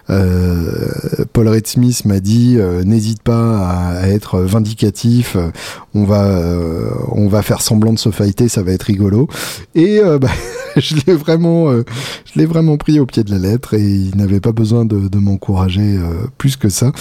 Euh, 0.08 1.24
Paul 1.32 1.48
Red 1.48 1.66
Smith 1.66 2.04
m'a 2.04 2.20
dit 2.20 2.56
euh, 2.58 2.82
n'hésite 2.84 3.22
pas 3.22 3.98
à, 3.98 4.08
être 4.08 4.40
vindicatif, 4.40 5.36
on 5.94 6.04
va, 6.04 6.24
euh, 6.24 6.90
on 7.12 7.28
va 7.28 7.42
faire 7.42 7.62
semblant 7.62 7.92
de 7.92 7.98
se 7.98 8.10
fighter, 8.10 8.48
ça 8.48 8.62
va 8.62 8.72
être 8.72 8.84
rigolo. 8.84 9.28
Et 9.74 10.00
bah, 10.20 10.28
je 10.76 10.96
l'ai 11.06 11.14
vraiment, 11.14 11.72
vraiment 12.36 12.76
pris 12.76 13.00
au 13.00 13.06
pied 13.06 13.24
de 13.24 13.30
la 13.30 13.38
lettre 13.38 13.74
et 13.74 13.82
il 13.82 14.16
n'avait 14.16 14.40
pas 14.40 14.52
besoin 14.52 14.84
de, 14.84 15.18
m'encourager 15.18 15.98
plus 16.38 16.56
que 16.56 16.68
ça. 16.68 16.92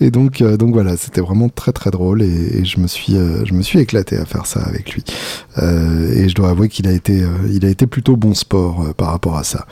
Et 0.00 0.10
donc, 0.10 0.42
donc 0.42 0.72
voilà, 0.72 0.96
c'était 0.96 1.20
vraiment 1.20 1.48
très 1.48 1.72
très 1.72 1.90
drôle 1.90 2.22
et, 2.22 2.64
je 2.64 2.80
me 2.80 2.86
suis, 2.86 3.14
je 3.14 3.52
me 3.54 3.62
suis 3.62 3.78
éclaté 3.78 4.16
à 4.16 4.24
faire 4.24 4.46
ça 4.46 4.60
avec 4.60 4.92
lui. 4.92 5.04
et 5.56 6.28
je 6.28 6.34
dois 6.34 6.50
avouer 6.50 6.68
qu'il 6.68 6.88
a 6.88 6.92
été, 6.92 7.22
a 7.24 7.68
été 7.68 7.86
plutôt 7.86 8.16
bon 8.16 8.34
sport 8.34 8.94
par 8.96 9.10
rapport 9.10 9.36
à 9.36 9.44
ça. 9.44 9.66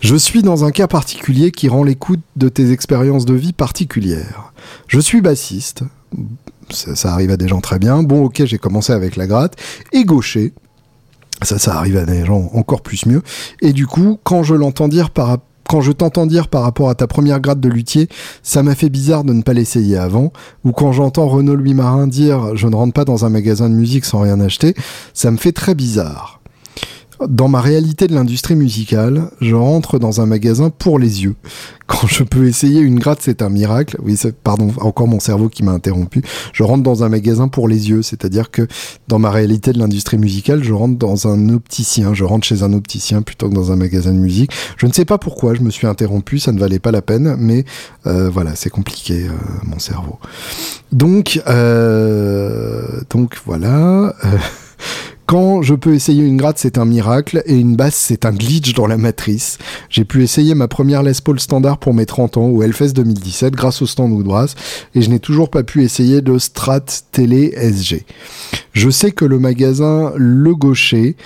Je 0.00 0.16
suis 0.16 0.42
dans 0.42 0.64
un 0.64 0.70
cas 0.70 0.86
particulier 0.86 1.50
qui 1.50 1.68
rend 1.68 1.84
l'écoute 1.84 2.20
de 2.36 2.48
tes 2.48 2.72
expériences 2.72 3.24
de 3.24 3.34
vie 3.34 3.52
particulières. 3.52 4.52
Je 4.86 5.00
suis 5.00 5.20
bassiste, 5.20 5.82
ça, 6.70 7.12
arrive 7.12 7.30
à 7.30 7.36
des 7.36 7.48
gens 7.48 7.60
très 7.60 7.78
bien. 7.78 8.02
Bon, 8.02 8.24
ok, 8.24 8.44
j'ai 8.44 8.58
commencé 8.58 8.92
avec 8.92 9.16
la 9.16 9.26
gratte, 9.26 9.56
et 9.92 10.04
gaucher, 10.04 10.52
ça, 11.42 11.58
ça 11.58 11.76
arrive 11.76 11.96
à 11.96 12.04
des 12.04 12.24
gens 12.24 12.50
encore 12.54 12.82
plus 12.82 13.06
mieux. 13.06 13.22
Et 13.60 13.72
du 13.72 13.86
coup, 13.86 14.18
quand 14.22 14.42
je 14.42 14.54
l'entends 14.54 14.88
dire 14.88 15.10
par 15.10 15.38
quand 15.66 15.80
je 15.80 15.92
t'entends 15.92 16.26
dire 16.26 16.48
par 16.48 16.62
rapport 16.62 16.90
à 16.90 16.94
ta 16.94 17.06
première 17.06 17.40
gratte 17.40 17.60
de 17.60 17.70
luthier, 17.70 18.08
ça 18.42 18.62
m'a 18.62 18.74
fait 18.74 18.90
bizarre 18.90 19.24
de 19.24 19.32
ne 19.32 19.42
pas 19.42 19.54
l'essayer 19.54 19.96
avant, 19.96 20.30
ou 20.64 20.72
quand 20.72 20.92
j'entends 20.92 21.26
Renaud 21.26 21.56
Louis 21.56 21.72
Marin 21.72 22.06
dire 22.06 22.54
je 22.54 22.68
ne 22.68 22.76
rentre 22.76 22.92
pas 22.92 23.06
dans 23.06 23.24
un 23.24 23.30
magasin 23.30 23.70
de 23.70 23.74
musique 23.74 24.04
sans 24.04 24.20
rien 24.20 24.40
acheter, 24.40 24.74
ça 25.14 25.30
me 25.30 25.38
fait 25.38 25.52
très 25.52 25.74
bizarre. 25.74 26.40
Dans 27.28 27.48
ma 27.48 27.60
réalité 27.60 28.06
de 28.06 28.14
l'industrie 28.14 28.56
musicale, 28.56 29.30
je 29.40 29.54
rentre 29.54 29.98
dans 29.98 30.20
un 30.20 30.26
magasin 30.26 30.70
pour 30.70 30.98
les 30.98 31.22
yeux. 31.22 31.36
Quand 31.86 32.06
je 32.06 32.22
peux 32.22 32.46
essayer 32.46 32.80
une 32.80 32.98
gratte, 32.98 33.20
c'est 33.22 33.42
un 33.42 33.50
miracle. 33.50 33.96
Oui, 34.02 34.18
pardon, 34.42 34.72
encore 34.80 35.06
mon 35.06 35.20
cerveau 35.20 35.48
qui 35.48 35.62
m'a 35.62 35.72
interrompu. 35.72 36.22
Je 36.52 36.62
rentre 36.62 36.82
dans 36.82 37.04
un 37.04 37.08
magasin 37.08 37.48
pour 37.48 37.68
les 37.68 37.90
yeux, 37.90 38.02
c'est-à-dire 38.02 38.50
que 38.50 38.66
dans 39.06 39.18
ma 39.18 39.30
réalité 39.30 39.72
de 39.72 39.78
l'industrie 39.78 40.16
musicale, 40.16 40.64
je 40.64 40.72
rentre 40.72 40.98
dans 40.98 41.28
un 41.28 41.50
opticien. 41.50 42.14
Je 42.14 42.24
rentre 42.24 42.46
chez 42.46 42.62
un 42.62 42.72
opticien 42.72 43.22
plutôt 43.22 43.48
que 43.48 43.54
dans 43.54 43.70
un 43.70 43.76
magasin 43.76 44.12
de 44.12 44.18
musique. 44.18 44.50
Je 44.76 44.86
ne 44.86 44.92
sais 44.92 45.04
pas 45.04 45.18
pourquoi 45.18 45.54
je 45.54 45.60
me 45.60 45.70
suis 45.70 45.86
interrompu, 45.86 46.38
ça 46.38 46.52
ne 46.52 46.58
valait 46.58 46.78
pas 46.78 46.90
la 46.90 47.02
peine, 47.02 47.36
mais 47.38 47.64
euh, 48.06 48.30
voilà, 48.30 48.54
c'est 48.54 48.70
compliqué, 48.70 49.26
euh, 49.26 49.32
mon 49.64 49.78
cerveau. 49.78 50.18
Donc, 50.92 51.40
euh, 51.46 53.00
donc 53.10 53.36
voilà. 53.44 54.14
Quand 55.26 55.62
je 55.62 55.74
peux 55.74 55.94
essayer 55.94 56.22
une 56.22 56.36
gratte, 56.36 56.58
c'est 56.58 56.76
un 56.76 56.84
miracle, 56.84 57.42
et 57.46 57.54
une 57.54 57.76
basse, 57.76 57.94
c'est 57.94 58.26
un 58.26 58.32
glitch 58.32 58.74
dans 58.74 58.86
la 58.86 58.98
matrice. 58.98 59.56
J'ai 59.88 60.04
pu 60.04 60.22
essayer 60.22 60.54
ma 60.54 60.68
première 60.68 61.02
Les 61.02 61.12
Paul 61.24 61.40
standard 61.40 61.78
pour 61.78 61.94
mes 61.94 62.04
30 62.04 62.36
ans 62.36 62.48
au 62.48 62.62
Hellfest 62.62 62.92
2017 62.92 63.54
grâce 63.54 63.80
au 63.80 63.86
stand 63.86 64.12
Woodbrass, 64.12 64.54
et 64.94 65.00
je 65.00 65.08
n'ai 65.08 65.20
toujours 65.20 65.48
pas 65.48 65.62
pu 65.62 65.82
essayer 65.82 66.20
de 66.20 66.36
Strat 66.36 66.84
Télé 67.10 67.54
SG. 67.56 68.04
Je 68.74 68.90
sais 68.90 69.12
que 69.12 69.24
le 69.24 69.38
magasin 69.38 70.12
Le 70.16 70.54
Gaucher 70.54 71.16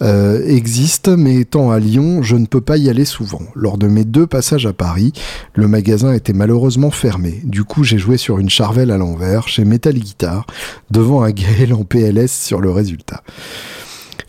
euh, 0.00 0.46
existe, 0.46 1.08
mais 1.08 1.36
étant 1.36 1.70
à 1.70 1.78
Lyon, 1.78 2.22
je 2.22 2.36
ne 2.36 2.46
peux 2.46 2.60
pas 2.60 2.76
y 2.76 2.88
aller 2.88 3.04
souvent. 3.04 3.42
Lors 3.54 3.78
de 3.78 3.88
mes 3.88 4.04
deux 4.04 4.26
passages 4.26 4.66
à 4.66 4.72
Paris, 4.72 5.12
le 5.54 5.68
magasin 5.68 6.12
était 6.12 6.32
malheureusement 6.32 6.90
fermé. 6.90 7.40
Du 7.44 7.64
coup, 7.64 7.84
j'ai 7.84 7.98
joué 7.98 8.16
sur 8.16 8.38
une 8.38 8.50
charvelle 8.50 8.90
à 8.90 8.98
l'envers, 8.98 9.48
chez 9.48 9.64
Metal 9.64 9.94
Guitar, 9.94 10.46
devant 10.90 11.22
un 11.22 11.30
Gaël 11.30 11.74
en 11.74 11.84
PLS 11.84 12.30
sur 12.30 12.60
le 12.60 12.70
résultat. 12.70 13.22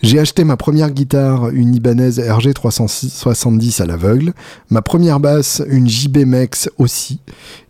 J'ai 0.01 0.19
acheté 0.19 0.45
ma 0.45 0.55
première 0.55 0.91
guitare, 0.91 1.49
une 1.49 1.75
Ibanez 1.75 2.11
RG370 2.11 3.81
à 3.81 3.85
l'aveugle, 3.85 4.33
ma 4.69 4.81
première 4.81 5.19
basse, 5.19 5.61
une 5.67 5.89
JB 5.89 6.19
Mex 6.19 6.69
aussi, 6.77 7.19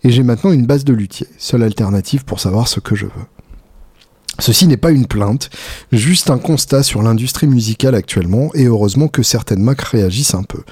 et 0.04 0.12
j'ai 0.12 0.22
maintenant 0.22 0.52
une 0.52 0.68
basse 0.68 0.86
de 0.86 0.94
luthier, 0.94 1.26
seule 1.40 1.64
alternative 1.64 2.26
pour 2.26 2.40
savoir 2.40 2.68
ce 2.68 2.80
que 2.80 2.96
je 2.96 3.06
veux. 3.06 3.39
Ceci 4.40 4.68
n'est 4.68 4.78
pas 4.78 4.92
une 4.92 5.06
plainte, 5.06 5.50
juste 5.92 6.30
un 6.30 6.38
constat 6.38 6.84
sur 6.84 7.02
l'industrie 7.02 7.48
musicale 7.48 7.96
actuellement, 7.96 8.50
et 8.54 8.66
heureusement 8.66 9.08
que 9.08 9.24
certaines 9.24 9.62
marques 9.62 9.82
réagissent 9.82 10.36
un 10.36 10.44
peu. 10.44 10.64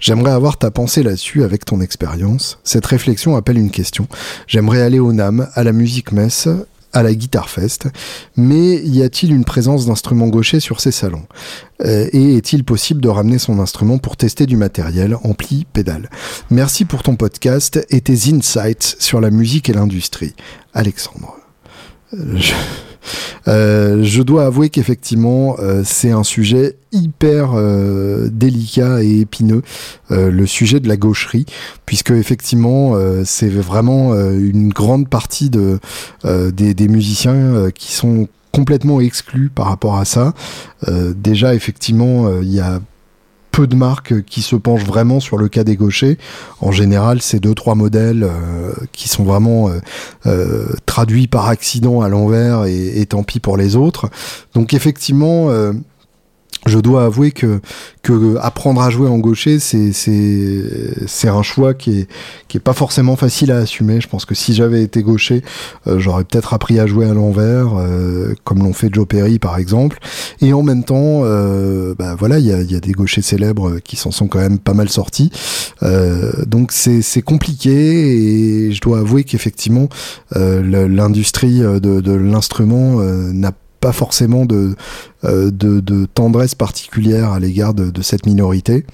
J'aimerais 0.00 0.32
avoir 0.32 0.58
ta 0.58 0.70
pensée 0.70 1.02
là-dessus 1.02 1.42
avec 1.42 1.64
ton 1.64 1.80
expérience. 1.80 2.58
Cette 2.64 2.86
réflexion 2.86 3.36
appelle 3.36 3.58
une 3.58 3.70
question. 3.70 4.06
J'aimerais 4.46 4.82
aller 4.82 4.98
au 4.98 5.12
NAM, 5.12 5.48
à 5.54 5.64
la 5.64 5.72
musique 5.72 6.12
messe, 6.12 6.48
à 6.92 7.02
la 7.02 7.14
Guitar 7.14 7.50
Fest, 7.50 7.88
mais 8.36 8.76
y 8.76 9.02
a-t-il 9.02 9.32
une 9.32 9.44
présence 9.44 9.84
d'instruments 9.84 10.28
gauchers 10.28 10.60
sur 10.60 10.80
ces 10.80 10.92
salons? 10.92 11.26
Euh, 11.84 12.08
Et 12.12 12.36
est-il 12.36 12.64
possible 12.64 13.02
de 13.02 13.08
ramener 13.08 13.38
son 13.38 13.58
instrument 13.58 13.98
pour 13.98 14.16
tester 14.16 14.46
du 14.46 14.56
matériel, 14.56 15.14
ampli, 15.22 15.66
pédale? 15.70 16.08
Merci 16.50 16.86
pour 16.86 17.02
ton 17.02 17.16
podcast 17.16 17.84
et 17.90 18.00
tes 18.00 18.32
insights 18.32 18.96
sur 18.98 19.20
la 19.20 19.30
musique 19.30 19.68
et 19.68 19.74
l'industrie. 19.74 20.34
Alexandre. 20.72 21.36
Euh, 22.14 22.38
euh, 23.48 24.02
je 24.02 24.22
dois 24.22 24.46
avouer 24.46 24.70
qu'effectivement, 24.70 25.56
euh, 25.58 25.82
c'est 25.84 26.10
un 26.10 26.24
sujet 26.24 26.76
hyper 26.92 27.52
euh, 27.54 28.28
délicat 28.30 29.02
et 29.02 29.20
épineux, 29.20 29.62
le 30.10 30.46
sujet 30.46 30.80
de 30.80 30.88
la 30.88 30.96
gaucherie, 30.96 31.46
puisque 31.84 32.10
effectivement, 32.10 32.94
c'est 33.24 33.48
vraiment 33.48 34.14
une 34.14 34.68
grande 34.68 35.08
partie 35.08 35.50
de, 35.50 35.78
des, 36.24 36.74
des, 36.74 36.88
musiciens 36.88 37.70
qui 37.74 37.92
sont 37.92 38.28
complètement 38.52 39.00
exclus 39.00 39.50
par 39.50 39.66
rapport 39.66 39.98
à 39.98 40.04
ça. 40.04 40.32
déjà, 41.16 41.54
effectivement, 41.54 42.40
il 42.40 42.52
y 42.52 42.60
a 42.60 42.80
peu 43.56 43.66
de 43.66 43.74
marques 43.74 44.22
qui 44.24 44.42
se 44.42 44.54
penchent 44.54 44.84
vraiment 44.84 45.18
sur 45.18 45.38
le 45.38 45.48
cas 45.48 45.64
des 45.64 45.76
gauchers. 45.76 46.18
En 46.60 46.72
général, 46.72 47.22
c'est 47.22 47.40
deux 47.40 47.54
trois 47.54 47.74
modèles 47.74 48.22
euh, 48.22 48.74
qui 48.92 49.08
sont 49.08 49.24
vraiment 49.24 49.70
euh, 49.70 49.78
euh, 50.26 50.66
traduits 50.84 51.26
par 51.26 51.48
accident 51.48 52.02
à 52.02 52.10
l'envers 52.10 52.66
et, 52.66 53.06
tant 53.06 53.22
pis 53.22 53.40
pour 53.40 53.56
les 53.56 53.74
autres. 53.74 54.10
Donc 54.52 54.74
effectivement 54.74 55.48
je 56.66 56.78
dois 56.78 57.04
avouer 57.04 57.30
que, 57.30 57.60
que 58.02 58.36
apprendre 58.38 58.82
à 58.82 58.90
jouer 58.90 59.08
en 59.08 59.18
gaucher, 59.18 59.58
c'est, 59.58 59.92
c'est, 59.92 60.62
c'est 61.06 61.28
un 61.28 61.42
choix 61.42 61.74
qui 61.74 62.00
est, 62.00 62.08
qui 62.48 62.56
est 62.56 62.60
pas 62.60 62.72
forcément 62.72 63.16
facile 63.16 63.52
à 63.52 63.58
assumer. 63.58 64.00
Je 64.00 64.08
pense 64.08 64.24
que 64.24 64.34
si 64.34 64.54
j'avais 64.54 64.82
été 64.82 65.02
gaucher, 65.02 65.42
euh, 65.86 65.98
j'aurais 65.98 66.24
peut-être 66.24 66.54
appris 66.54 66.78
à 66.78 66.86
jouer 66.86 67.06
à 67.08 67.14
l'envers, 67.14 67.74
euh, 67.76 68.34
comme 68.44 68.58
l'ont 68.58 68.72
fait 68.72 68.88
Joe 68.92 69.06
Perry 69.06 69.38
par 69.38 69.58
exemple. 69.58 69.98
Et 70.40 70.52
en 70.52 70.62
même 70.62 70.84
temps, 70.84 71.22
euh, 71.24 71.94
bah 71.98 72.14
voilà, 72.18 72.38
il 72.38 72.46
y 72.46 72.52
a, 72.52 72.62
y 72.62 72.74
a, 72.74 72.80
des 72.80 72.92
gauchers 72.92 73.22
célèbres 73.22 73.78
qui 73.78 73.96
s'en 73.96 74.10
sont 74.10 74.28
quand 74.28 74.40
même 74.40 74.58
pas 74.58 74.74
mal 74.74 74.88
sortis. 74.88 75.30
donc 76.46 76.72
c'est, 76.72 77.02
c'est 77.02 77.22
compliqué 77.22 77.70
et 78.66 78.72
je 78.72 78.80
dois 78.80 78.98
avouer 78.98 79.24
qu'effectivement, 79.24 79.88
l'industrie 80.34 81.60
de, 81.60 81.78
de 81.78 82.12
l'instrument 82.12 82.96
n'a 83.00 83.52
pas 83.52 83.65
forcément 83.92 84.44
de, 84.44 84.74
euh, 85.24 85.50
de, 85.50 86.06
tendresse 86.06 86.54
particulière 86.54 87.32
à 87.32 87.40
l'égard 87.40 87.74
de, 87.74 88.02
cette 88.02 88.26
minorité. 88.26 88.84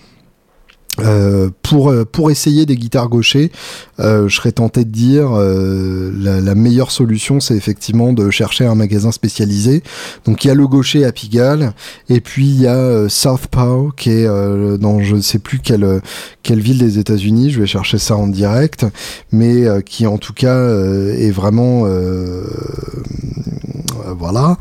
Euh, 1.00 1.48
pour 1.62 1.90
euh, 1.90 2.04
pour 2.04 2.30
essayer 2.30 2.66
des 2.66 2.76
guitares 2.76 3.08
gauchers, 3.08 3.50
je 3.98 4.28
serais 4.28 4.52
tenté 4.52 4.84
de 4.84 4.90
dire 4.90 5.30
la, 5.32 6.54
meilleure 6.54 6.90
solution, 6.90 7.40
c'est 7.40 7.56
effectivement 7.56 8.12
de 8.12 8.30
chercher 8.30 8.66
un 8.66 8.74
magasin 8.74 9.10
spécialisé. 9.10 9.82
Donc 10.26 10.44
il 10.44 10.48
y 10.48 10.50
a 10.50 10.54
le 10.54 10.66
gaucher 10.66 11.04
à 11.04 11.12
Pigalle, 11.12 11.72
et 12.08 12.20
puis 12.20 12.46
il 12.46 12.60
y 12.60 12.66
a 12.66 13.08
Southpaw 13.08 13.92
qui 13.96 14.10
est 14.10 14.26
dans 14.78 15.00
je 15.00 15.16
ne 15.16 15.22
sais 15.22 15.38
plus 15.38 15.60
quelle 15.60 16.02
quelle 16.42 16.60
ville 16.60 16.78
des 16.78 16.98
États-Unis. 16.98 17.50
Je 17.50 17.60
vais 17.60 17.66
chercher 17.66 17.98
ça 17.98 18.16
en 18.16 18.26
direct, 18.26 18.84
mais 19.30 19.64
qui 19.84 20.06
en 20.06 20.18
tout 20.18 20.34
cas 20.34 20.68
est 20.68 21.30
vraiment 21.30 21.86
voilà. 24.16 24.56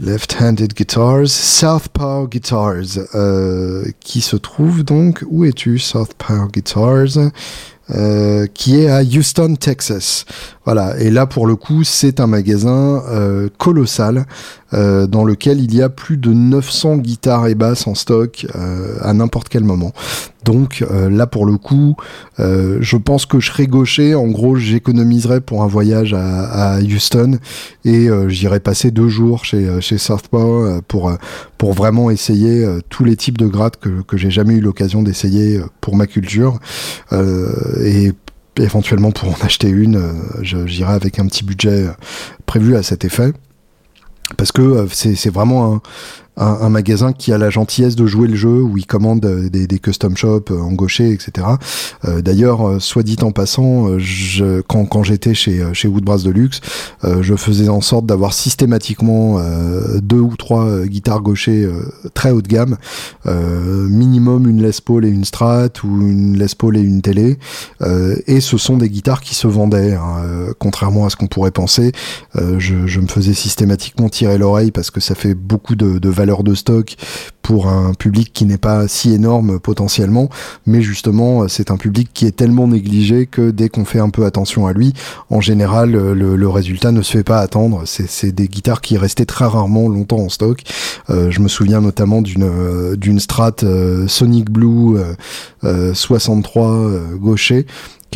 Left-handed 0.00 0.74
Guitars, 0.74 1.28
Southpaw 1.28 2.26
Guitars, 2.26 2.98
euh, 3.14 3.84
qui 4.00 4.20
se 4.20 4.36
trouve 4.36 4.82
donc, 4.82 5.24
où 5.28 5.44
es-tu 5.44 5.78
Southpaw 5.78 6.48
Guitars? 6.52 7.30
Euh, 7.90 8.46
qui 8.46 8.80
est 8.80 8.88
à 8.88 9.02
Houston, 9.02 9.56
Texas. 9.56 10.24
Voilà. 10.64 10.98
Et 11.00 11.10
là, 11.10 11.26
pour 11.26 11.46
le 11.46 11.54
coup, 11.54 11.84
c'est 11.84 12.18
un 12.18 12.26
magasin 12.26 13.02
euh, 13.10 13.50
colossal 13.58 14.24
euh, 14.74 15.06
dans 15.06 15.24
lequel 15.24 15.60
il 15.60 15.74
y 15.74 15.82
a 15.82 15.88
plus 15.88 16.16
de 16.16 16.32
900 16.32 16.96
guitares 16.96 17.46
et 17.46 17.54
basses 17.54 17.86
en 17.86 17.94
stock 17.94 18.46
euh, 18.56 18.96
à 19.02 19.12
n'importe 19.12 19.48
quel 19.48 19.62
moment. 19.62 19.92
Donc 20.44 20.82
euh, 20.82 21.08
là, 21.08 21.26
pour 21.26 21.46
le 21.46 21.56
coup, 21.56 21.96
je 22.38 22.96
pense 22.96 23.24
que 23.24 23.40
je 23.40 23.50
serai 23.50 23.66
gaucher. 23.66 24.14
En 24.14 24.26
gros, 24.26 24.56
j'économiserai 24.56 25.40
pour 25.40 25.62
un 25.62 25.66
voyage 25.66 26.14
à, 26.14 26.78
Houston 26.80 27.38
et 27.84 28.08
j'irai 28.28 28.60
passer 28.60 28.90
deux 28.90 29.08
jours 29.08 29.44
chez, 29.44 29.80
chez 29.80 29.96
Southpaw 29.96 30.82
pour, 30.88 31.12
pour 31.56 31.72
vraiment 31.72 32.10
essayer 32.10 32.66
tous 32.90 33.04
les 33.04 33.16
types 33.16 33.38
de 33.38 33.46
grattes 33.46 33.78
que, 33.78 34.02
que 34.02 34.16
j'ai 34.16 34.30
jamais 34.30 34.54
eu 34.54 34.60
l'occasion 34.60 35.02
d'essayer 35.02 35.60
pour 35.80 35.96
ma 35.96 36.06
culture. 36.06 36.58
et 37.12 38.12
éventuellement 38.58 39.12
pour 39.12 39.30
en 39.30 39.44
acheter 39.44 39.68
une, 39.68 40.02
j'irai 40.42 40.92
avec 40.92 41.18
un 41.18 41.26
petit 41.26 41.44
budget 41.44 41.86
prévu 42.46 42.76
à 42.76 42.82
cet 42.82 43.04
effet 43.04 43.32
parce 44.36 44.52
que 44.52 44.62
euh, 44.62 44.86
c'est 44.90 45.30
vraiment 45.32 45.74
un, 45.74 45.80
un, 46.36 46.68
magasin 46.68 47.12
qui 47.12 47.32
a 47.32 47.38
la 47.38 47.50
gentillesse 47.50 47.96
de 47.96 48.06
jouer 48.06 48.28
le 48.28 48.34
jeu, 48.34 48.62
où 48.62 48.76
il 48.76 48.86
commande 48.86 49.24
euh, 49.24 49.48
des, 49.48 49.78
custom 49.78 50.16
shops 50.16 50.50
euh, 50.50 50.60
en 50.60 50.72
gaucher, 50.72 51.12
etc. 51.12 51.46
Euh, 52.04 52.22
D'ailleurs, 52.22 52.80
soit 52.80 53.02
dit 53.02 53.16
en 53.22 53.32
passant, 53.32 53.88
quand, 54.68 55.02
j'étais 55.02 55.34
chez, 55.34 55.62
chez 55.72 55.88
Woodbrass 55.88 56.22
Deluxe, 56.22 56.60
je 57.02 57.36
faisais 57.36 57.68
en 57.68 57.80
sorte 57.80 58.06
d'avoir 58.06 58.32
systématiquement 58.32 59.38
euh, 59.38 60.00
deux 60.00 60.20
ou 60.20 60.36
trois 60.36 60.84
guitares 60.84 61.20
gauchers 61.20 61.68
très 62.14 62.30
haut 62.30 62.42
de 62.42 62.48
gamme, 62.48 62.76
minimum 63.26 64.48
une 64.48 64.62
Les 64.62 64.70
Paul 64.84 65.04
et 65.04 65.08
une 65.08 65.24
Strat, 65.24 65.68
ou 65.84 66.00
une 66.00 66.38
Les 66.38 66.54
Paul 66.56 66.76
et 66.76 66.80
une 66.80 67.02
télé, 67.02 67.38
et 68.26 68.40
ce 68.40 68.56
sont 68.56 68.76
des 68.76 68.88
guitares 68.88 69.20
qui 69.20 69.34
se 69.34 69.46
vendaient, 69.46 69.94
hein, 69.94 70.52
contrairement 70.58 71.06
à 71.06 71.10
ce 71.10 71.16
qu'on 71.16 71.26
pourrait 71.26 71.50
penser. 71.50 71.92
Je, 72.34 72.86
je, 72.86 73.00
me 73.00 73.06
faisais 73.06 73.34
systématiquement 73.34 74.08
tirer 74.08 74.38
l'oreille 74.38 74.70
parce 74.70 74.90
que 74.90 75.00
ça 75.00 75.14
fait 75.14 75.34
beaucoup 75.34 75.76
de, 75.76 75.98
de 75.98 76.08
valeur 76.08 76.23
de 76.24 76.54
stock 76.54 76.96
pour 77.42 77.68
un 77.68 77.92
public 77.92 78.32
qui 78.32 78.46
n'est 78.46 78.58
pas 78.58 78.88
si 78.88 79.12
énorme 79.12 79.60
potentiellement, 79.60 80.30
mais 80.66 80.80
justement 80.80 81.46
c'est 81.46 81.70
un 81.70 81.76
public 81.76 82.08
qui 82.14 82.26
est 82.26 82.34
tellement 82.34 82.66
négligé 82.66 83.26
que 83.26 83.50
dès 83.50 83.68
qu'on 83.68 83.84
fait 83.84 83.98
un 83.98 84.08
peu 84.08 84.24
attention 84.24 84.66
à 84.66 84.72
lui, 84.72 84.94
en 85.28 85.42
général 85.42 85.92
le, 85.92 86.48
résultat 86.48 86.92
ne 86.92 87.02
se 87.02 87.12
fait 87.12 87.24
pas 87.24 87.40
attendre. 87.40 87.82
C'est 87.84 88.32
des 88.32 88.48
guitares 88.48 88.80
qui 88.80 88.96
restaient 88.96 89.26
très 89.26 89.44
rarement 89.44 89.88
longtemps 89.88 90.20
en 90.20 90.28
stock. 90.28 90.62
Euh, 91.10 91.30
je 91.30 91.40
me 91.40 91.48
souviens 91.48 91.80
notamment 91.80 92.22
d'une 92.22 92.44
euh, 92.44 92.96
d'une 92.96 93.20
Strat 93.20 93.56
euh, 93.62 94.08
Sonic 94.08 94.50
Blue 94.50 94.98
63 95.62 96.90
gaucher 97.16 97.66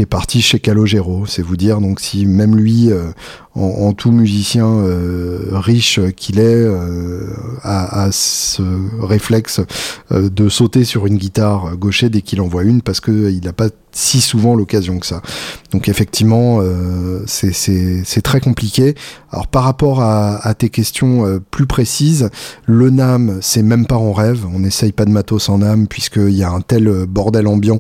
est 0.03 0.07
parti 0.07 0.42
chez 0.42 0.61
Calogero. 0.61 1.26
C'est 1.26 1.42
vous 1.42 1.57
dire 1.57 1.80
donc 1.80 2.01
si 2.01 2.26
même 2.26 2.57
lui, 2.57 2.90
en, 3.55 3.92
tout 3.92 4.12
musicien 4.12 4.84
riche 5.53 6.01
qu'il 6.16 6.38
est, 6.38 6.66
a, 7.62 8.05
a, 8.05 8.12
ce 8.12 8.62
réflexe 9.01 9.61
de 10.11 10.49
sauter 10.49 10.84
sur 10.84 11.07
une 11.07 11.16
guitare 11.16 11.76
gaucher 11.76 12.09
dès 12.11 12.22
qu'il 12.22 12.40
en 12.40 12.49
voit 12.49 12.64
une 12.64 12.82
parce 12.82 13.01
qu'il 13.01 13.40
n'a 13.42 13.53
pas 13.53 13.68
si 13.93 14.20
souvent 14.20 14.55
l'occasion 14.55 14.99
que 14.99 15.07
ça. 15.07 15.22
Donc 15.72 15.89
effectivement, 15.89 16.59
euh, 16.61 17.22
c'est 17.26 18.22
très 18.22 18.41
compliqué. 18.41 18.95
Alors 19.30 19.47
par 19.47 19.64
rapport 19.64 20.01
à, 20.01 20.36
à 20.47 20.55
tes 20.55 20.70
questions 20.70 21.26
euh, 21.26 21.41
plus 21.51 21.66
précises, 21.66 22.30
le 22.66 22.91
NAM, 22.91 23.39
c'est 23.41 23.62
même 23.62 23.86
pas 23.86 23.97
en 23.97 24.12
rêve. 24.12 24.47
On 24.55 24.61
n'essaye 24.61 24.93
pas 24.93 25.05
de 25.05 25.11
matos 25.11 25.49
en 25.49 25.59
NAM 25.59 25.86
puisqu'il 25.86 26.34
y 26.34 26.43
a 26.43 26.51
un 26.51 26.61
tel 26.61 27.07
bordel 27.07 27.47
ambiant 27.47 27.78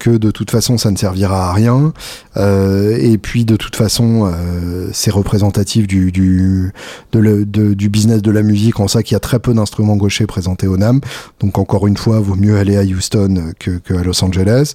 que 0.00 0.10
de 0.10 0.32
toute 0.32 0.50
façon 0.50 0.78
ça 0.78 0.90
ne 0.90 0.96
servira 0.96 1.50
à 1.50 1.52
rien. 1.52 1.92
Euh, 2.36 2.96
et 2.98 3.18
puis 3.18 3.44
de 3.44 3.54
toute 3.54 3.76
façon, 3.76 4.26
euh, 4.26 4.88
c'est 4.92 5.10
représentatif 5.10 5.86
du, 5.86 6.10
du, 6.10 6.72
de 7.12 7.18
le, 7.20 7.44
de, 7.44 7.74
du 7.74 7.88
business 7.88 8.22
de 8.22 8.30
la 8.30 8.42
musique 8.42 8.80
en 8.80 8.88
ça 8.88 9.02
qu'il 9.02 9.14
y 9.14 9.16
a 9.16 9.20
très 9.20 9.38
peu 9.38 9.54
d'instruments 9.54 9.96
gauchers 9.96 10.26
présentés 10.26 10.66
au 10.66 10.76
NAM. 10.76 11.00
Donc 11.38 11.58
encore 11.58 11.86
une 11.86 11.96
fois, 11.96 12.18
vaut 12.18 12.34
mieux 12.34 12.56
aller 12.56 12.76
à 12.76 12.82
Houston 12.82 13.52
que, 13.58 13.72
que 13.72 13.94
à 13.94 14.02
Los 14.02 14.24
Angeles. 14.24 14.72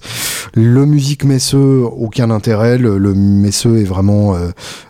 Le 0.54 0.75
musique 0.84 1.24
messeux, 1.24 1.84
aucun 1.84 2.30
intérêt. 2.30 2.78
Le, 2.78 2.98
le 2.98 3.14
est 3.46 3.84
vraiment 3.84 4.34
euh, 4.34 4.48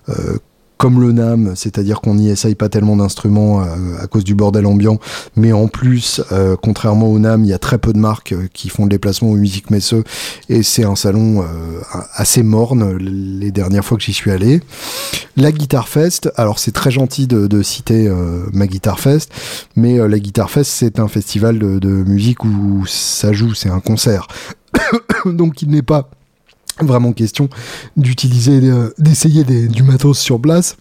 euh 0.09 0.39
comme 0.78 1.01
le 1.01 1.11
NAM, 1.11 1.55
c'est-à-dire 1.57 2.03
qu'on 2.03 2.16
n'y 2.16 2.28
essaye 2.28 2.55
pas 2.55 2.68
tellement 2.68 2.97
d'instruments 2.97 3.62
euh, 3.62 3.66
à, 3.99 4.07
cause 4.09 4.24
du 4.24 4.34
bordel 4.34 4.66
ambiant, 4.66 4.99
mais 5.34 5.51
en 5.51 5.68
plus, 5.68 6.20
contrairement 6.61 7.11
au 7.11 7.18
NAM, 7.18 7.45
il 7.45 7.49
y 7.49 7.55
a 7.55 7.59
très 7.59 7.78
peu 7.78 7.95
de 7.95 7.99
marques 7.99 8.34
qui 8.53 8.68
font 8.68 8.82
le 8.82 8.91
déplacement 8.91 9.30
aux 9.30 9.37
musiques 9.37 9.70
messeux, 9.70 10.05
et 10.51 10.62
c'est 10.62 10.84
un 10.84 10.95
salon 10.95 11.43
assez 12.12 12.43
morne 12.43 12.99
les 12.99 13.53
dernières 13.53 13.87
fois 13.87 13.97
que 13.97 14.05
j'y 14.05 14.12
suis 14.12 14.30
allé. 14.30 14.61
La 15.39 15.51
Guitar 15.51 15.89
Fest, 15.89 16.30
alors 16.37 16.59
c'est 16.59 16.72
très 16.72 16.91
gentil 16.91 17.26
de, 17.26 17.62
citer 17.62 18.12
ma 18.53 18.66
Guitar 18.66 19.01
Fest, 19.01 19.32
mais 19.76 19.97
la 20.07 20.18
Guitar 20.18 20.51
Fest 20.51 20.70
c'est 20.74 21.01
un 21.01 21.09
festival 21.09 21.59
de 21.59 21.89
musique 21.89 22.45
où 22.45 22.84
ça 22.87 23.32
joue, 23.32 23.55
c'est 23.55 23.70
un 23.70 23.80
concert, 23.80 24.28
donc 25.27 25.62
il 25.62 25.70
n'est 25.70 25.83
pas 25.83 26.11
vraiment 26.81 27.12
question 27.12 27.49
d'utiliser, 27.97 28.61
euh, 28.64 28.93
d'essayer 28.99 29.45
du 29.45 29.83
matos 29.83 30.18
sur 30.18 30.41
place. 30.41 30.77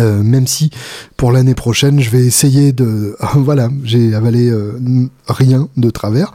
Euh, 0.00 0.24
même 0.24 0.48
si 0.48 0.70
pour 1.16 1.30
l'année 1.30 1.54
prochaine, 1.54 2.00
je 2.00 2.10
vais 2.10 2.24
essayer 2.24 2.72
de... 2.72 3.16
voilà, 3.36 3.68
j'ai 3.84 4.14
avalé 4.14 4.50
euh, 4.50 5.08
rien 5.28 5.68
de 5.76 5.90
travers. 5.90 6.32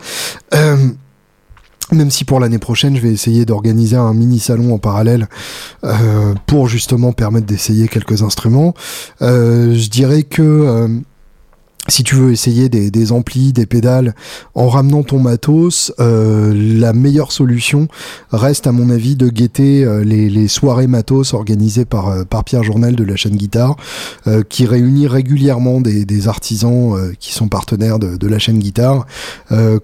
même 1.92 2.12
si 2.12 2.24
pour 2.24 2.40
l'année 2.40 2.60
prochaine, 2.60 2.96
je 2.96 3.02
vais 3.02 3.12
essayer 3.12 3.46
d'organiser 3.46 3.98
un 3.98 4.14
mini 4.14 4.40
salon 4.40 4.74
en 4.74 4.78
parallèle 4.78 5.28
pour 6.46 6.68
justement 6.70 7.12
permettre 7.12 7.48
d'essayer 7.48 7.88
quelques 7.88 8.22
instruments. 8.22 8.74
je 9.20 9.90
dirais 9.90 10.24
que 10.24 11.02
si 11.90 12.04
tu 12.04 12.16
veux 12.16 12.32
essayer 12.32 12.70
des, 12.70 13.12
amplis, 13.12 13.54
des 13.54 13.66
pédales 13.66 14.14
en 14.56 14.68
ramenant 14.68 15.04
ton 15.04 15.20
matos, 15.20 15.94
euh, 16.00 16.54
la 16.56 16.94
meilleure 16.94 17.32
solution 17.32 17.88
reste 18.32 18.68
à 18.68 18.72
mon 18.72 18.90
avis 18.90 19.16
de 19.16 19.30
guetter 19.30 19.84
euh, 19.84 20.04
les, 20.04 20.48
soirées 20.48 20.88
matos 20.88 21.34
organisées 21.34 21.86
par, 21.86 22.10
euh, 22.10 22.24
Pierre 22.46 22.64
Journel 22.64 22.96
de 22.96 23.04
la 23.04 23.16
chaîne 23.16 23.36
Guitare, 23.36 23.76
qui 24.48 24.66
réunit 24.66 25.08
régulièrement 25.08 25.82
des, 25.82 26.28
artisans 26.28 27.14
qui 27.20 27.34
sont 27.34 27.48
partenaires 27.48 28.00
de, 28.00 28.28
la 28.28 28.40
chaîne 28.40 28.60
Guitare, 28.60 29.06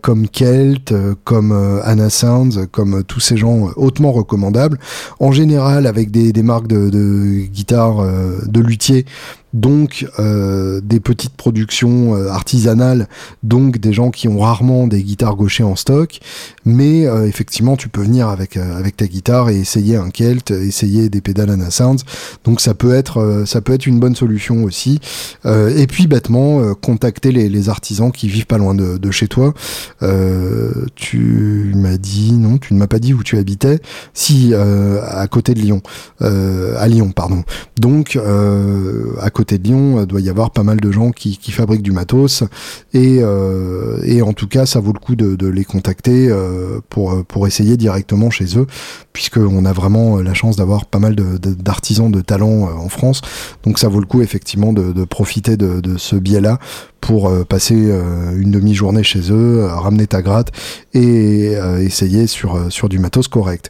comme 0.02 0.28
Kelt, 0.30 0.94
comme 1.26 1.52
Anna 1.84 2.10
Sounds, 2.10 2.66
comme 2.72 3.04
tous 3.04 3.20
ces 3.20 3.36
gens 3.36 3.70
hautement 3.76 4.14
recommandables, 4.14 4.80
en 5.20 5.32
général 5.32 5.86
avec 5.86 6.12
des, 6.12 6.32
des 6.32 6.44
marques 6.44 6.68
de, 6.68 6.90
de 6.90 7.46
guitare 7.52 8.04
de 8.48 8.60
luthier 8.62 9.06
donc 9.56 10.06
euh, 10.20 10.82
des 10.84 11.00
petites 11.00 11.36
productions 11.36 12.14
euh, 12.14 12.28
artisanales, 12.28 13.08
donc 13.42 13.78
des 13.78 13.94
gens 13.94 14.12
qui 14.12 14.28
ont 14.28 14.40
rarement 14.40 14.86
des 14.86 15.02
guitares 15.02 15.38
gauchers 15.38 15.64
en 15.64 15.78
stock, 15.78 16.20
mais 16.66 17.08
euh, 17.08 17.26
effectivement 17.26 17.78
tu 17.78 17.88
peux 17.88 18.02
venir 18.02 18.28
avec 18.28 18.58
avec 18.58 18.98
ta 18.98 19.08
guitare 19.08 19.50
et 19.50 19.58
essayer 19.58 19.96
un 19.96 20.10
Kelt, 20.10 20.52
essayer 20.52 21.10
des 21.10 21.22
pédales 21.22 21.50
Anna 21.50 21.72
Sounds, 21.72 22.04
donc 22.44 22.60
ça 22.60 22.74
peut 22.74 22.94
être 22.94 23.44
ça 23.48 23.62
peut 23.62 23.74
être 23.74 23.88
une 23.88 24.00
bonne 24.00 24.16
solution 24.16 24.64
aussi. 24.66 25.00
et 25.46 25.88
puis 25.88 26.08
bêtement 26.08 26.74
contacter 26.76 27.32
les, 27.32 27.70
artisans 27.70 28.12
qui 28.12 28.28
vivent 28.28 28.46
pas 28.46 28.58
loin 28.58 28.76
de, 28.76 28.98
de 28.98 29.12
chez 29.12 29.28
toi. 29.28 29.54
tu 30.96 31.72
m'as 31.76 31.98
dit 31.98 32.34
non, 32.34 32.58
tu 32.58 32.74
ne 32.74 32.80
m'as 32.80 32.88
pas 32.88 33.00
dit 33.00 33.14
où 33.14 33.24
tu 33.24 33.38
habitais, 33.38 33.80
si 34.14 34.54
à 34.54 35.28
côté 35.28 35.54
de 35.54 35.62
Lyon, 35.62 35.82
à 36.20 36.88
Lyon 36.88 37.12
pardon. 37.16 37.44
Donc 37.80 38.20
à 39.22 39.30
côté 39.30 39.45
de 39.54 39.64
Lyon, 39.64 40.00
euh, 40.00 40.06
doit 40.06 40.22
y 40.22 40.30
avoir 40.30 40.52
pas 40.52 40.64
mal 40.64 40.80
de 40.80 40.92
gens 40.92 41.12
qui, 41.12 41.38
fabriquent 41.52 41.84
du 41.84 41.92
matos. 41.92 42.44
Euh, 42.96 44.00
et, 44.04 44.22
en 44.22 44.34
tout 44.34 44.48
cas, 44.48 44.66
ça 44.66 44.80
vaut 44.80 44.94
le 44.94 45.00
coup 45.00 45.16
de, 45.16 45.48
les 45.48 45.64
contacter 45.64 46.28
euh, 46.30 46.80
pour, 46.90 47.24
pour 47.26 47.48
essayer 47.48 47.78
directement 47.78 48.30
chez 48.30 48.58
eux, 48.58 48.66
puisqu'on 49.14 49.66
a 49.66 49.74
vraiment 49.74 50.18
la 50.18 50.34
chance 50.34 50.56
d'avoir 50.56 50.86
pas 50.86 51.00
mal 51.00 51.16
d'artisans 51.16 52.12
de, 52.12 52.22
talent 52.22 52.64
en 52.64 52.90
France. 52.90 53.22
Donc 53.64 53.78
ça 53.78 53.88
vaut 53.88 54.00
le 54.00 54.08
coup 54.08 54.22
effectivement 54.22 54.74
de, 54.74 55.06
profiter 55.06 55.58
de, 55.58 55.98
ce 55.98 56.16
biais-là 56.16 56.60
pour 57.00 57.32
passer 57.46 57.76
une 57.76 58.52
demi-journée 58.52 59.04
chez 59.04 59.32
eux, 59.32 59.66
ramener 59.66 60.08
ta 60.08 60.22
gratte 60.24 60.52
et 60.94 61.54
essayer 61.80 62.26
sur, 62.26 62.72
sur 62.72 62.90
du 62.90 62.98
matos 62.98 63.28
correct. 63.28 63.70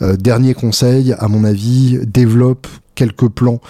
dernier 0.00 0.54
conseil, 0.54 1.14
à 1.18 1.26
mon 1.26 1.42
avis, 1.42 1.98
développe 2.06 2.68
quelques 2.96 3.28
plans 3.28 3.60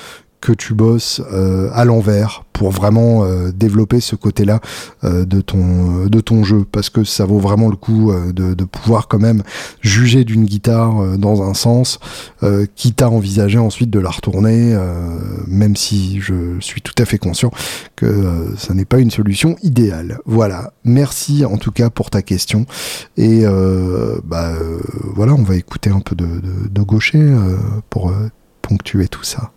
tu 0.53 0.75
bosses 0.75 1.21
euh, 1.33 1.69
à 1.73 1.85
l'envers 1.85 2.45
pour 2.53 2.71
vraiment 2.71 3.25
euh, 3.25 3.53
développer 3.53 4.01
ce 4.01 4.17
côté-là 4.17 4.61
euh, 5.05 5.25
de 5.25 5.41
ton 5.41 6.07
de 6.07 6.21
ton 6.21 6.45
jeu. 6.45 6.65
Parce 6.71 6.91
que 6.91 7.05
ça 7.05 7.25
vaut 7.25 7.39
vraiment 7.39 7.69
le 7.69 7.77
coup 7.77 8.13
de, 8.13 8.65
pouvoir 8.65 9.09
quand 9.09 9.19
même 9.19 9.43
juger 9.81 10.25
d'une 10.25 10.45
guitare 10.45 11.19
dans 11.19 11.43
un 11.43 11.55
sens 11.55 11.99
quitte 12.75 13.03
à 13.03 13.11
envisager 13.11 13.59
ensuite 13.59 13.91
de 13.91 14.01
la 14.01 14.11
retourner 14.11 14.77
même 15.47 15.77
si 15.77 16.21
je 16.21 16.59
suis 16.61 16.81
tout 16.81 16.95
à 16.99 17.05
fait 17.05 17.19
conscient 17.19 17.51
que 17.95 18.55
ça 18.59 18.75
n'est 18.75 18.85
pas 18.85 18.99
une 18.99 19.11
solution 19.11 19.57
idéale. 19.63 20.19
Voilà. 20.27 20.73
Merci 20.85 21.45
en 21.45 21.57
tout 21.59 21.73
cas 21.73 21.91
pour 21.91 22.11
ta 22.11 22.23
question. 22.23 22.67
Et 23.17 23.45
bah 24.25 24.53
voilà 25.15 25.35
on 25.35 25.43
va 25.43 25.57
écouter 25.57 25.91
un 25.91 26.01
peu 26.01 26.17
de, 26.17 26.27
de 26.71 26.83
gaucher 26.83 27.25
pour 27.91 28.13
ponctuer 28.67 29.07
tout 29.09 29.23
ça. 29.23 29.53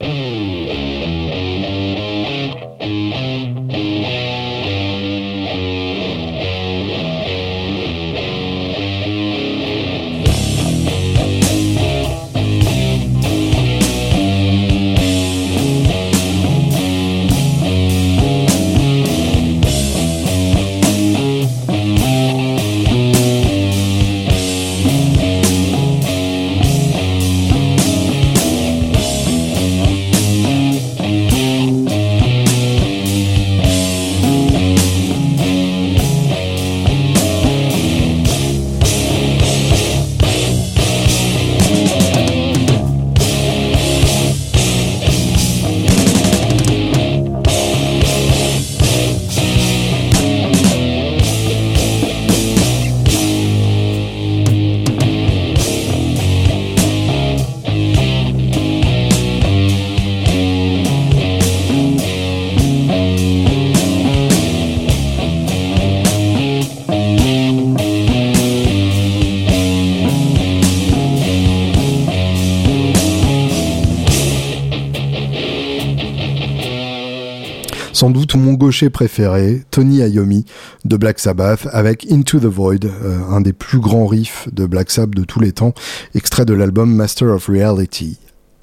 Sans 78.00 78.12
doute 78.12 78.36
mon 78.36 78.54
gaucher 78.54 78.90
préféré, 78.90 79.62
Tony 79.72 79.98
Iommi 79.98 80.46
de 80.86 80.96
Black 80.96 81.20
Sabbath 81.20 81.68
avec 81.74 82.10
Into 82.10 82.40
the 82.40 82.46
Void, 82.46 82.86
euh, 82.86 83.20
un 83.30 83.42
des 83.42 83.52
plus 83.52 83.80
grands 83.80 84.08
riffs 84.08 84.48
de 84.54 84.66
Black 84.66 84.90
Sabbath 84.90 85.18
de 85.18 85.26
tous 85.26 85.42
les 85.42 85.52
temps, 85.52 85.74
extrait 86.16 86.46
de 86.46 86.54
l'album 86.54 86.96
Master 86.96 87.28
of 87.28 87.48
Reality 87.48 88.18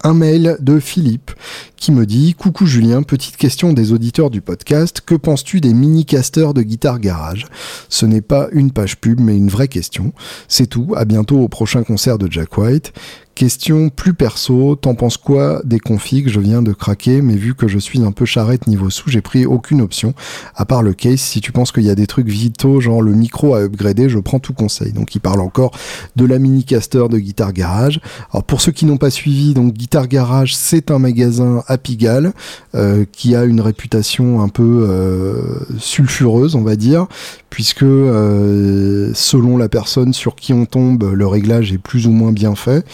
un 0.04 0.14
mail 0.14 0.56
de 0.60 0.78
Philippe 0.78 1.32
qui 1.76 1.90
me 1.90 2.06
dit 2.06 2.34
Coucou 2.34 2.64
Julien, 2.64 3.02
petite 3.02 3.36
question 3.36 3.72
des 3.72 3.92
auditeurs 3.92 4.30
du 4.30 4.40
podcast. 4.40 5.00
Que 5.04 5.14
penses-tu 5.14 5.60
des 5.60 5.74
mini-casters 5.74 6.54
de 6.54 6.62
guitare 6.62 7.00
garage? 7.00 7.46
Ce 7.88 8.06
n'est 8.06 8.20
pas 8.20 8.48
une 8.52 8.70
page 8.70 8.98
pub, 8.98 9.20
mais 9.20 9.36
une 9.36 9.48
vraie 9.48 9.68
question. 9.68 10.12
C'est 10.48 10.68
tout. 10.68 10.94
À 10.96 11.04
bientôt 11.04 11.40
au 11.40 11.48
prochain 11.48 11.82
concert 11.82 12.18
de 12.18 12.30
Jack 12.30 12.56
White. 12.56 12.92
Question 13.36 13.90
plus 13.90 14.14
perso, 14.14 14.76
t'en 14.76 14.94
penses 14.94 15.18
quoi 15.18 15.60
des 15.62 15.78
configs? 15.78 16.30
Je 16.30 16.40
viens 16.40 16.62
de 16.62 16.72
craquer, 16.72 17.20
mais 17.20 17.34
vu 17.34 17.54
que 17.54 17.68
je 17.68 17.78
suis 17.78 18.02
un 18.02 18.10
peu 18.10 18.24
charrette 18.24 18.66
niveau 18.66 18.88
sous, 18.88 19.10
j'ai 19.10 19.20
pris 19.20 19.44
aucune 19.44 19.82
option, 19.82 20.14
à 20.54 20.64
part 20.64 20.82
le 20.82 20.94
case. 20.94 21.20
Si 21.20 21.42
tu 21.42 21.52
penses 21.52 21.70
qu'il 21.70 21.82
y 21.82 21.90
a 21.90 21.94
des 21.94 22.06
trucs 22.06 22.28
vitaux, 22.28 22.80
genre 22.80 23.02
le 23.02 23.12
micro 23.12 23.54
à 23.54 23.60
upgrader, 23.60 24.08
je 24.08 24.18
prends 24.18 24.38
tout 24.38 24.54
conseil. 24.54 24.92
Donc 24.94 25.14
il 25.14 25.20
parle 25.20 25.42
encore 25.42 25.72
de 26.16 26.24
la 26.24 26.38
mini 26.38 26.64
caster 26.64 27.10
de 27.10 27.18
Guitar 27.18 27.52
Garage. 27.52 28.00
Alors 28.32 28.42
pour 28.42 28.62
ceux 28.62 28.72
qui 28.72 28.86
n'ont 28.86 28.96
pas 28.96 29.10
suivi, 29.10 29.52
donc 29.52 29.74
Guitar 29.74 30.08
Garage, 30.08 30.56
c'est 30.56 30.90
un 30.90 30.98
magasin 30.98 31.62
à 31.68 31.76
Pigalle 31.76 32.32
euh, 32.74 33.04
qui 33.12 33.36
a 33.36 33.44
une 33.44 33.60
réputation 33.60 34.40
un 34.40 34.48
peu 34.48 34.86
euh, 34.88 35.58
sulfureuse, 35.78 36.54
on 36.54 36.62
va 36.62 36.74
dire, 36.74 37.06
puisque 37.50 37.82
euh, 37.82 39.10
selon 39.12 39.58
la 39.58 39.68
personne 39.68 40.14
sur 40.14 40.36
qui 40.36 40.54
on 40.54 40.64
tombe, 40.64 41.12
le 41.12 41.26
réglage 41.26 41.70
est 41.70 41.78
plus 41.78 42.06
ou 42.06 42.12
moins 42.12 42.32
bien 42.32 42.54
fait 42.54 42.86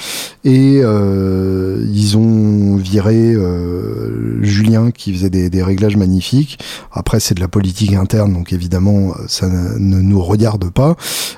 et 0.44 0.80
euh, 0.82 1.84
ils 1.92 2.16
ont 2.16 2.76
viré 2.76 3.32
euh, 3.32 4.42
Julien 4.42 4.90
qui 4.90 5.12
faisait 5.12 5.30
des, 5.30 5.62
réglages 5.62 5.96
magnifiques. 5.96 6.58
Après, 6.90 7.20
c'est 7.20 7.34
de 7.34 7.40
la 7.40 7.48
politique 7.48 7.94
interne, 7.94 8.32
donc 8.32 8.52
évidemment, 8.52 9.14
ça 9.28 9.48
ne, 9.48 10.00
nous 10.00 10.20
regarde 10.20 10.70
pas. 10.70 10.96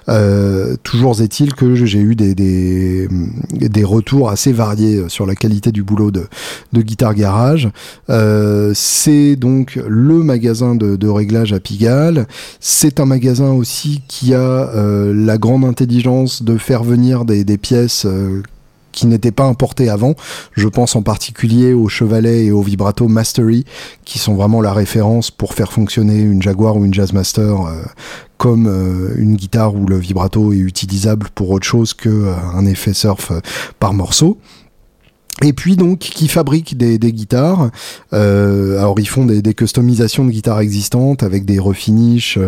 Euh, 0.08 0.76
toujours 0.82 1.20
est-il 1.20 1.54
que 1.54 1.74
j'ai 1.74 2.00
eu 2.00 2.14
des, 2.14 2.34
des, 2.34 3.84
retours 3.84 4.30
assez 4.30 4.52
variés 4.52 5.04
sur 5.08 5.26
la 5.26 5.34
qualité 5.34 5.72
du 5.72 5.82
boulot 5.82 6.10
de, 6.10 6.26
de 6.72 6.80
Guitar 6.80 7.14
Garage. 7.14 7.68
c'est 8.74 9.36
donc 9.36 9.78
le 9.86 10.22
magasin 10.22 10.74
de, 10.74 11.08
réglage 11.08 11.52
à 11.52 11.60
Pigalle. 11.60 12.26
C'est 12.60 12.98
un 13.00 13.04
magasin 13.04 13.50
aussi 13.50 14.02
qui 14.08 14.32
a 14.32 14.70
la 15.12 15.38
grande 15.38 15.64
intelligence 15.64 16.42
de 16.42 16.56
faire 16.56 16.82
venir 16.82 17.26
des, 17.26 17.44
des 17.44 17.58
pièces 17.58 18.06
qui 18.94 19.06
n'étaient 19.06 19.32
pas 19.32 19.44
importés 19.44 19.88
avant. 19.88 20.14
Je 20.52 20.68
pense 20.68 20.96
en 20.96 21.02
particulier 21.02 21.74
au 21.74 21.88
Chevalet 21.88 22.46
et 22.46 22.52
au 22.52 22.62
Vibrato 22.62 23.08
Mastery, 23.08 23.64
qui 24.04 24.18
sont 24.18 24.34
vraiment 24.34 24.62
la 24.62 24.72
référence 24.72 25.30
pour 25.30 25.54
faire 25.54 25.72
fonctionner 25.72 26.20
une 26.20 26.40
Jaguar 26.40 26.76
ou 26.76 26.84
une 26.84 26.94
Jazzmaster 26.94 27.66
euh, 27.66 27.82
comme 28.38 28.66
euh, 28.66 29.14
une 29.16 29.36
guitare 29.36 29.74
où 29.74 29.86
le 29.86 29.98
vibrato 29.98 30.52
est 30.52 30.58
utilisable 30.58 31.28
pour 31.34 31.50
autre 31.50 31.66
chose 31.66 31.94
qu'un 31.94 32.10
euh, 32.10 32.66
effet 32.66 32.94
surf 32.94 33.32
par 33.78 33.94
morceau 33.94 34.38
et 35.42 35.52
puis 35.52 35.76
donc 35.76 35.98
qui 35.98 36.28
fabriquent 36.28 36.76
des, 36.76 36.98
des 36.98 37.12
guitares. 37.12 37.70
Euh, 38.12 38.78
alors 38.78 39.00
ils 39.00 39.08
font 39.08 39.26
des, 39.26 39.42
des, 39.42 39.54
customisations 39.54 40.24
de 40.24 40.30
guitares 40.30 40.60
existantes 40.60 41.24
avec 41.24 41.44
des 41.44 41.58
refinishes 41.58 42.38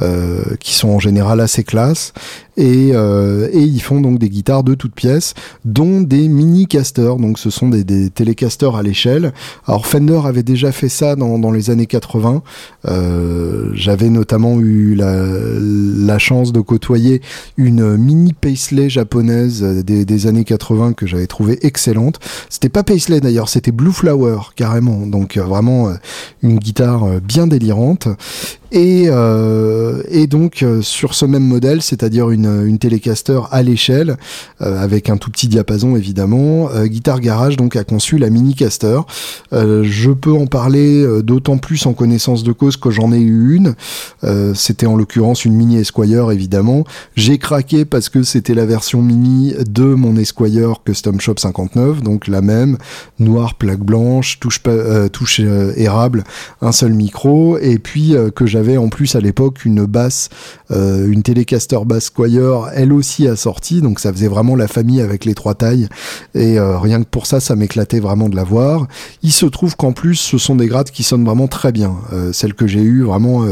euh, 0.00 0.42
qui 0.58 0.72
sont 0.72 0.88
en 0.88 0.98
général 0.98 1.40
assez 1.40 1.64
classes. 1.64 2.14
Et, 2.56 2.90
euh, 2.92 3.48
et, 3.52 3.62
ils 3.62 3.80
font 3.80 4.00
donc 4.00 4.18
des 4.18 4.28
guitares 4.28 4.64
de 4.64 4.74
toutes 4.74 4.94
pièces, 4.94 5.34
dont 5.64 6.02
des 6.02 6.28
mini 6.28 6.66
casters. 6.66 7.16
Donc 7.16 7.38
ce 7.38 7.48
sont 7.48 7.68
des, 7.68 7.84
des 7.84 8.10
télécasters 8.10 8.76
à 8.76 8.82
l'échelle. 8.82 9.32
Alors 9.66 9.86
Fender 9.86 10.20
avait 10.24 10.42
déjà 10.42 10.72
fait 10.72 10.88
ça 10.88 11.16
dans, 11.16 11.38
dans 11.38 11.52
les 11.52 11.70
années 11.70 11.86
80. 11.86 12.42
Euh, 12.86 13.70
J'avais 13.74 14.10
notamment 14.10 14.58
eu 14.60 14.94
la, 14.94 15.24
la, 15.24 16.18
chance 16.18 16.52
de 16.52 16.60
côtoyer 16.60 17.22
une 17.56 17.96
mini 17.96 18.34
Paisley 18.34 18.90
japonaise 18.90 19.62
des, 19.62 20.04
des 20.04 20.26
années 20.26 20.44
80 20.44 20.92
que 20.92 21.06
j'avais 21.06 21.26
trouvé 21.26 21.58
excellente. 21.62 22.18
C'était 22.48 22.68
pas 22.68 22.82
Paisley 22.82 23.20
d'ailleurs, 23.20 23.48
c'était 23.48 23.72
Blue 23.72 23.92
Flower 23.92 24.38
carrément. 24.56 25.06
Donc 25.06 25.36
euh, 25.36 25.42
vraiment 25.42 25.88
euh, 25.88 25.94
une 26.42 26.58
guitare 26.58 27.04
euh, 27.04 27.20
bien 27.20 27.46
délirante. 27.46 28.08
Et, 28.72 29.06
euh, 29.08 30.02
et 30.08 30.26
donc 30.26 30.62
euh, 30.62 30.80
sur 30.80 31.14
ce 31.14 31.24
même 31.24 31.44
modèle, 31.44 31.82
c'est-à-dire 31.82 32.30
une, 32.30 32.66
une 32.66 32.78
télécaster 32.78 33.40
à 33.50 33.62
l'échelle, 33.62 34.16
euh, 34.60 34.80
avec 34.80 35.10
un 35.10 35.16
tout 35.16 35.30
petit 35.30 35.48
diapason 35.48 35.96
évidemment, 35.96 36.68
Guitar 36.84 37.20
Garage 37.20 37.56
donc 37.56 37.76
a 37.76 37.84
conçu 37.84 38.18
la 38.18 38.30
mini 38.30 38.54
caster. 38.54 39.00
je 39.52 40.10
peux 40.10 40.32
en 40.32 40.46
parler 40.46 41.04
d'autant 41.22 41.58
plus 41.58 41.86
en 41.86 41.92
connaissance 41.92 42.44
de 42.44 42.52
cause 42.52 42.76
que 42.76 42.90
j'en 42.90 43.12
ai 43.12 43.20
eu 43.20 43.54
une. 43.54 43.74
c'était 44.54 44.86
en 44.86 44.96
l'occurrence 44.96 45.44
une 45.44 45.54
mini 45.54 45.78
Esquire 45.78 46.30
évidemment. 46.30 46.84
J'ai 47.16 47.38
craqué 47.38 47.84
parce 47.84 48.08
que 48.08 48.22
c'était 48.22 48.54
la 48.54 48.66
version 48.66 49.02
mini 49.02 49.54
de 49.66 49.84
mon 49.84 50.16
Esquire 50.16 50.82
Custom 50.84 51.20
Shop 51.20 51.34
59, 51.38 52.02
donc 52.02 52.28
la 52.28 52.40
même, 52.40 52.76
noire, 53.18 53.54
plaque 53.54 53.80
blanche, 53.80 54.38
touche, 54.40 54.62
touche 55.12 55.40
érable, 55.40 56.24
un 56.60 56.72
seul 56.72 56.92
micro, 56.92 57.58
et 57.58 57.78
puis 57.78 58.14
que 58.34 58.46
j'avais 58.46 58.59
en 58.78 58.88
plus 58.88 59.14
à 59.16 59.20
l'époque 59.20 59.64
une 59.64 59.84
basse, 59.84 60.28
euh, 60.70 61.10
une 61.10 61.22
Telecaster 61.22 61.78
Bass 61.84 62.04
Squire, 62.04 62.70
elle 62.74 62.92
aussi 62.92 63.26
assortie, 63.26 63.80
donc 63.80 64.00
ça 64.00 64.12
faisait 64.12 64.28
vraiment 64.28 64.56
la 64.56 64.68
famille 64.68 65.00
avec 65.00 65.24
les 65.24 65.34
trois 65.34 65.54
tailles. 65.54 65.88
Et 66.34 66.58
euh, 66.58 66.78
rien 66.78 67.02
que 67.02 67.08
pour 67.08 67.26
ça, 67.26 67.40
ça 67.40 67.56
m'éclatait 67.56 68.00
vraiment 68.00 68.28
de 68.28 68.36
la 68.36 68.44
voir. 68.44 68.86
Il 69.22 69.32
se 69.32 69.46
trouve 69.46 69.76
qu'en 69.76 69.92
plus, 69.92 70.16
ce 70.16 70.38
sont 70.38 70.56
des 70.56 70.66
grades 70.66 70.90
qui 70.90 71.02
sonnent 71.02 71.24
vraiment 71.24 71.48
très 71.48 71.72
bien. 71.72 71.96
Euh, 72.12 72.32
celle 72.32 72.54
que 72.54 72.66
j'ai 72.66 72.80
eue 72.80 73.02
vraiment 73.02 73.44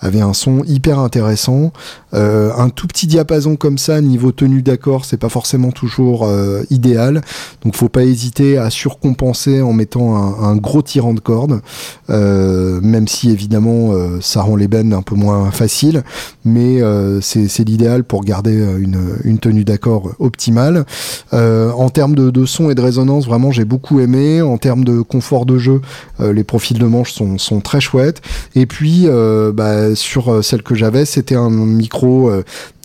avait 0.00 0.20
un 0.20 0.32
son 0.32 0.62
hyper 0.64 0.98
intéressant. 0.98 1.72
un 2.12 2.68
tout 2.68 2.86
petit 2.86 3.06
diapason 3.06 3.56
comme 3.56 3.78
ça, 3.78 4.00
niveau 4.00 4.32
tenue 4.32 4.62
d'accord, 4.62 5.04
c'est 5.04 5.16
pas 5.16 5.28
forcément 5.28 5.70
toujours 5.70 6.28
idéal. 6.70 7.22
Donc 7.64 7.76
faut 7.76 7.88
pas 7.88 8.04
hésiter 8.04 8.58
à 8.58 8.70
surcompenser 8.70 9.60
en 9.62 9.72
mettant 9.72 10.16
un, 10.16 10.50
un 10.50 10.56
gros 10.56 10.82
tirant 10.82 11.14
de 11.14 11.20
corde, 11.20 11.60
même 12.08 13.08
si 13.08 13.30
évidemment 13.30 13.92
ça 14.20 14.42
rend 14.42 14.51
les 14.56 14.68
bennes 14.68 14.92
un 14.92 15.02
peu 15.02 15.14
moins 15.14 15.50
faciles, 15.50 16.02
mais 16.44 16.82
euh, 16.82 17.20
c'est 17.20 17.64
l'idéal 17.64 18.04
pour 18.04 18.24
garder 18.24 18.58
euh, 18.60 18.78
une, 19.24 19.38
tenue 19.38 19.64
d'accord 19.64 20.12
optimale. 20.18 20.84
Euh, 21.32 21.70
en 21.72 21.88
termes 21.88 22.14
de, 22.14 22.46
son 22.46 22.70
et 22.70 22.74
de 22.74 22.80
résonance, 22.80 23.26
vraiment 23.26 23.50
j'ai 23.50 23.64
beaucoup 23.64 24.00
aimé. 24.00 24.42
En 24.42 24.58
termes 24.58 24.84
de 24.84 25.00
confort 25.00 25.46
de 25.46 25.58
jeu, 25.58 25.80
les 26.20 26.44
profils 26.44 26.78
de 26.78 26.86
manche 26.86 27.12
sont, 27.12 27.60
très 27.60 27.80
chouettes. 27.80 28.22
Et 28.54 28.66
puis 28.66 29.06
bah, 29.54 29.94
sur 29.94 30.44
celle 30.44 30.62
que 30.62 30.74
j'avais, 30.74 31.04
c'était 31.04 31.34
un 31.34 31.50
micro 31.50 32.30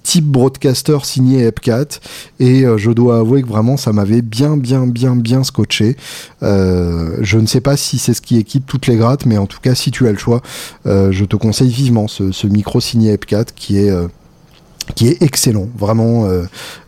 type 0.08 0.24
broadcaster 0.24 1.00
signé 1.04 1.44
Epcat 1.44 2.00
et 2.40 2.66
euh, 2.66 2.78
je 2.78 2.92
dois 2.92 3.20
avouer 3.20 3.42
que 3.42 3.48
vraiment 3.50 3.76
ça 3.76 3.92
m'avait 3.92 4.22
bien 4.22 4.56
bien 4.56 4.88
bien 4.88 5.18
bien 5.18 5.44
scotché. 5.44 5.98
Euh, 6.44 7.18
je 7.20 7.38
ne 7.38 7.46
sais 7.46 7.60
pas 7.60 7.76
si 7.76 8.00
c'est 8.00 8.14
ce 8.14 8.22
qui 8.22 8.38
équipe 8.38 8.66
toutes 8.66 8.88
les 8.88 8.96
grattes 8.96 9.26
mais 9.26 9.38
en 9.38 9.48
tout 9.48 9.60
cas 9.60 9.76
si 9.76 9.92
tu 9.92 10.08
as 10.08 10.14
le 10.14 10.18
choix 10.18 10.42
euh, 10.86 11.12
je 11.12 11.26
te 11.26 11.36
conseille 11.36 11.70
vivement 11.70 12.08
ce, 12.08 12.32
ce 12.32 12.48
micro 12.48 12.80
signé 12.80 13.12
Epcat 13.12 13.44
qui 13.54 13.80
est 13.80 13.92
qui 14.96 15.08
est 15.08 15.22
excellent. 15.22 15.68
Vraiment, 15.78 16.26
euh, 16.26 16.44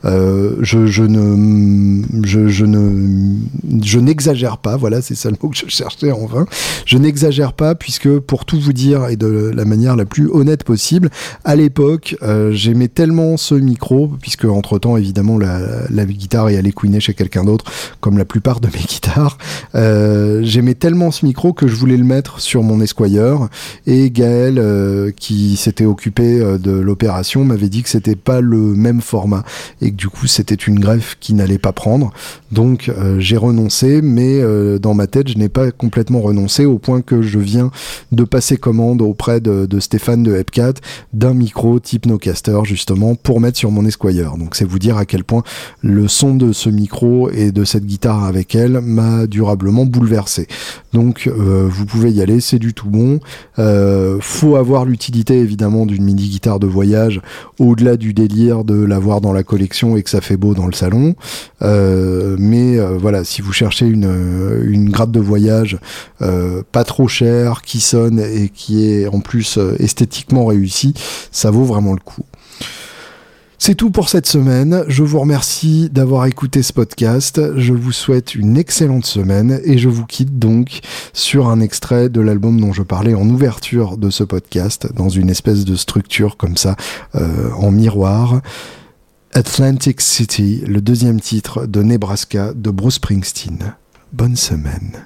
euh, 0.05 0.55
je, 0.61 1.03
ne, 1.03 2.03
je, 2.23 2.65
ne, 2.65 3.37
je 3.83 3.99
n'exagère 3.99 4.57
pas. 4.57 4.77
Voilà, 4.77 5.01
c'est 5.01 5.15
ça 5.15 5.29
le 5.29 5.37
mot 5.41 5.49
que 5.49 5.57
je 5.57 5.67
cherchais 5.67 6.11
en 6.11 6.25
vain. 6.25 6.45
Je 6.85 6.97
n'exagère 6.97 7.53
pas 7.53 7.75
puisque, 7.75 8.19
pour 8.19 8.45
tout 8.45 8.59
vous 8.59 8.73
dire 8.73 9.07
et 9.07 9.15
de 9.15 9.51
la 9.53 9.65
manière 9.65 9.95
la 9.95 10.05
plus 10.05 10.29
honnête 10.31 10.63
possible, 10.63 11.09
à 11.45 11.55
l'époque, 11.55 12.15
euh, 12.23 12.51
j'aimais 12.51 12.87
tellement 12.87 13.37
ce 13.37 13.55
micro, 13.55 14.07
puisque 14.07 14.45
entre 14.45 14.79
temps, 14.79 14.97
évidemment, 14.97 15.37
la, 15.37 15.59
la 15.89 16.05
guitare 16.05 16.49
est 16.49 16.57
allée 16.57 16.71
couiner 16.71 16.99
chez 16.99 17.13
quelqu'un 17.13 17.43
d'autre, 17.43 17.65
comme 17.99 18.17
la 18.17 18.25
plupart 18.25 18.59
de 18.59 18.67
mes 18.67 18.79
guitares. 18.87 19.37
J'aimais 19.73 20.75
tellement 20.75 21.11
ce 21.11 21.25
micro 21.25 21.53
que 21.53 21.67
je 21.67 21.75
voulais 21.75 21.97
le 21.97 22.03
mettre 22.03 22.39
sur 22.39 22.63
mon 22.63 22.81
Esquire. 22.81 23.49
Et 23.87 24.09
Gaël, 24.11 25.13
qui 25.15 25.57
s'était 25.57 25.85
occupé 25.85 26.39
de 26.39 26.71
l'opération, 26.71 27.43
m'avait 27.43 27.69
dit 27.69 27.83
que 27.83 27.88
c'était 27.89 28.15
pas 28.15 28.41
le 28.41 28.57
même 28.57 29.01
format 29.01 29.43
et 29.81 29.91
que 29.91 29.95
du 29.95 30.07
coup 30.07 30.27
c'était 30.27 30.55
une 30.55 30.79
greffe 30.79 31.17
qui 31.19 31.33
n'allait 31.33 31.57
pas 31.57 31.71
prendre. 31.71 32.11
Donc 32.51 32.89
euh, 32.89 33.19
j'ai 33.19 33.37
renoncé, 33.37 34.01
mais 34.01 34.39
euh, 34.41 34.79
dans 34.79 34.93
ma 34.93 35.07
tête 35.07 35.29
je 35.29 35.37
n'ai 35.37 35.49
pas 35.49 35.71
complètement 35.71 36.21
renoncé 36.21 36.65
au 36.65 36.77
point 36.77 37.01
que 37.01 37.21
je 37.21 37.39
viens 37.39 37.71
de 38.11 38.23
passer 38.23 38.57
commande 38.57 39.01
auprès 39.01 39.39
de, 39.39 39.67
Stéphane 39.79 40.23
de 40.23 40.35
Epcat 40.35 40.73
d'un 41.13 41.33
micro 41.33 41.79
type 41.79 42.05
Nocaster 42.05 42.59
justement 42.63 43.15
pour 43.15 43.39
mettre 43.39 43.57
sur 43.57 43.71
mon 43.71 43.85
Esquire. 43.85 44.37
Donc 44.37 44.55
c'est 44.55 44.65
vous 44.65 44.79
dire 44.79 44.97
à 44.97 45.05
quel 45.05 45.23
point 45.23 45.43
le 45.81 46.07
son 46.07 46.35
de 46.35 46.51
ce 46.51 46.69
micro 46.69 47.29
et 47.31 47.51
de 47.51 47.63
cette 47.63 47.85
guitare 47.85 48.25
avec 48.25 48.55
elle 48.55 48.81
m'a 48.81 49.25
durablement 49.25 49.85
bouleversé. 49.85 50.47
Donc 50.93 51.27
euh, 51.27 51.67
vous 51.69 51.85
pouvez 51.85 52.11
y 52.11 52.21
aller, 52.21 52.39
c'est 52.39 52.59
du 52.59 52.73
tout 52.73 52.89
bon. 52.89 53.19
faut 54.19 54.55
avoir 54.55 54.85
l'utilité 54.85 55.39
évidemment 55.39 55.85
d'une 55.85 56.03
mini 56.03 56.27
guitare 56.27 56.59
de 56.59 56.67
voyage 56.67 57.21
au 57.57 57.75
au-delà 57.79 57.95
du 57.95 58.13
délire 58.13 58.65
de 58.65 58.75
l'avoir 58.75 59.21
dans 59.21 59.31
la 59.31 59.43
collection 59.43 59.95
et 59.95 60.03
que 60.03 60.09
ça 60.09 60.19
fait 60.19 60.35
beau 60.35 60.53
dans 60.53 60.67
le 60.67 60.73
salon. 60.73 61.15
Euh, 61.61 62.35
mais 62.37 62.77
euh, 62.77 62.97
voilà, 62.97 63.23
si 63.23 63.41
vous 63.41 63.53
cherchez 63.53 63.85
une, 63.85 64.61
une 64.65 64.89
gratte 64.89 65.11
de 65.11 65.19
voyage 65.21 65.77
pas 66.71 66.83
trop 66.83 67.07
chère, 67.07 67.61
qui 67.61 67.79
sonne 67.79 68.19
et 68.19 68.49
qui 68.49 68.85
est 68.85 69.07
en 69.07 69.21
plus 69.21 69.57
esthétiquement 69.79 70.45
réussie, 70.45 70.93
ça 71.31 71.51
vaut 71.51 71.63
vraiment 71.63 71.93
le 71.93 71.99
coup. 71.99 72.25
C'est 73.61 73.75
tout 73.75 73.91
pour 73.91 74.07
cette 74.07 74.25
semaine. 74.25 74.85
Je 74.87 75.03
vous 75.03 75.19
remercie 75.19 75.89
d'avoir 75.89 76.25
écouté 76.25 76.63
ce 76.63 76.71
podcast. 76.71 77.41
Je 77.57 77.73
vous 77.73 77.91
souhaite 77.91 78.33
une 78.33 78.57
excellente 78.57 79.05
semaine 79.05 79.59
et 79.65 79.77
je 79.77 79.89
vous 79.89 80.05
quitte 80.05 80.39
donc 80.39 80.79
sur 81.11 81.49
un 81.49 81.59
extrait 81.59 82.07
de 82.07 82.21
l'album 82.21 82.61
dont 82.61 82.71
je 82.71 82.83
parlais 82.83 83.13
en 83.13 83.29
ouverture 83.29 83.97
de 83.97 84.09
ce 84.09 84.23
podcast, 84.23 84.87
dans 84.95 85.09
une 85.09 85.29
espèce 85.29 85.65
de 85.65 85.75
structure 85.75 86.37
comme 86.37 86.55
ça, 86.55 86.77
euh, 87.15 87.51
en 87.51 87.71
miroir. 87.71 88.39
Atlantic 89.33 89.99
City, 89.99 90.63
le 90.65 90.79
deuxième 90.79 91.19
titre 91.19 91.65
de 91.65 91.83
Nebraska 91.83 92.53
de 92.55 92.71
Bruce 92.71 92.95
Springsteen. 92.95 93.75
Bonne 94.13 94.37
semaine. 94.37 95.03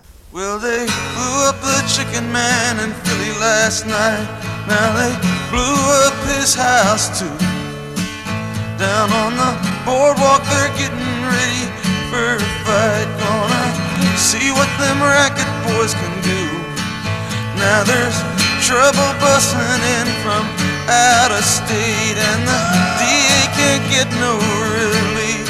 Man. 7.12 7.53
Down 8.78 9.14
on 9.14 9.38
the 9.38 9.52
boardwalk, 9.86 10.42
they're 10.50 10.74
getting 10.74 11.14
ready 11.30 11.66
for 12.10 12.42
a 12.42 12.48
fight. 12.66 13.08
Gonna 13.22 13.66
see 14.18 14.50
what 14.50 14.68
them 14.82 14.98
racket 14.98 15.46
boys 15.70 15.94
can 15.94 16.14
do. 16.26 16.44
Now 17.62 17.86
there's 17.86 18.18
trouble 18.66 19.14
busting 19.22 19.84
in 19.98 20.08
from 20.26 20.44
out 20.90 21.32
of 21.32 21.46
state, 21.46 22.18
and 22.18 22.42
the 22.50 22.58
DA 22.98 23.42
can't 23.54 23.86
get 23.94 24.10
no 24.18 24.42
relief. 24.74 25.46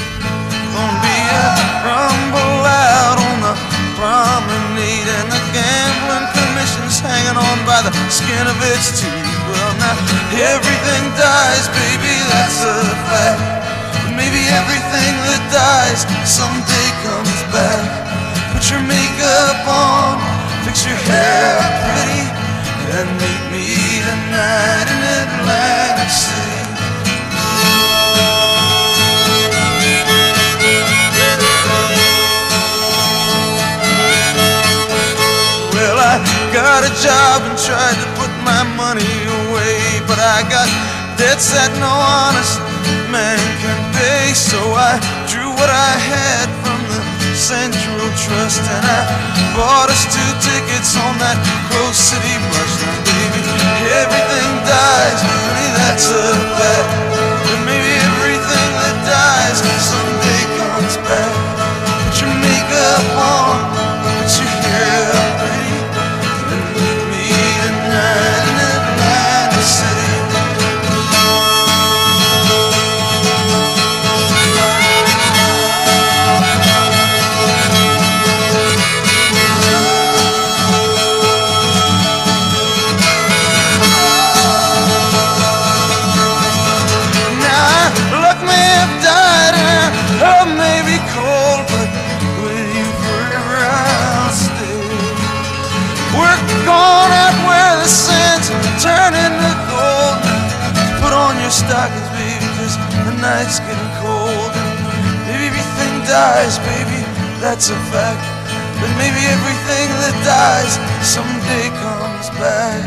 Gonna 0.75 0.99
be 0.99 1.17
a 1.31 1.47
rumble 1.87 2.59
out 2.67 3.17
on 3.23 3.37
the 3.39 3.55
promenade, 3.95 5.07
and 5.07 5.27
the 5.31 5.41
gambling 5.55 6.27
commission's 6.35 6.99
hanging 6.99 7.39
on 7.39 7.57
by 7.65 7.81
the 7.87 7.93
skin 8.11 8.45
of 8.51 8.57
its 8.67 8.99
teeth. 8.99 9.22
Well, 9.53 9.73
now 9.77 9.93
everything 10.33 11.03
dies, 11.13 11.65
baby, 11.69 12.15
that's 12.33 12.59
a 12.65 12.77
fact. 13.05 13.41
Maybe 14.17 14.41
everything 14.49 15.13
that 15.29 15.43
dies 15.53 16.01
someday 16.25 16.89
comes 17.05 17.39
back. 17.53 17.85
Put 18.53 18.65
your 18.73 18.81
makeup 18.81 19.61
on, 19.69 20.17
fix 20.65 20.85
your 20.89 20.97
hair 21.05 21.53
pretty, 21.85 22.25
and 22.97 23.09
meet 23.21 23.43
me 23.53 23.65
tonight 24.01 24.89
in 24.89 25.01
Atlantic 25.21 26.09
City. 26.09 26.61
Well, 35.77 35.97
I 35.97 36.17
got 36.53 36.81
a 36.85 36.93
job 37.01 37.41
and 37.49 37.57
tried 37.57 37.97
to 38.01 38.22
my 38.43 38.63
money 38.75 39.15
away 39.47 40.03
but 40.07 40.19
I 40.19 40.43
got 40.51 40.67
debts 41.17 41.51
that 41.55 41.71
no 41.79 41.89
honest 41.89 42.59
man 43.11 43.39
can 43.61 43.79
pay. 43.95 44.33
So 44.33 44.59
I 44.73 44.97
drew 45.29 45.49
what 45.53 45.69
I 45.69 45.93
had 45.95 46.47
from 46.65 46.79
the 46.89 46.99
Central 47.37 48.09
Trust 48.17 48.63
and 48.65 48.83
I 48.83 49.01
bought 49.55 49.89
us 49.89 50.03
two 50.09 50.31
tickets 50.41 50.97
on 50.97 51.13
that 51.21 51.37
Close 51.69 51.97
City 51.97 52.35
bus. 52.49 52.71
Now, 52.81 52.97
baby, 53.05 53.41
everything 54.01 54.49
dies, 54.65 55.19
honey, 55.21 55.69
that's 55.77 56.07
a 56.09 56.25
fact. 56.57 56.89
But 57.45 57.59
maybe 57.69 57.93
everything 58.11 58.69
that 58.81 58.97
dies 59.05 59.57
someday 59.61 60.41
comes 60.57 60.95
back. 61.05 61.42
Night's 103.23 103.59
getting 103.59 103.93
cold. 104.03 104.51
And 104.51 105.23
maybe 105.31 105.47
everything 105.47 105.93
dies, 106.03 106.59
baby, 106.59 106.99
that's 107.39 107.69
a 107.69 107.79
fact. 107.87 108.19
But 108.83 108.91
maybe 108.99 109.23
everything 109.31 109.87
that 110.03 110.15
dies 110.27 110.75
someday 111.07 111.71
comes 111.79 112.27
back. 112.35 112.83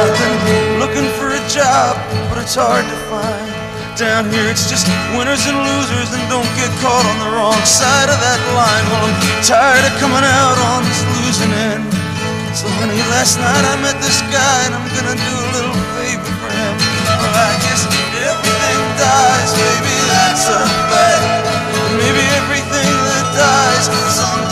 I've 0.00 0.16
been 0.48 0.80
looking 0.80 1.08
for 1.18 1.28
a 1.28 1.42
job, 1.48 1.92
but 2.30 2.38
it's 2.38 2.54
hard 2.54 2.86
to 2.88 2.97
down 3.98 4.30
here. 4.30 4.46
It's 4.46 4.70
just 4.70 4.86
winners 5.18 5.42
and 5.50 5.58
losers, 5.58 6.14
and 6.14 6.22
don't 6.30 6.46
get 6.54 6.70
caught 6.78 7.02
on 7.02 7.18
the 7.18 7.30
wrong 7.34 7.58
side 7.66 8.06
of 8.06 8.18
that 8.22 8.38
line. 8.54 8.84
Well, 8.94 9.10
I'm 9.10 9.18
tired 9.42 9.82
of 9.82 9.94
coming 9.98 10.22
out 10.22 10.58
on 10.70 10.86
this 10.86 11.02
losing 11.18 11.50
end. 11.50 11.82
So, 12.54 12.70
honey, 12.78 12.94
last 13.10 13.42
night 13.42 13.64
I 13.66 13.74
met 13.82 13.98
this 13.98 14.22
guy, 14.30 14.58
and 14.70 14.78
I'm 14.78 14.86
gonna 14.94 15.18
do 15.18 15.34
a 15.34 15.48
little 15.50 15.78
favor 15.98 16.30
for 16.38 16.46
him. 16.46 16.74
Well, 17.10 17.34
I 17.42 17.50
guess 17.58 17.82
everything 18.22 18.80
dies, 19.02 19.50
maybe 19.58 19.94
that's 20.14 20.46
a 20.46 20.62
fact. 20.94 21.26
Maybe 21.98 22.22
everything 22.38 22.94
that 23.02 23.26
dies 23.34 23.86
someday. 24.14 24.47